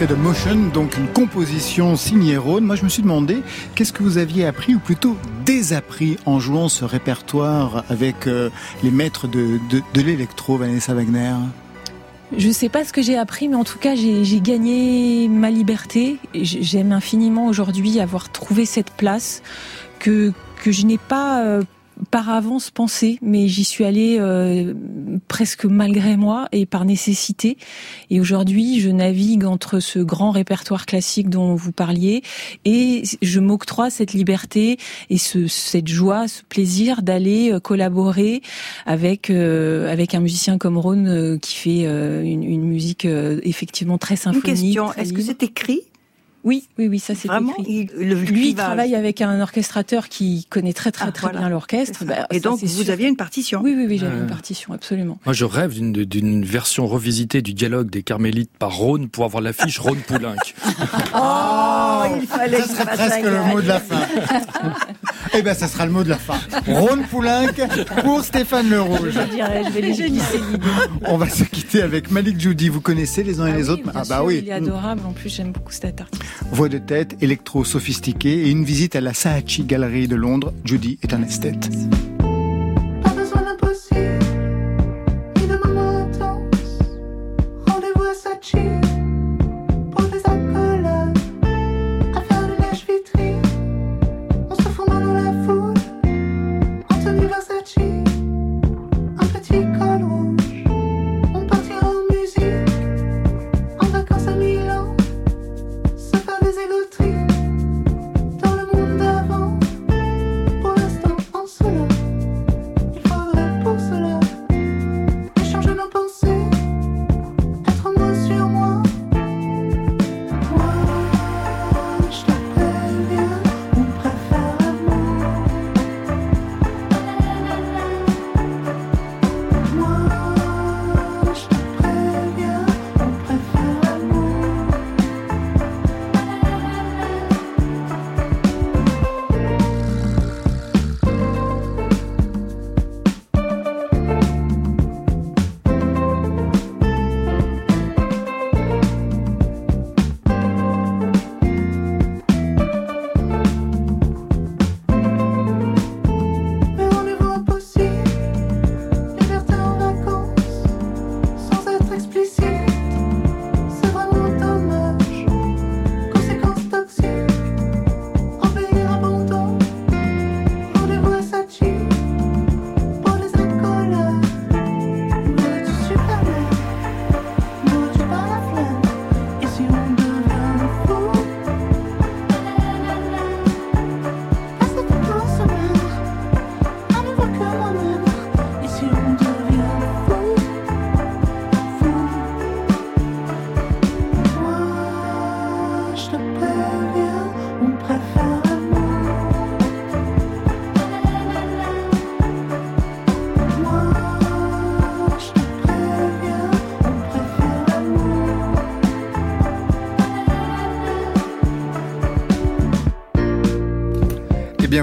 De 0.06 0.14
Motion, 0.14 0.70
donc 0.74 0.96
une 0.96 1.08
composition 1.08 1.96
signée. 1.96 2.38
Moi, 2.38 2.76
je 2.76 2.84
me 2.84 2.90
suis 2.90 3.02
demandé, 3.02 3.42
qu'est-ce 3.74 3.92
que 3.92 4.04
vous 4.04 4.20
aviez 4.20 4.46
appris, 4.46 4.76
ou 4.76 4.80
plutôt 4.80 5.18
désappris, 5.44 6.18
en 6.28 6.40
jouant 6.40 6.70
ce 6.70 6.86
répertoire 6.86 7.84
avec 7.90 8.28
euh, 8.28 8.52
les 8.84 8.92
maîtres 8.92 9.28
de, 9.28 9.60
de, 9.72 10.02
l'électro, 10.02 10.58
Vanessa 10.58 10.94
Wagner? 10.94 11.34
Je 12.38 12.52
sais 12.52 12.70
pas 12.70 12.86
ce 12.86 12.94
que 12.94 13.02
j'ai 13.02 13.18
appris, 13.18 13.48
mais 13.48 13.56
en 13.56 13.64
tout 13.64 13.80
cas, 13.80 13.96
j'ai 13.96 14.42
gagné 14.42 15.28
ma 15.30 15.50
liberté. 15.50 16.18
J'aime 16.36 16.92
infiniment 16.92 17.48
aujourd'hui 17.48 18.00
avoir 18.00 18.32
trouvé 18.32 18.66
cette 18.66 18.92
place 18.92 19.42
que 20.00 20.32
que 20.64 20.72
je 20.72 20.86
n'ai 20.86 20.98
pas 20.98 21.44
euh, 21.44 21.64
par 22.12 22.30
avance 22.30 22.70
pensé, 22.72 23.18
mais 23.22 23.48
j'y 23.48 23.64
suis 23.64 23.84
allée 23.84 24.18
euh, 24.20 24.74
presque 25.28 25.66
malgré 25.66 26.16
moi 26.18 26.48
et 26.52 26.66
par 26.66 26.86
nécessité. 26.86 27.58
Et 28.10 28.20
aujourd'hui, 28.20 28.80
je 28.80 28.90
navigue 28.90 29.46
entre 29.46 29.80
ce 29.80 30.00
grand 30.00 30.32
répertoire 30.32 30.86
classique 30.86 31.30
dont 31.30 31.56
vous 31.56 31.72
parliez 31.72 32.22
et 32.66 33.04
je 33.22 33.40
m'octroie 33.40 33.90
cette 33.90 34.14
liberté 34.14 34.78
et 35.10 35.18
ce, 35.18 35.48
cette 35.48 35.88
joie, 35.88 36.28
ce 36.28 36.44
plaisir 36.44 37.02
d'aller 37.02 37.52
euh, 37.52 37.60
collaborer 37.60 38.42
avec 38.86 39.30
euh, 39.30 39.92
avec 39.92 40.14
un 40.16 40.20
musicien 40.20 40.58
comme 40.58 40.78
Rhône 40.78 41.08
euh, 41.08 41.38
qui 41.38 41.56
fait 41.56 41.82
euh, 41.86 42.22
une, 42.24 42.44
une 42.44 42.66
musique 42.66 43.06
euh, 43.06 43.40
effectivement 43.44 43.98
très 43.98 44.16
Une 44.16 44.22
symphonique. 44.22 44.46
question, 44.46 44.88
très 44.90 45.02
est-ce 45.02 45.14
que 45.14 45.22
c'est 45.22 45.44
écrit? 45.44 45.82
Oui, 46.48 46.70
oui, 46.80 46.88
oui, 46.88 47.00
ça 47.00 47.14
c'est 47.14 47.28
Vraiment, 47.28 47.52
écrit. 47.60 47.90
il- 47.98 48.06
le 48.08 48.16
Lui, 48.16 48.50
il 48.52 48.56
travaille 48.56 48.96
avec 48.96 49.22
un 49.22 49.42
orchestrateur 49.42 50.08
qui 50.08 50.46
connaît 50.50 50.72
très 50.72 50.94
très 50.94 51.04
Ah, 51.10 51.12
très 51.12 51.24
voilà. 51.28 51.40
bien 51.40 51.50
l'orchestre. 51.50 52.06
Bah, 52.06 52.26
Et 52.32 52.36
ça, 52.36 52.40
donc, 52.50 52.60
vous 52.64 52.84
sûr. 52.84 52.94
aviez 52.94 53.10
une 53.10 53.18
partition 53.18 53.60
Oui, 53.62 53.74
oui, 53.78 53.86
oui, 53.86 53.98
j'avais 53.98 54.16
Ouais. 54.16 54.22
une 54.22 54.28
partition, 54.28 54.72
absolument. 54.72 55.20
Moi, 55.26 55.34
je 55.34 55.44
rêve 55.44 55.78
d'une 55.78 56.46
version 56.46 56.88
revisitée 56.88 57.42
du 57.42 57.54
dialogue 57.54 57.90
des 57.90 58.02
Carmélites 58.02 58.52
par 58.58 58.78
Rhône 58.78 59.10
pour 59.10 59.26
avoir 59.26 59.44
l'affiche 59.44 59.78
Rhône 59.80 60.00
Poulenc. 60.00 60.36
Oh, 61.14 62.04
il 62.22 62.28
fallait 62.28 62.62
Ça 62.62 62.68
serait 62.68 62.86
presque 62.86 63.24
le 63.24 63.44
mot 63.54 63.62
de 63.62 63.68
la 63.68 63.80
fin. 63.80 64.02
Eh 65.34 65.42
ben, 65.42 65.54
ça 65.54 65.68
sera 65.68 65.86
le 65.86 65.92
mot 65.92 66.04
de 66.04 66.10
la 66.10 66.18
fin. 66.18 66.36
Rhône 66.68 67.04
Poulenc 67.04 67.48
pour 68.04 68.24
Stéphane 68.24 68.70
Le 68.70 68.82
Rouge. 68.82 69.10
Je 69.12 69.36
dirais, 69.36 69.64
je 69.66 69.70
vais 69.72 69.82
les 69.82 69.92
l'idée. 69.94 70.22
On 71.06 71.18
va 71.18 71.28
se 71.30 71.44
quitter 71.44 71.82
avec 71.82 72.12
Malik 72.12 72.40
Judy. 72.40 72.70
Vous 72.70 72.82
connaissez 72.82 73.24
les 73.24 73.40
uns 73.40 73.48
et 73.48 73.54
les 73.54 73.70
autres 73.70 73.84
Bien 73.84 73.92
Ah 73.96 74.00
bah 74.08 74.18
sûr, 74.18 74.26
oui. 74.26 74.40
Il 74.44 74.50
est 74.50 74.54
adorable. 74.54 75.02
En 75.08 75.12
plus, 75.12 75.30
j'aime 75.30 75.52
beaucoup 75.52 75.72
cet 75.72 76.00
artiste. 76.02 76.24
Voix 76.52 76.70
de 76.70 76.78
tête, 76.78 77.18
électro 77.22 77.64
sophistiqué 77.64 78.48
et 78.48 78.50
une 78.50 78.64
visite 78.64 78.96
à 78.96 79.02
la 79.02 79.14
Saatchi 79.14 79.64
Gallery 79.64 80.08
de 80.08 80.16
Londres. 80.16 80.54
Judy 80.64 81.00
est 81.04 81.14
un 81.14 81.24
esthète. 81.24 81.70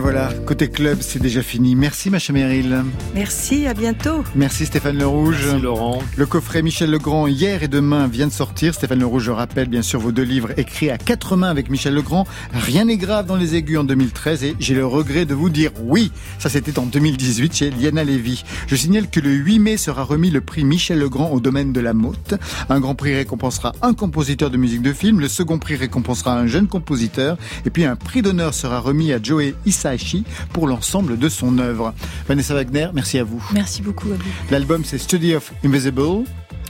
Voilà, 0.05 0.34
côté 0.45 0.69
club, 0.69 0.99
c'est 1.01 1.21
déjà 1.21 1.43
fini. 1.43 1.75
Merci 1.75 2.11
ma 2.11 2.19
chère 2.19 2.35
Meryl. 2.35 2.85
Merci, 3.15 3.67
à 3.67 3.73
bientôt. 3.73 4.23
Merci 4.37 4.67
Stéphane 4.67 4.99
Le 4.99 5.07
Rouge. 5.07 5.47
Merci 5.47 5.63
Laurent. 5.63 6.03
Le 6.17 6.27
coffret 6.27 6.61
Michel 6.61 6.91
Legrand 6.91 7.27
hier 7.27 7.63
et 7.63 7.69
demain 7.69 8.07
vient 8.07 8.27
de 8.27 8.33
sortir. 8.33 8.75
Stéphane 8.75 8.99
Le 8.99 9.07
Rouge, 9.07 9.25
je 9.25 9.31
rappelle 9.31 9.69
bien 9.69 9.81
sûr 9.81 10.01
vos 10.01 10.13
deux 10.13 10.23
livres 10.23 10.51
écrits 10.59 10.91
à 10.91 10.99
quatre 10.99 11.37
mains 11.37 11.49
avec 11.49 11.71
Michel 11.71 11.95
Legrand. 11.95 12.27
Rien 12.53 12.85
n'est 12.85 12.99
grave 12.99 13.27
dans 13.27 13.37
les 13.37 13.55
aigus 13.55 13.79
en 13.79 13.85
2013 13.85 14.45
et 14.45 14.57
j'ai 14.61 14.75
le 14.75 14.87
regret 14.87 15.25
de 15.25 15.35
vous 15.35 15.49
dire 15.49 15.71
oui. 15.83 16.13
Ça 16.39 16.51
c'était 16.51 16.79
en 16.79 16.85
2018 16.85 17.55
chez 17.55 17.71
Liana 17.71 18.05
Lévy. 18.05 18.45
Je 18.67 18.77
signale 18.77 19.09
que 19.09 19.21
le 19.21 19.31
8 19.31 19.59
mai 19.61 19.77
sera 19.79 20.05
remis 20.05 20.31
le 20.31 20.43
prix 20.43 20.65
Michel 20.65 20.99
Legrand 20.99 21.31
au 21.31 21.41
domaine 21.41 21.73
de 21.73 21.81
la 21.81 21.95
Motte. 21.95 22.35
Un 22.69 22.81
grand 22.81 22.95
prix 22.95 23.15
récompensera 23.15 23.73
un 23.81 23.95
compositeur 23.95 24.51
de 24.51 24.59
musique 24.59 24.83
de 24.83 24.93
film. 24.93 25.21
Le 25.21 25.29
second 25.29 25.59
prix 25.59 25.77
récompensera 25.77 26.39
un 26.39 26.47
jeune 26.47 26.69
compositeur. 26.69 27.39
Et 27.65 27.71
puis 27.71 27.85
un 27.85 27.97
prix 27.97 28.21
d'honneur 28.21 28.53
sera 28.53 28.81
remis 28.81 29.13
à 29.13 29.23
Joey 29.23 29.55
Hisaishi 29.65 30.25
pour 30.53 30.67
l'ensemble 30.67 31.19
de 31.19 31.29
son 31.29 31.59
œuvre. 31.59 31.95
Vanessa 32.29 32.55
Wagner, 32.55 32.89
merci 32.95 33.19
à 33.19 33.25
vous. 33.25 33.43
Merci 33.53 33.83
beaucoup 33.83 34.09
à 34.11 34.15
vous. 34.15 34.31
L'album 34.51 34.83
c'est 34.85 34.99
Study 34.99 35.35
of 35.35 35.53
Invisible. 35.65 36.25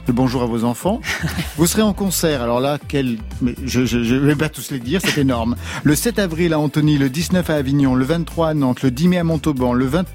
Le 0.07 0.13
bonjour 0.13 0.43
à 0.43 0.45
vos 0.45 0.65
enfants. 0.65 1.01
Vous 1.57 1.65
serez 1.65 1.81
en 1.81 1.93
concert. 1.93 2.43
Alors 2.43 2.59
là, 2.59 2.77
quel, 2.87 3.17
mais 3.41 3.55
je, 3.65 3.85
je, 3.87 4.03
je 4.03 4.13
vais 4.13 4.35
pas 4.35 4.49
tous 4.49 4.69
les 4.69 4.79
dire, 4.79 5.01
c'est 5.03 5.19
énorme. 5.21 5.55
Le 5.83 5.95
7 5.95 6.19
avril 6.19 6.53
à 6.53 6.59
Antony, 6.59 6.99
le 6.99 7.09
19 7.09 7.49
à 7.49 7.55
Avignon, 7.55 7.95
le 7.95 8.05
23 8.05 8.49
à 8.49 8.53
Nantes, 8.53 8.83
le 8.83 8.91
10 8.91 9.07
mai 9.07 9.17
à 9.17 9.23
Montauban, 9.23 9.73
le 9.73 9.85
20 9.87 10.05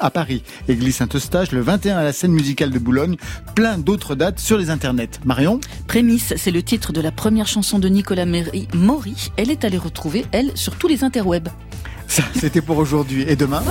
à 0.00 0.10
Paris, 0.10 0.42
Église 0.68 0.96
Saint-Eustache, 0.96 1.52
le 1.52 1.60
21 1.60 1.96
à 1.96 2.02
la 2.02 2.12
scène 2.12 2.32
musicale 2.32 2.70
de 2.70 2.78
Boulogne, 2.80 3.16
plein 3.54 3.78
d'autres 3.78 4.14
dates 4.16 4.40
sur 4.40 4.58
les 4.58 4.68
internets. 4.68 5.08
Marion? 5.24 5.60
Prémisse, 5.86 6.34
c'est 6.36 6.50
le 6.50 6.62
titre 6.64 6.92
de 6.92 7.00
la 7.00 7.12
première 7.12 7.46
chanson 7.46 7.78
de 7.78 7.88
Nicolas 7.88 8.26
Méry- 8.26 8.66
Maury. 8.74 9.30
Elle 9.36 9.50
est 9.52 9.64
allée 9.64 9.78
retrouver, 9.78 10.26
elle, 10.32 10.50
sur 10.56 10.74
tous 10.76 10.88
les 10.88 11.04
interwebs. 11.04 11.48
Ça, 12.08 12.22
c'était 12.38 12.60
pour 12.60 12.78
aujourd'hui. 12.78 13.24
Et 13.28 13.36
demain? 13.36 13.62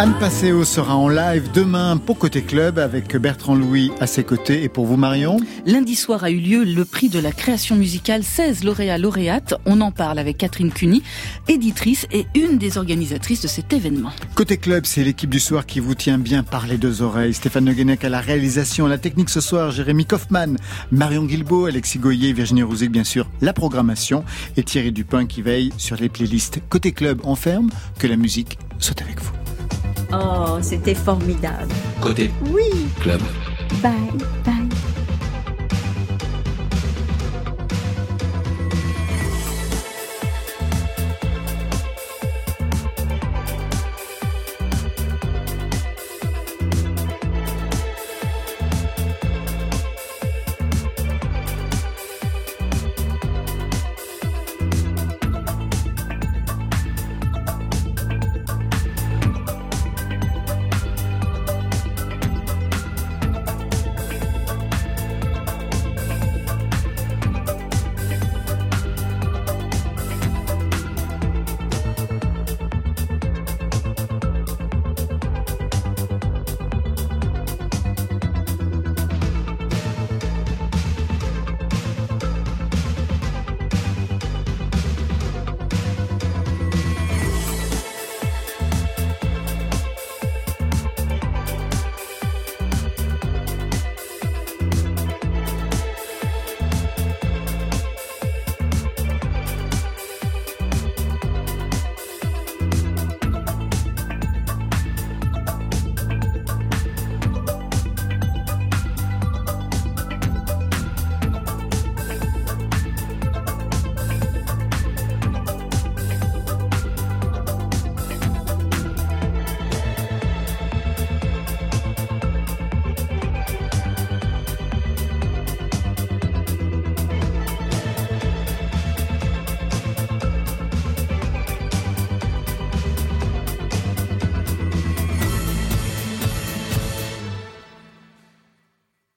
Anne 0.00 0.14
Passeo 0.20 0.64
sera 0.64 0.94
en 0.94 1.08
live 1.08 1.50
demain 1.52 1.96
pour 1.96 2.18
Côté 2.18 2.42
Club 2.42 2.78
avec 2.78 3.16
Bertrand 3.16 3.56
Louis 3.56 3.90
à 3.98 4.06
ses 4.06 4.22
côtés. 4.22 4.62
Et 4.62 4.68
pour 4.68 4.86
vous, 4.86 4.96
Marion? 4.96 5.38
Lundi 5.66 5.96
soir 5.96 6.22
a 6.22 6.30
eu 6.30 6.38
lieu 6.38 6.62
le 6.62 6.84
prix 6.84 7.08
de 7.08 7.18
la 7.18 7.32
création 7.32 7.74
musicale 7.74 8.22
16 8.22 8.62
lauréats 8.62 8.96
lauréates. 8.96 9.54
On 9.66 9.80
en 9.80 9.90
parle 9.90 10.20
avec 10.20 10.38
Catherine 10.38 10.70
Cuny, 10.70 11.02
éditrice 11.48 12.06
et 12.12 12.26
une 12.36 12.58
des 12.58 12.78
organisatrices 12.78 13.42
de 13.42 13.48
cet 13.48 13.72
événement. 13.72 14.12
Côté 14.36 14.56
Club, 14.56 14.86
c'est 14.86 15.02
l'équipe 15.02 15.30
du 15.30 15.40
soir 15.40 15.66
qui 15.66 15.80
vous 15.80 15.96
tient 15.96 16.18
bien 16.18 16.44
par 16.44 16.68
les 16.68 16.78
deux 16.78 17.02
oreilles. 17.02 17.34
Stéphane 17.34 17.64
Le 17.64 17.72
Guenec 17.72 18.04
à 18.04 18.08
la 18.08 18.20
réalisation, 18.20 18.86
à 18.86 18.88
la 18.88 18.98
technique 18.98 19.30
ce 19.30 19.40
soir, 19.40 19.72
Jérémy 19.72 20.06
Kaufmann, 20.06 20.58
Marion 20.92 21.24
Guilbault, 21.24 21.66
Alexis 21.66 21.98
Goyer, 21.98 22.32
Virginie 22.32 22.62
Rouzic, 22.62 22.92
bien 22.92 23.02
sûr, 23.02 23.28
la 23.40 23.52
programmation 23.52 24.24
et 24.56 24.62
Thierry 24.62 24.92
Dupin 24.92 25.26
qui 25.26 25.42
veille 25.42 25.72
sur 25.76 25.96
les 25.96 26.08
playlists. 26.08 26.60
Côté 26.68 26.92
Club, 26.92 27.20
on 27.24 27.34
ferme, 27.34 27.70
que 27.98 28.06
la 28.06 28.16
musique 28.16 28.60
soit 28.78 29.02
avec 29.02 29.20
vous. 29.20 29.32
Oh, 30.12 30.58
c'était 30.62 30.94
formidable. 30.94 31.72
Côté 32.00 32.30
Oui, 32.50 32.88
club. 33.00 33.20
bye, 33.82 33.92
bye. 34.44 34.57